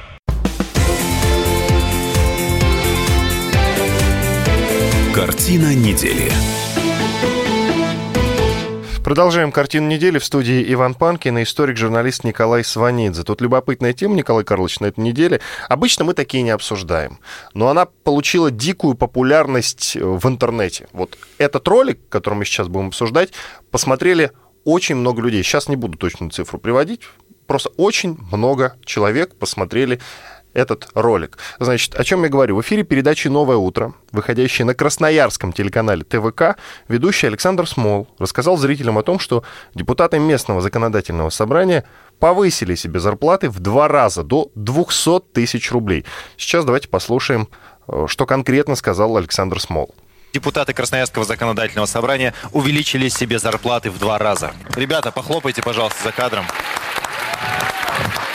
Картина 5.21 5.75
недели. 5.75 6.31
Продолжаем 9.03 9.51
картину 9.51 9.87
недели 9.87 10.17
в 10.17 10.25
студии 10.25 10.73
Иван 10.73 10.95
Панкин 10.95 11.37
и 11.37 11.43
историк-журналист 11.43 12.23
Николай 12.23 12.63
Сванидзе. 12.63 13.21
Тут 13.21 13.39
любопытная 13.39 13.93
тема, 13.93 14.15
Николай 14.15 14.43
Карлович, 14.43 14.79
на 14.79 14.87
этой 14.87 15.01
неделе. 15.01 15.39
Обычно 15.69 16.05
мы 16.05 16.15
такие 16.15 16.41
не 16.41 16.49
обсуждаем, 16.49 17.19
но 17.53 17.67
она 17.67 17.85
получила 17.85 18.49
дикую 18.49 18.95
популярность 18.95 19.95
в 19.95 20.27
интернете. 20.27 20.87
Вот 20.91 21.15
этот 21.37 21.67
ролик, 21.67 21.99
который 22.09 22.33
мы 22.33 22.45
сейчас 22.45 22.67
будем 22.67 22.87
обсуждать, 22.87 23.29
посмотрели 23.69 24.31
очень 24.63 24.95
много 24.95 25.21
людей. 25.21 25.43
Сейчас 25.43 25.69
не 25.69 25.75
буду 25.75 25.99
точную 25.99 26.31
цифру 26.31 26.57
приводить, 26.57 27.01
просто 27.45 27.69
очень 27.77 28.17
много 28.31 28.75
человек 28.85 29.35
посмотрели 29.35 29.99
этот 30.53 30.89
ролик. 30.93 31.37
Значит, 31.59 31.95
о 31.95 32.03
чем 32.03 32.23
я 32.23 32.29
говорю? 32.29 32.55
В 32.55 32.61
эфире 32.61 32.83
передачи 32.83 33.27
«Новое 33.27 33.57
утро», 33.57 33.93
выходящей 34.11 34.63
на 34.63 34.73
красноярском 34.73 35.53
телеканале 35.53 36.03
ТВК, 36.03 36.57
ведущий 36.87 37.27
Александр 37.27 37.67
Смол 37.67 38.07
рассказал 38.19 38.57
зрителям 38.57 38.97
о 38.97 39.03
том, 39.03 39.19
что 39.19 39.43
депутаты 39.73 40.19
местного 40.19 40.61
законодательного 40.61 41.29
собрания 41.29 41.85
повысили 42.19 42.75
себе 42.75 42.99
зарплаты 42.99 43.49
в 43.49 43.59
два 43.59 43.87
раза, 43.87 44.23
до 44.23 44.51
200 44.55 45.21
тысяч 45.33 45.71
рублей. 45.71 46.05
Сейчас 46.37 46.65
давайте 46.65 46.87
послушаем, 46.87 47.49
э, 47.87 48.05
что 48.07 48.25
конкретно 48.25 48.75
сказал 48.75 49.17
Александр 49.17 49.59
Смол. 49.59 49.93
Депутаты 50.33 50.73
Красноярского 50.73 51.25
законодательного 51.25 51.87
собрания 51.87 52.33
увеличили 52.53 53.09
себе 53.09 53.37
зарплаты 53.37 53.89
в 53.89 53.99
два 53.99 54.17
раза. 54.17 54.53
Ребята, 54.75 55.11
похлопайте, 55.11 55.61
пожалуйста, 55.61 56.03
за 56.05 56.11
кадром. 56.11 56.45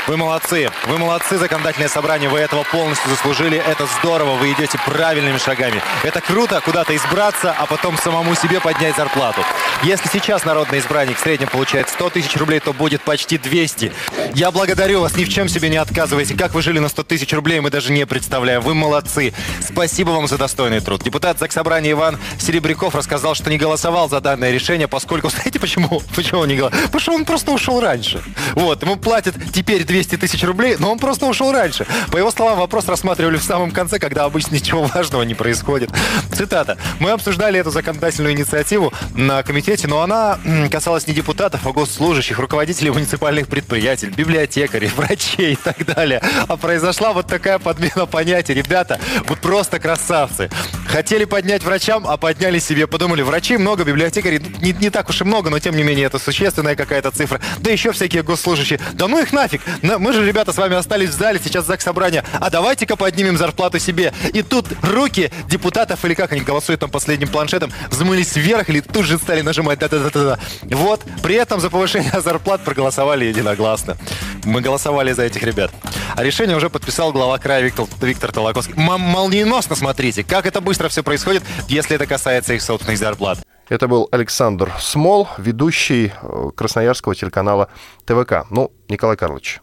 Вы 0.06 0.16
молодцы. 0.16 0.70
Вы 0.86 0.98
молодцы, 0.98 1.36
законодательное 1.36 1.88
собрание. 1.88 2.28
Вы 2.28 2.38
этого 2.38 2.62
полностью 2.62 3.10
заслужили. 3.10 3.58
Это 3.58 3.86
здорово. 3.98 4.36
Вы 4.36 4.52
идете 4.52 4.78
правильными 4.86 5.36
шагами. 5.36 5.82
Это 6.04 6.20
круто 6.20 6.60
куда-то 6.60 6.94
избраться, 6.94 7.52
а 7.58 7.66
потом 7.66 7.98
самому 7.98 8.36
себе 8.36 8.60
поднять 8.60 8.94
зарплату. 8.94 9.40
Если 9.82 10.08
сейчас 10.08 10.44
народный 10.44 10.78
избранник 10.78 11.18
в 11.18 11.20
среднем 11.20 11.48
получает 11.48 11.88
100 11.88 12.10
тысяч 12.10 12.36
рублей, 12.36 12.60
то 12.60 12.72
будет 12.72 13.02
почти 13.02 13.36
200. 13.36 13.92
Я 14.36 14.50
благодарю 14.50 15.00
вас. 15.00 15.16
Ни 15.16 15.24
в 15.24 15.30
чем 15.30 15.48
себе 15.48 15.70
не 15.70 15.78
отказывайте. 15.78 16.34
Как 16.34 16.52
вы 16.52 16.60
жили 16.60 16.78
на 16.78 16.90
100 16.90 17.04
тысяч 17.04 17.32
рублей, 17.32 17.60
мы 17.60 17.70
даже 17.70 17.90
не 17.90 18.04
представляем. 18.04 18.60
Вы 18.60 18.74
молодцы. 18.74 19.32
Спасибо 19.66 20.10
вам 20.10 20.28
за 20.28 20.36
достойный 20.36 20.80
труд. 20.80 21.02
Депутат 21.02 21.38
Заксобрания 21.38 21.92
Иван 21.92 22.18
Серебряков 22.38 22.94
рассказал, 22.94 23.34
что 23.34 23.48
не 23.48 23.56
голосовал 23.56 24.10
за 24.10 24.20
данное 24.20 24.50
решение, 24.50 24.88
поскольку... 24.88 25.30
Знаете 25.36 25.58
почему? 25.58 26.02
Почему 26.14 26.40
он 26.40 26.48
не 26.48 26.56
голосовал? 26.56 26.84
Потому 26.84 27.00
что 27.00 27.12
он 27.14 27.24
просто 27.24 27.50
ушел 27.50 27.80
раньше. 27.80 28.22
Вот. 28.52 28.82
Ему 28.82 28.96
платят 28.96 29.34
теперь 29.54 29.84
200 29.84 30.18
тысяч 30.18 30.44
рублей, 30.44 30.76
но 30.78 30.92
он 30.92 30.98
просто 30.98 31.24
ушел 31.24 31.50
раньше. 31.50 31.86
По 32.12 32.18
его 32.18 32.30
словам, 32.30 32.58
вопрос 32.58 32.88
рассматривали 32.88 33.38
в 33.38 33.42
самом 33.42 33.70
конце, 33.70 33.98
когда 33.98 34.24
обычно 34.24 34.56
ничего 34.56 34.82
важного 34.82 35.22
не 35.22 35.34
происходит. 35.34 35.88
Цитата. 36.30 36.76
«Мы 36.98 37.12
обсуждали 37.12 37.58
эту 37.58 37.70
законодательную 37.70 38.34
инициативу 38.34 38.92
на 39.14 39.42
комитете, 39.42 39.88
но 39.88 40.02
она 40.02 40.38
касалась 40.70 41.06
не 41.06 41.14
депутатов, 41.14 41.66
а 41.66 41.72
госслужащих, 41.72 42.38
руководителей 42.38 42.90
муниципальных 42.90 43.48
предприятий, 43.48 44.12
библиотекарей, 44.26 44.88
врачей 44.88 45.52
и 45.52 45.56
так 45.56 45.84
далее. 45.86 46.20
А 46.48 46.56
произошла 46.56 47.12
вот 47.12 47.26
такая 47.26 47.58
подмена 47.58 48.06
понятий. 48.06 48.54
Ребята, 48.54 48.98
вы 49.28 49.36
просто 49.36 49.78
красавцы. 49.78 50.50
Хотели 50.88 51.24
поднять 51.24 51.62
врачам, 51.62 52.06
а 52.06 52.16
подняли 52.16 52.58
себе. 52.58 52.86
Подумали, 52.86 53.22
врачей 53.22 53.56
много, 53.56 53.84
библиотекарей 53.84 54.40
не, 54.60 54.72
не 54.72 54.90
так 54.90 55.08
уж 55.08 55.20
и 55.20 55.24
много, 55.24 55.50
но 55.50 55.58
тем 55.58 55.76
не 55.76 55.84
менее 55.84 56.06
это 56.06 56.18
существенная 56.18 56.74
какая-то 56.74 57.10
цифра. 57.10 57.40
Да 57.58 57.70
еще 57.70 57.92
всякие 57.92 58.22
госслужащие. 58.22 58.80
Да 58.94 59.06
ну 59.06 59.20
их 59.22 59.32
нафиг. 59.32 59.62
Мы 59.82 60.12
же 60.12 60.26
ребята, 60.26 60.52
с 60.52 60.56
вами 60.56 60.76
остались 60.76 61.10
в 61.10 61.18
зале, 61.18 61.40
сейчас 61.42 61.66
ЗАГС 61.66 61.84
собрания, 61.84 62.24
а 62.40 62.50
давайте-ка 62.50 62.96
поднимем 62.96 63.36
зарплату 63.36 63.78
себе. 63.78 64.12
И 64.32 64.42
тут 64.42 64.66
руки 64.82 65.30
депутатов, 65.48 66.04
или 66.04 66.14
как 66.14 66.32
они 66.32 66.40
голосуют 66.40 66.80
там 66.80 66.90
последним 66.90 67.28
планшетом, 67.28 67.72
взмылись 67.90 68.34
вверх 68.34 68.68
или 68.70 68.80
тут 68.80 69.06
же 69.06 69.18
стали 69.18 69.42
нажимать 69.42 69.78
да-да-да-да. 69.78 70.38
Вот, 70.64 71.02
при 71.22 71.36
этом 71.36 71.60
за 71.60 71.70
повышение 71.70 72.20
зарплат 72.20 72.64
проголосовали 72.64 73.26
единогласно. 73.26 73.96
Мы 74.44 74.60
голосовали 74.60 75.12
за 75.12 75.22
этих 75.24 75.42
ребят. 75.42 75.72
А 76.14 76.22
решение 76.22 76.56
уже 76.56 76.70
подписал 76.70 77.12
глава 77.12 77.38
края 77.38 77.62
Виктор, 77.62 77.86
Виктор 78.00 78.32
Толоковский. 78.32 78.74
М- 78.74 79.00
молниеносно 79.00 79.76
смотрите, 79.76 80.24
как 80.24 80.46
это 80.46 80.60
быстро 80.60 80.88
все 80.88 81.02
происходит, 81.02 81.42
если 81.68 81.96
это 81.96 82.06
касается 82.06 82.54
их 82.54 82.62
собственных 82.62 82.98
зарплат. 82.98 83.38
Это 83.68 83.88
был 83.88 84.08
Александр 84.12 84.72
Смол, 84.80 85.28
ведущий 85.38 86.12
э, 86.22 86.50
красноярского 86.54 87.14
телеканала 87.14 87.68
ТВК. 88.04 88.46
Ну, 88.50 88.70
Николай 88.88 89.16
Карлович, 89.16 89.60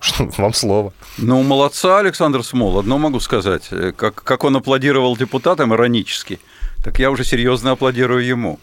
Вам 0.38 0.54
слово. 0.54 0.92
Ну, 1.18 1.42
молодца 1.42 1.98
Александр 1.98 2.42
Смол. 2.42 2.78
Одно 2.78 2.96
могу 2.98 3.20
сказать. 3.20 3.68
Как, 3.96 4.14
как 4.14 4.44
он 4.44 4.56
аплодировал 4.56 5.16
депутатам 5.16 5.74
иронически, 5.74 6.40
так 6.82 6.98
я 6.98 7.10
уже 7.10 7.24
серьезно 7.24 7.72
аплодирую 7.72 8.24
ему. 8.24 8.58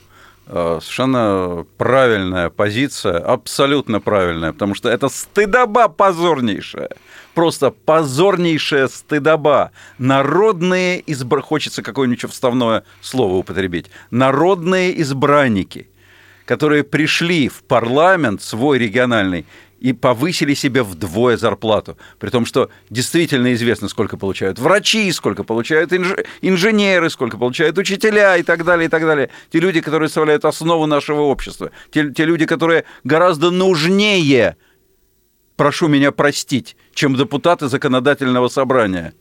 А, 0.50 0.80
совершенно 0.80 1.66
правильная 1.78 2.50
позиция, 2.50 3.18
абсолютно 3.18 4.00
правильная, 4.00 4.54
потому 4.54 4.76
что 4.76 4.90
это 4.90 5.10
стыдоба 5.10 5.90
позорнейшая. 5.90 6.90
Просто 7.34 7.72
позорнейшая 7.72 8.88
стыдоба. 8.88 9.72
Народные 9.98 11.00
избр... 11.02 11.42
Хочется 11.42 11.84
какое-нибудь 11.84 12.30
вставное 12.32 12.84
слово 13.02 13.36
употребить. 13.36 13.88
Народные 14.10 15.00
избранники, 15.02 15.90
которые 16.46 16.84
пришли 16.84 17.50
в 17.50 17.64
парламент 17.64 18.42
свой 18.42 18.80
региональный 18.80 19.46
и 19.80 19.94
повысили 19.94 20.54
себе 20.54 20.84
вдвое 20.84 21.38
зарплату. 21.38 21.98
При 22.20 22.30
том, 22.30 22.46
что 22.46 22.70
действительно 22.90 23.54
известно, 23.54 23.88
сколько 23.88 24.18
получают 24.18 24.60
врачи, 24.60 25.12
сколько 25.12 25.44
получают 25.44 25.94
инж... 25.94 26.14
инженеры, 26.42 27.10
сколько 27.10 27.38
получают 27.38 27.78
учителя 27.78 28.38
и 28.38 28.44
так 28.44 28.64
далее, 28.64 28.88
и 28.88 28.90
так 28.90 29.04
далее. 29.04 29.30
Те 29.52 29.60
люди, 29.60 29.82
которые 29.82 30.10
составляют 30.10 30.46
основу 30.46 30.86
нашего 30.88 31.22
общества. 31.22 31.72
Те, 31.92 32.12
те 32.12 32.26
люди, 32.26 32.46
которые 32.46 32.86
гораздо 33.04 33.52
нужнее, 33.52 34.58
прошу 35.56 35.88
меня 35.88 36.12
простить, 36.12 36.76
чем 36.94 37.16
депутаты 37.16 37.68
законодательного 37.68 38.48
собрания. 38.48 39.14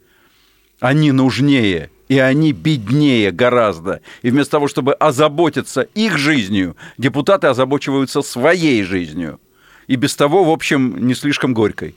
Они 0.80 1.10
нужнее, 1.12 1.90
и 2.08 2.18
они 2.18 2.52
беднее 2.52 3.30
гораздо. 3.30 4.00
И 4.22 4.30
вместо 4.30 4.52
того, 4.52 4.68
чтобы 4.68 4.94
озаботиться 4.94 5.82
их 5.82 6.16
жизнью, 6.18 6.76
депутаты 6.98 7.46
озабочиваются 7.46 8.22
своей 8.22 8.82
жизнью 8.82 9.40
и 9.86 9.96
без 9.96 10.16
того, 10.16 10.44
в 10.44 10.50
общем, 10.50 11.06
не 11.06 11.14
слишком 11.14 11.54
горькой. 11.54 11.94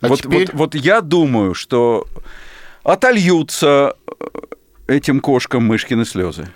А 0.00 0.08
вот, 0.08 0.20
теперь... 0.22 0.48
вот, 0.52 0.74
вот 0.74 0.74
я 0.74 1.00
думаю, 1.00 1.54
что 1.54 2.06
отольются 2.82 3.94
э, 4.06 4.94
этим 4.96 5.20
кошкам 5.20 5.64
мышкины 5.64 6.04
слезы. 6.04 6.48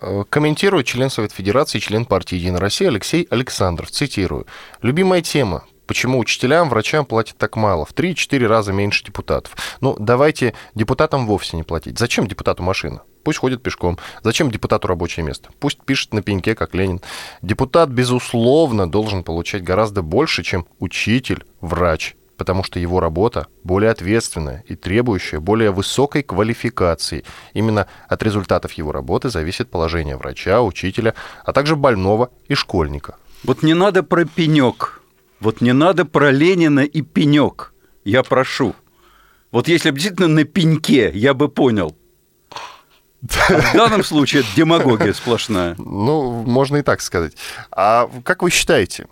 Э, 0.00 0.24
комментирует 0.28 0.86
член 0.86 1.10
Совет 1.10 1.32
Федерации, 1.32 1.78
член 1.78 2.04
партии 2.04 2.36
«Единая 2.36 2.60
Россия» 2.60 2.88
Алексей 2.88 3.26
Александров. 3.30 3.90
Цитирую. 3.90 4.46
«Любимая 4.82 5.22
тема. 5.22 5.64
Почему 5.86 6.18
учителям, 6.18 6.68
врачам 6.68 7.06
платят 7.06 7.38
так 7.38 7.56
мало? 7.56 7.86
В 7.86 7.94
3-4 7.94 8.46
раза 8.46 8.72
меньше 8.72 9.04
депутатов. 9.04 9.56
Ну, 9.80 9.96
давайте 9.98 10.54
депутатам 10.74 11.26
вовсе 11.26 11.56
не 11.56 11.62
платить. 11.62 11.98
Зачем 11.98 12.26
депутату 12.26 12.62
машина? 12.62 13.02
Пусть 13.28 13.40
ходит 13.40 13.62
пешком. 13.62 13.98
Зачем 14.22 14.50
депутату 14.50 14.88
рабочее 14.88 15.22
место? 15.22 15.50
Пусть 15.60 15.82
пишет 15.84 16.14
на 16.14 16.22
пеньке, 16.22 16.54
как 16.54 16.74
Ленин. 16.74 17.02
Депутат, 17.42 17.90
безусловно, 17.90 18.90
должен 18.90 19.22
получать 19.22 19.62
гораздо 19.62 20.00
больше, 20.00 20.42
чем 20.42 20.64
учитель, 20.78 21.44
врач, 21.60 22.16
потому 22.38 22.64
что 22.64 22.80
его 22.80 23.00
работа 23.00 23.48
более 23.64 23.90
ответственная 23.90 24.64
и 24.66 24.76
требующая 24.76 25.40
более 25.40 25.72
высокой 25.72 26.22
квалификации. 26.22 27.22
Именно 27.52 27.86
от 28.08 28.22
результатов 28.22 28.72
его 28.72 28.92
работы 28.92 29.28
зависит 29.28 29.70
положение 29.70 30.16
врача, 30.16 30.62
учителя, 30.62 31.12
а 31.44 31.52
также 31.52 31.76
больного 31.76 32.30
и 32.46 32.54
школьника. 32.54 33.16
Вот 33.44 33.62
не 33.62 33.74
надо 33.74 34.02
про 34.02 34.24
пенек 34.24 34.98
вот 35.40 35.60
не 35.60 35.72
надо 35.72 36.04
про 36.04 36.30
Ленина 36.30 36.80
и 36.80 37.02
пенек. 37.02 37.74
Я 38.04 38.22
прошу. 38.22 38.74
Вот 39.50 39.68
если 39.68 39.90
бы 39.90 39.96
действительно 39.96 40.28
на 40.28 40.44
пеньке, 40.44 41.10
я 41.14 41.34
бы 41.34 41.48
понял. 41.48 41.96
В 43.20 43.74
данном 43.74 44.04
случае 44.04 44.42
это 44.42 44.50
демагогия 44.56 45.12
сплошная. 45.12 45.74
Ну, 45.78 46.44
можно 46.46 46.76
и 46.76 46.82
так 46.82 47.00
сказать. 47.00 47.32
А 47.72 48.08
как 48.24 48.42
вы 48.42 48.50
считаете, 48.50 49.06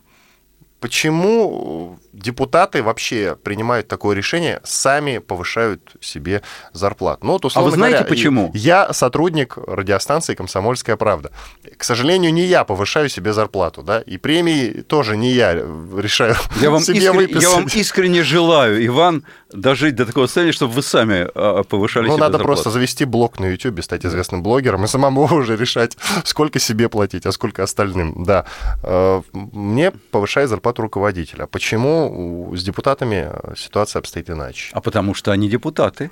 почему 0.80 1.98
депутаты 2.12 2.82
вообще 2.82 3.36
принимают 3.42 3.88
такое 3.88 4.16
решение, 4.16 4.60
сами 4.64 5.18
повышают 5.18 5.96
себе 6.00 6.42
зарплату. 6.72 7.26
Ну, 7.26 7.32
вот, 7.32 7.52
а 7.54 7.62
вы 7.62 7.70
знаете 7.70 7.98
говоря, 7.98 8.08
почему? 8.08 8.50
Я 8.54 8.92
сотрудник 8.92 9.56
радиостанции 9.56 10.34
«Комсомольская 10.34 10.96
правда». 10.96 11.30
К 11.76 11.84
сожалению, 11.84 12.32
не 12.32 12.44
я 12.44 12.64
повышаю 12.64 13.08
себе 13.08 13.32
зарплату, 13.32 13.82
да, 13.82 14.00
и 14.00 14.18
премии 14.18 14.82
тоже 14.82 15.16
не 15.16 15.32
я 15.32 15.54
решаю 15.54 16.36
я 16.60 16.70
вам 16.70 16.80
себе 16.80 16.98
искрен... 16.98 17.16
выписать. 17.16 17.42
Я 17.42 17.50
вам 17.50 17.66
искренне 17.66 18.22
желаю, 18.22 18.84
Иван, 18.86 19.24
дожить 19.52 19.94
до 19.94 20.06
такого 20.06 20.26
состояния, 20.26 20.52
чтобы 20.52 20.74
вы 20.74 20.82
сами 20.82 21.28
а, 21.34 21.62
повышали 21.62 22.06
ну, 22.06 22.14
себе 22.14 22.20
надо 22.20 22.38
зарплату. 22.38 22.46
просто 22.46 22.70
завести 22.70 23.04
блог 23.04 23.38
на 23.38 23.46
YouTube, 23.46 23.82
стать 23.82 24.04
известным 24.04 24.42
блогером 24.42 24.84
и 24.84 24.88
самому 24.88 25.22
уже 25.30 25.56
решать, 25.56 25.96
сколько 26.24 26.58
себе 26.58 26.88
платить, 26.88 27.26
а 27.26 27.32
сколько 27.32 27.62
остальным. 27.62 28.24
Да. 28.24 28.44
Э, 28.82 29.22
мне 29.32 29.90
повышает 30.10 30.48
зарплату 30.48 30.65
руководителя. 30.78 31.46
Почему 31.46 32.52
с 32.54 32.62
депутатами 32.62 33.30
э, 33.32 33.54
ситуация 33.56 34.00
обстоит 34.00 34.30
иначе. 34.30 34.70
А 34.72 34.80
потому 34.80 35.14
что 35.14 35.32
они 35.32 35.48
депутаты. 35.48 36.10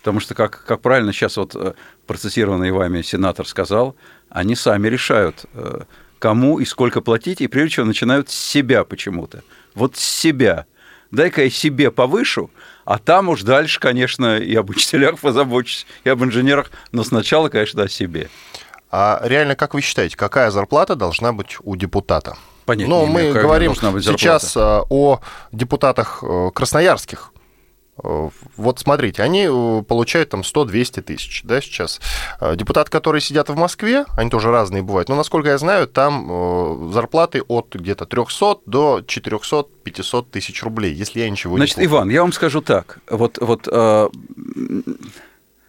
Потому 0.00 0.20
что, 0.20 0.34
как, 0.34 0.64
как 0.64 0.80
правильно 0.80 1.12
сейчас 1.12 1.36
вот 1.36 1.54
э, 1.56 1.74
процессированный 2.06 2.70
вами 2.70 3.02
сенатор 3.02 3.46
сказал, 3.46 3.96
они 4.30 4.54
сами 4.54 4.88
решают, 4.88 5.44
э, 5.54 5.82
кому 6.18 6.60
и 6.60 6.64
сколько 6.64 7.00
платить, 7.00 7.40
и 7.40 7.48
прежде 7.48 7.72
всего 7.72 7.86
начинают 7.86 8.30
с 8.30 8.34
себя 8.34 8.84
почему-то. 8.84 9.42
Вот 9.74 9.96
с 9.96 10.04
себя. 10.04 10.66
Дай-ка 11.10 11.44
я 11.44 11.50
себе 11.50 11.90
повышу, 11.90 12.50
а 12.84 12.98
там 12.98 13.28
уж 13.28 13.42
дальше, 13.42 13.80
конечно, 13.80 14.38
и 14.38 14.54
об 14.54 14.70
учителях 14.70 15.18
позабочусь, 15.18 15.86
и 16.04 16.10
об 16.10 16.22
инженерах, 16.22 16.70
но 16.92 17.02
сначала, 17.02 17.48
конечно, 17.48 17.82
о 17.82 17.88
себе. 17.88 18.28
А 18.90 19.20
реально, 19.24 19.54
как 19.56 19.74
вы 19.74 19.80
считаете, 19.80 20.16
какая 20.16 20.50
зарплата 20.50 20.96
должна 20.96 21.32
быть 21.32 21.56
у 21.62 21.76
депутата? 21.76 22.36
Понятно. 22.68 22.96
Но 22.96 23.06
мы 23.06 23.32
говорим 23.32 23.74
сейчас 23.74 24.54
а, 24.54 24.82
о 24.90 25.20
депутатах 25.52 26.22
э, 26.22 26.50
красноярских. 26.52 27.32
Э, 28.04 28.28
вот 28.58 28.78
смотрите, 28.78 29.22
они 29.22 29.48
э, 29.48 29.82
получают 29.88 30.28
там 30.28 30.42
100-200 30.42 31.00
тысяч, 31.00 31.44
да, 31.44 31.62
сейчас. 31.62 31.98
Депутаты, 32.56 32.90
которые 32.90 33.22
сидят 33.22 33.48
в 33.48 33.56
Москве, 33.56 34.04
они 34.18 34.28
тоже 34.28 34.50
разные 34.50 34.82
бывают, 34.82 35.08
но, 35.08 35.16
насколько 35.16 35.48
я 35.48 35.56
знаю, 35.56 35.86
там 35.86 36.92
зарплаты 36.92 37.40
от 37.40 37.74
где-то 37.74 38.04
300 38.04 38.58
до 38.66 38.98
400-500 38.98 40.26
тысяч 40.30 40.62
рублей, 40.62 40.92
если 40.92 41.20
я 41.20 41.30
ничего 41.30 41.56
Значит, 41.56 41.78
не 41.78 41.84
Значит, 41.84 41.90
Иван, 41.90 42.10
я 42.10 42.20
вам 42.20 42.34
скажу 42.34 42.60
так. 42.60 42.98
Вот, 43.08 43.38
вот 43.40 43.66
э, 43.66 44.08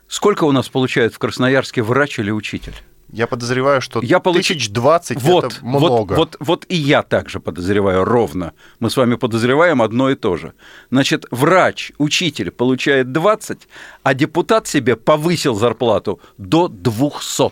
сколько 0.09 0.43
у 0.43 0.51
нас 0.51 0.67
получает 0.67 1.13
в 1.13 1.17
Красноярске 1.19 1.81
врач 1.81 2.19
или 2.19 2.29
учитель? 2.29 2.75
Я 3.11 3.25
подозреваю, 3.25 3.81
что 3.81 4.01
я 4.01 4.19
получ... 4.19 4.47
тысяч 4.47 4.69
двадцать 4.69 5.21
вот, 5.21 5.45
это 5.45 5.65
много. 5.65 6.13
Вот, 6.13 6.17
вот, 6.17 6.37
вот 6.39 6.65
и 6.69 6.75
я 6.75 7.01
также 7.01 7.39
подозреваю 7.39 8.05
ровно. 8.05 8.53
Мы 8.79 8.89
с 8.89 8.97
вами 8.97 9.15
подозреваем 9.15 9.81
одно 9.81 10.11
и 10.11 10.15
то 10.15 10.37
же. 10.37 10.53
Значит, 10.91 11.25
врач, 11.31 11.91
учитель 11.97 12.51
получает 12.51 13.11
20, 13.11 13.67
а 14.03 14.13
депутат 14.13 14.67
себе 14.67 14.95
повысил 14.95 15.55
зарплату 15.55 16.19
до 16.37 16.67
200. 16.67 17.51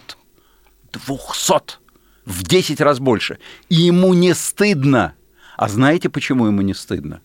200! 0.93 1.77
В 2.25 2.43
10 2.43 2.81
раз 2.81 2.99
больше. 2.99 3.39
И 3.69 3.75
ему 3.75 4.13
не 4.13 4.35
стыдно. 4.35 5.13
А 5.55 5.69
знаете, 5.69 6.09
почему 6.09 6.45
ему 6.45 6.61
не 6.61 6.75
стыдно? 6.75 7.21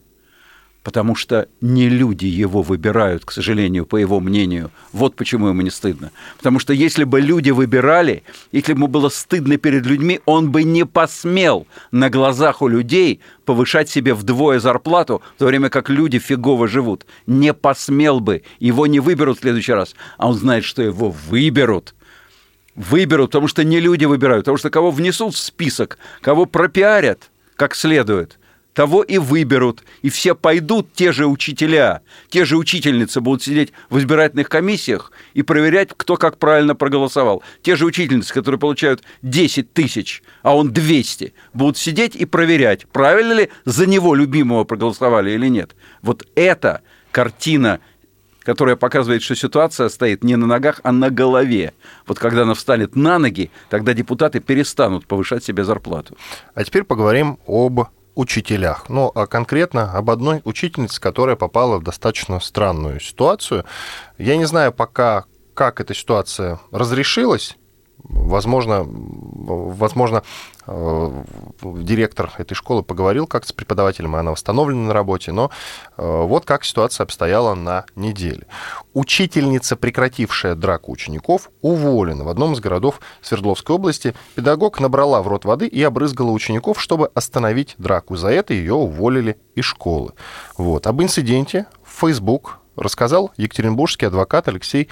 Потому 0.83 1.15
что 1.15 1.49
не 1.61 1.89
люди 1.89 2.27
его 2.27 2.63
выбирают, 2.63 3.25
к 3.25 3.31
сожалению, 3.31 3.87
по 3.87 3.97
его 3.97 4.21
мнению. 4.21 4.71
Вот 4.93 5.15
почему 5.15 5.49
ему 5.49 5.63
не 5.63 5.71
стыдно. 5.71 6.11
Потому 6.37 6.59
что 6.59 6.73
если 6.73 7.05
бы 7.05 7.21
люди 7.21 7.51
выбирали, 7.51 8.25
если 8.51 8.73
бы 8.73 8.79
ему 8.79 8.89
было 8.89 9.09
стыдно 9.09 9.57
перед 9.59 9.87
людьми, 9.87 10.21
он 10.25 10.51
бы 10.51 10.65
не 10.65 10.85
посмел 10.85 11.67
на 11.93 12.11
глазах 12.11 12.63
у 12.63 12.69
людей 12.69 13.21
повышать 13.45 13.89
себе 13.89 14.15
вдвое 14.15 14.59
зарплату, 14.59 15.23
в 15.37 15.39
то 15.39 15.47
время 15.47 15.69
как 15.69 15.89
люди 15.89 16.19
фигово 16.19 16.67
живут. 16.67 17.07
Не 17.27 17.55
посмел 17.55 18.21
бы. 18.21 18.43
Его 18.59 18.87
не 18.87 19.01
выберут 19.01 19.39
в 19.39 19.43
следующий 19.43 19.73
раз, 19.73 19.95
а 20.19 20.29
он 20.29 20.35
знает, 20.35 20.65
что 20.65 20.83
его 20.83 21.11
выберут. 21.11 21.95
Выберут, 22.75 23.31
потому 23.31 23.49
что 23.49 23.65
не 23.65 23.81
люди 23.81 24.07
выбирают, 24.07 24.45
потому 24.45 24.57
что 24.57 24.71
кого 24.71 24.91
внесут 24.91 25.35
в 25.35 25.39
список, 25.39 25.99
кого 26.23 26.47
пропиарят 26.47 27.31
как 27.55 27.75
следует– 27.77 28.39
того 28.75 29.03
и 29.03 29.19
выберут. 29.19 29.85
И 30.03 30.11
все 30.11 30.35
пойдут, 30.35 30.93
те 30.95 31.13
же 31.13 31.27
учителя, 31.27 32.03
те 32.29 32.45
же 32.45 32.57
учительницы 32.57 33.21
будут 33.21 33.43
сидеть 33.43 33.73
в 33.91 33.99
избирательных 33.99 34.49
комиссиях 34.49 35.13
и 35.35 35.43
проверять, 35.43 35.91
кто 35.97 36.17
как 36.17 36.39
правильно 36.39 36.75
проголосовал. 36.75 37.43
Те 37.63 37.77
же 37.77 37.85
учительницы, 37.85 38.33
которые 38.33 38.59
получают 38.59 39.03
10 39.23 39.73
тысяч, 39.73 40.23
а 40.43 40.57
он 40.57 40.73
200, 40.73 41.35
будут 41.53 41.77
сидеть 41.77 42.17
и 42.17 42.25
проверять, 42.25 42.87
правильно 42.89 43.33
ли 43.33 43.51
за 43.65 43.87
него 43.87 44.15
любимого 44.15 44.65
проголосовали 44.65 45.33
или 45.33 45.49
нет. 45.49 45.77
Вот 46.03 46.27
эта 46.35 46.83
картина 47.11 47.81
которая 48.45 48.75
показывает, 48.75 49.23
что 49.23 49.37
ситуация 49.37 49.89
стоит 49.89 50.25
не 50.25 50.35
на 50.35 50.49
ногах, 50.49 50.81
а 50.83 50.91
на 50.91 51.11
голове. 51.11 51.75
Вот 52.09 52.19
когда 52.19 52.43
она 52.43 52.55
встанет 52.55 52.97
на 52.97 53.21
ноги, 53.21 53.53
тогда 53.71 53.95
депутаты 53.95 54.41
перестанут 54.41 55.07
повышать 55.07 55.45
себе 55.45 55.63
зарплату. 55.63 56.17
А 56.55 56.65
теперь 56.65 56.83
поговорим 56.83 57.39
об 57.47 57.83
учителях. 58.15 58.89
Ну, 58.89 59.11
а 59.15 59.27
конкретно 59.27 59.93
об 59.93 60.11
одной 60.11 60.43
учительнице, 60.45 61.01
которая 61.01 61.37
попала 61.37 61.79
в 61.79 61.83
достаточно 61.83 62.41
странную 62.41 63.01
ситуацию. 63.01 63.65
Я 64.19 64.37
не 64.37 64.45
знаю 64.45 64.73
пока, 64.73 65.25
как 65.55 65.81
эта 65.81 65.95
ситуация 65.95 66.61
разрешилась. 66.71 67.57
Возможно, 68.05 68.85
возможно, 68.85 70.23
э, 70.67 71.25
директор 71.63 72.33
этой 72.37 72.55
школы 72.55 72.83
поговорил 72.83 73.27
как 73.27 73.47
с 73.47 73.53
преподавателем, 73.53 74.17
и 74.17 74.19
она 74.19 74.33
восстановлена 74.33 74.89
на 74.89 74.93
работе, 74.93 75.33
но 75.33 75.51
э, 75.97 76.23
вот 76.23 76.45
как 76.45 76.65
ситуация 76.65 77.05
обстояла 77.05 77.55
на 77.55 77.85
неделе. 77.95 78.47
Учительница, 78.93 79.77
прекратившая 79.77 80.55
драку 80.55 80.93
учеников, 80.93 81.51
уволена 81.61 82.25
в 82.25 82.29
одном 82.29 82.55
из 82.55 82.61
городов 82.61 83.01
Свердловской 83.21 83.77
области. 83.77 84.15
Педагог 84.35 84.81
набрала 84.81 85.23
в 85.23 85.29
рот 85.29 85.45
воды 85.45 85.67
и 85.67 85.83
обрызгала 85.83 86.31
учеников, 86.31 86.81
чтобы 86.81 87.11
остановить 87.15 87.75
драку. 87.79 88.17
За 88.17 88.29
это 88.29 88.53
ее 88.53 88.75
уволили 88.75 89.39
из 89.55 89.65
школы. 89.65 90.13
Вот. 90.59 90.87
Об 90.87 91.03
инциденте 91.03 91.67
в 91.85 92.01
Facebook 92.01 92.59
рассказал 92.77 93.33
екатеринбургский 93.37 94.09
адвокат 94.09 94.49
Алексей 94.49 94.89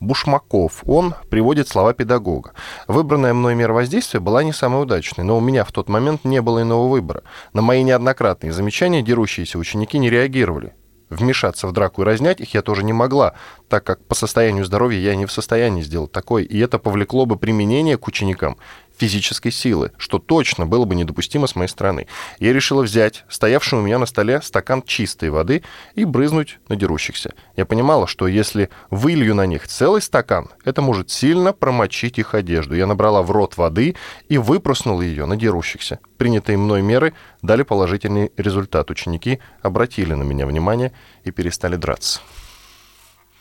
Бушмаков. 0.00 0.82
Он 0.86 1.14
приводит 1.28 1.68
слова 1.68 1.92
педагога. 1.92 2.52
Выбранная 2.86 3.34
мной 3.34 3.54
мера 3.54 3.72
воздействия 3.72 4.20
была 4.20 4.42
не 4.44 4.52
самой 4.52 4.82
удачной, 4.82 5.24
но 5.24 5.36
у 5.36 5.40
меня 5.40 5.64
в 5.64 5.72
тот 5.72 5.88
момент 5.88 6.24
не 6.24 6.40
было 6.40 6.62
иного 6.62 6.88
выбора. 6.88 7.22
На 7.52 7.62
мои 7.62 7.82
неоднократные 7.82 8.52
замечания 8.52 9.02
дерущиеся 9.02 9.58
ученики 9.58 9.98
не 9.98 10.10
реагировали. 10.10 10.74
Вмешаться 11.10 11.66
в 11.66 11.72
драку 11.72 12.02
и 12.02 12.04
разнять 12.04 12.40
их 12.40 12.52
я 12.52 12.60
тоже 12.60 12.84
не 12.84 12.92
могла, 12.92 13.32
так 13.68 13.82
как 13.84 14.04
по 14.04 14.14
состоянию 14.14 14.64
здоровья 14.66 14.98
я 15.00 15.16
не 15.16 15.24
в 15.24 15.32
состоянии 15.32 15.80
сделать 15.80 16.12
такое, 16.12 16.44
и 16.44 16.58
это 16.58 16.78
повлекло 16.78 17.24
бы 17.24 17.36
применение 17.36 17.96
к 17.96 18.06
ученикам 18.06 18.58
физической 18.98 19.50
силы, 19.50 19.92
что 19.96 20.18
точно 20.18 20.66
было 20.66 20.84
бы 20.84 20.94
недопустимо 20.94 21.46
с 21.46 21.54
моей 21.54 21.68
стороны. 21.68 22.06
Я 22.38 22.52
решила 22.52 22.82
взять 22.82 23.24
стоявший 23.28 23.78
у 23.78 23.82
меня 23.82 23.98
на 23.98 24.06
столе 24.06 24.42
стакан 24.42 24.82
чистой 24.82 25.30
воды 25.30 25.62
и 25.94 26.04
брызнуть 26.04 26.58
на 26.68 26.76
дерущихся. 26.76 27.34
Я 27.56 27.64
понимала, 27.64 28.06
что 28.06 28.26
если 28.26 28.70
вылью 28.90 29.34
на 29.34 29.46
них 29.46 29.66
целый 29.68 30.02
стакан, 30.02 30.48
это 30.64 30.82
может 30.82 31.10
сильно 31.10 31.52
промочить 31.52 32.18
их 32.18 32.34
одежду. 32.34 32.74
Я 32.74 32.86
набрала 32.86 33.22
в 33.22 33.30
рот 33.30 33.56
воды 33.56 33.94
и 34.28 34.38
выпрыснула 34.38 35.02
ее 35.02 35.26
на 35.26 35.36
дерущихся. 35.36 36.00
Принятые 36.16 36.58
мной 36.58 36.82
меры 36.82 37.14
дали 37.42 37.62
положительный 37.62 38.32
результат. 38.36 38.90
Ученики 38.90 39.38
обратили 39.62 40.14
на 40.14 40.24
меня 40.24 40.46
внимание 40.46 40.92
и 41.24 41.30
перестали 41.30 41.76
драться. 41.76 42.20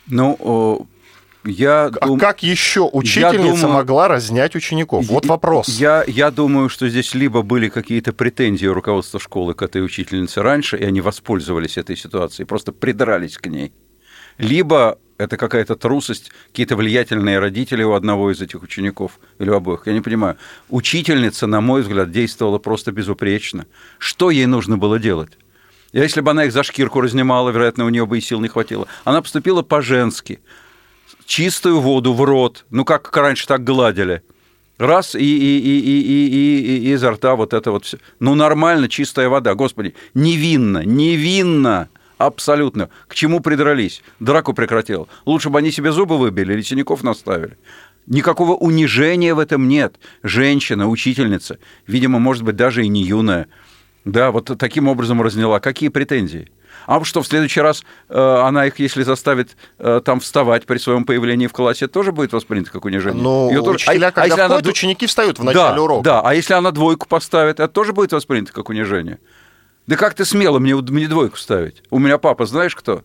Ну, 0.08 0.88
Я 1.48 1.86
а 1.86 2.08
дум... 2.08 2.20
как 2.20 2.44
еще 2.44 2.82
учительница 2.82 3.62
думаю... 3.62 3.78
могла 3.80 4.08
разнять 4.08 4.56
учеников? 4.56 5.06
Вот 5.06 5.26
вопрос. 5.26 5.68
Я, 5.70 6.04
я 6.06 6.32
думаю, 6.32 6.70
что 6.70 6.90
здесь 6.90 7.14
либо 7.14 7.42
были 7.42 7.70
какие-то 7.70 8.14
претензии 8.14 8.68
у 8.68 8.74
руководства 8.74 9.20
школы 9.20 9.54
к 9.54 9.62
этой 9.62 9.84
учительнице 9.84 10.42
раньше, 10.42 10.78
и 10.78 10.84
они 10.84 11.02
воспользовались 11.02 11.78
этой 11.78 11.96
ситуацией, 11.96 12.46
просто 12.46 12.72
придрались 12.72 13.38
к 13.38 13.48
ней. 13.48 13.72
Либо 14.38 15.00
это 15.18 15.38
какая-то 15.38 15.76
трусость, 15.76 16.32
какие-то 16.48 16.76
влиятельные 16.76 17.40
родители 17.40 17.84
у 17.84 17.94
одного 17.94 18.32
из 18.32 18.42
этих 18.42 18.62
учеников 18.62 19.20
или 19.40 19.50
у 19.50 19.56
обоих. 19.56 19.84
Я 19.86 19.94
не 19.94 20.02
понимаю. 20.02 20.38
Учительница, 20.70 21.48
на 21.48 21.62
мой 21.62 21.82
взгляд, 21.82 22.12
действовала 22.12 22.60
просто 22.60 22.92
безупречно. 22.92 23.66
Что 23.98 24.30
ей 24.30 24.46
нужно 24.46 24.78
было 24.78 25.00
делать? 25.00 25.32
Если 25.94 26.22
бы 26.22 26.32
она 26.32 26.46
их 26.46 26.52
за 26.52 26.64
шкирку 26.64 27.02
разнимала, 27.02 27.50
вероятно, 27.50 27.86
у 27.86 27.90
нее 27.90 28.06
бы 28.06 28.18
и 28.18 28.22
сил 28.22 28.40
не 28.40 28.48
хватило. 28.48 28.88
Она 29.06 29.22
поступила 29.22 29.62
по-женски. 29.64 30.40
Чистую 31.26 31.80
воду 31.80 32.14
в 32.14 32.24
рот. 32.24 32.66
Ну, 32.70 32.86
как 32.86 33.16
раньше 33.16 33.48
так 33.48 33.64
гладили. 33.64 34.22
Раз, 34.78 35.16
и, 35.16 35.20
и, 35.20 35.60
и, 35.60 35.80
и, 35.80 36.02
и, 36.02 36.28
и, 36.28 36.90
и 36.90 36.94
изо 36.94 37.12
рта 37.12 37.36
вот 37.36 37.54
это 37.54 37.72
вот 37.72 37.86
все. 37.86 37.98
Ну, 38.20 38.36
нормально, 38.36 38.88
чистая 38.88 39.28
вода. 39.28 39.56
Господи, 39.56 39.96
невинно, 40.14 40.84
невинно. 40.86 41.90
Абсолютно. 42.18 42.90
К 43.08 43.16
чему 43.16 43.40
придрались? 43.40 44.02
Драку 44.20 44.54
прекратил. 44.54 45.08
Лучше 45.26 45.50
бы 45.50 45.60
они 45.60 45.72
себе 45.72 45.92
зубы 45.92 46.18
выбили 46.18 46.54
или 46.54 46.62
синяков 46.62 47.04
наставили. 47.04 47.58
Никакого 48.08 48.56
унижения 48.56 49.34
в 49.34 49.40
этом 49.40 49.68
нет. 49.68 50.00
Женщина, 50.24 50.88
учительница, 50.88 51.60
видимо, 51.88 52.20
может 52.20 52.44
быть, 52.44 52.56
даже 52.56 52.86
и 52.86 52.88
не 52.88 53.04
юная. 53.04 53.48
Да, 54.06 54.32
вот 54.32 54.50
таким 54.58 54.88
образом 54.88 55.22
разняла. 55.22 55.60
Какие 55.60 55.90
претензии? 55.90 56.50
А 56.88 57.04
что, 57.04 57.22
в 57.22 57.28
следующий 57.28 57.60
раз 57.60 57.84
э, 58.08 58.18
она 58.18 58.66
их, 58.66 58.80
если 58.80 59.04
заставит 59.04 59.58
э, 59.78 60.02
там 60.04 60.22
вставать 60.22 60.66
при 60.66 60.78
своем 60.78 61.04
появлении 61.04 61.48
в 61.48 61.52
классе, 61.52 61.88
тоже 61.88 62.14
будет 62.14 62.32
воспринято 62.32 62.72
как 62.72 62.86
унижение? 62.86 63.22
Ну, 63.22 63.50
тоже... 63.62 63.76
учителя, 63.76 64.08
а, 64.08 64.12
когда 64.12 64.46
а 64.46 64.48
входят, 64.48 64.66
она... 64.66 64.72
ученики 64.72 65.06
встают 65.06 65.38
в 65.38 65.44
начале 65.44 65.76
да, 65.76 65.82
урока. 65.82 66.04
Да, 66.04 66.22
а 66.22 66.34
если 66.34 66.54
она 66.54 66.72
двойку 66.72 67.06
поставит, 67.06 67.60
это 67.60 67.68
тоже 67.68 67.92
будет 67.92 68.14
воспринято 68.14 68.54
как 68.54 68.70
унижение? 68.70 69.20
Да 69.86 69.98
как 69.98 70.14
ты 70.14 70.24
смело 70.24 70.60
мне, 70.60 70.76
мне 70.76 71.08
двойку 71.10 71.36
ставить? 71.36 71.84
У 71.90 72.00
меня 72.00 72.18
папа, 72.18 72.46
знаешь 72.46 72.74
кто? 72.74 73.04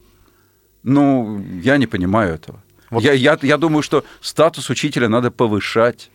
Ну, 0.84 1.44
я 1.60 1.76
не 1.76 1.88
понимаю 1.88 2.36
этого. 2.36 2.62
Вот. 2.90 3.02
Я, 3.02 3.14
я, 3.14 3.36
я 3.42 3.56
думаю, 3.56 3.82
что 3.82 4.04
статус 4.20 4.70
учителя 4.70 5.08
надо 5.08 5.32
повышать, 5.32 6.08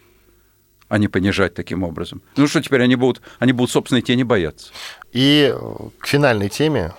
а 0.88 0.98
не 1.00 1.10
понижать 1.10 1.54
таким 1.54 1.84
образом. 1.84 2.22
Ну 2.38 2.48
что 2.48 2.62
теперь 2.62 2.82
они 2.82 2.96
будут, 2.96 3.22
они 3.40 3.52
будут 3.52 3.72
собственной 3.72 4.02
тени 4.02 4.24
бояться. 4.24 4.72
И 5.12 5.54
к 6.00 6.08
финальной 6.08 6.48
теме 6.48 6.94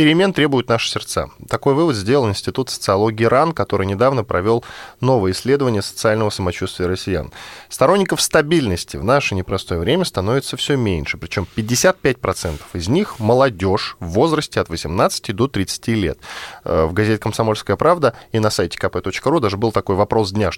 Перемен 0.00 0.32
требуют 0.32 0.70
наши 0.70 0.88
сердца. 0.88 1.28
Такой 1.46 1.74
вывод 1.74 1.94
сделал 1.94 2.26
Институт 2.26 2.70
социологии 2.70 3.24
РАН, 3.24 3.52
который 3.52 3.86
недавно 3.86 4.24
провел 4.24 4.64
новое 5.02 5.32
исследование 5.32 5.82
социального 5.82 6.30
самочувствия 6.30 6.86
россиян. 6.86 7.30
Сторонников 7.68 8.22
стабильности 8.22 8.96
в 8.96 9.04
наше 9.04 9.34
непростое 9.34 9.78
время 9.78 10.06
становится 10.06 10.56
все 10.56 10.76
меньше, 10.76 11.18
причем 11.18 11.46
55% 11.54 12.60
из 12.72 12.88
них 12.88 13.20
молодежь 13.20 13.98
в 14.00 14.06
возрасте 14.06 14.60
от 14.60 14.70
18 14.70 15.36
до 15.36 15.48
30 15.48 15.88
лет. 15.88 16.18
Э, 16.64 16.86
в 16.86 16.94
газете 16.94 17.18
«Комсомольская 17.18 17.76
правда» 17.76 18.14
и 18.32 18.38
на 18.38 18.48
сайте 18.48 18.78
kp.ru 18.78 19.38
даже 19.38 19.58
был 19.58 19.70
такой 19.70 19.96
вопрос 19.96 20.32
дня, 20.32 20.50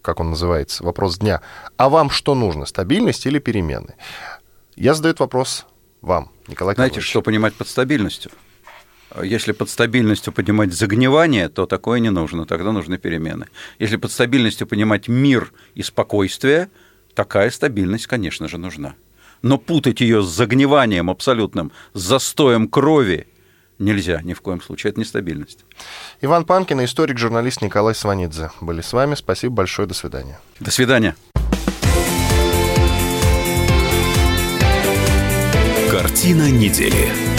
как 0.00 0.20
он 0.20 0.30
называется, 0.30 0.82
вопрос 0.82 1.18
дня. 1.18 1.42
А 1.76 1.90
вам 1.90 2.08
что 2.08 2.34
нужно, 2.34 2.64
стабильность 2.64 3.26
или 3.26 3.40
перемены? 3.40 3.96
Я 4.74 4.94
задаю 4.94 5.10
этот 5.10 5.20
вопрос 5.20 5.66
вам, 6.00 6.30
Николай 6.48 6.74
Знаете, 6.76 6.94
Карлович. 6.94 7.10
что 7.10 7.20
понимать 7.20 7.52
под 7.52 7.68
стабильностью? 7.68 8.30
Если 9.22 9.52
под 9.52 9.70
стабильностью 9.70 10.32
понимать 10.32 10.72
загнивание, 10.72 11.48
то 11.48 11.66
такое 11.66 12.00
не 12.00 12.10
нужно, 12.10 12.44
тогда 12.44 12.72
нужны 12.72 12.98
перемены. 12.98 13.46
Если 13.78 13.96
под 13.96 14.10
стабильностью 14.10 14.66
понимать 14.66 15.08
мир 15.08 15.52
и 15.74 15.82
спокойствие, 15.82 16.68
такая 17.14 17.50
стабильность, 17.50 18.06
конечно 18.06 18.48
же, 18.48 18.58
нужна. 18.58 18.94
Но 19.42 19.58
путать 19.58 20.00
ее 20.00 20.22
с 20.22 20.26
загниванием 20.26 21.08
абсолютным, 21.10 21.72
с 21.94 22.00
застоем 22.00 22.68
крови 22.68 23.26
нельзя 23.78 24.20
ни 24.22 24.34
в 24.34 24.40
коем 24.40 24.60
случае. 24.60 24.90
Это 24.90 25.00
нестабильность. 25.00 25.64
Иван 26.20 26.44
Панкин 26.44 26.80
и 26.80 26.84
историк-журналист 26.84 27.62
Николай 27.62 27.94
Сванидзе 27.94 28.50
были 28.60 28.80
с 28.80 28.92
вами. 28.92 29.14
Спасибо 29.14 29.54
большое. 29.54 29.86
До 29.86 29.94
свидания. 29.94 30.40
До 30.60 30.70
свидания. 30.70 31.16
Картина 35.90 36.50
недели. 36.50 37.35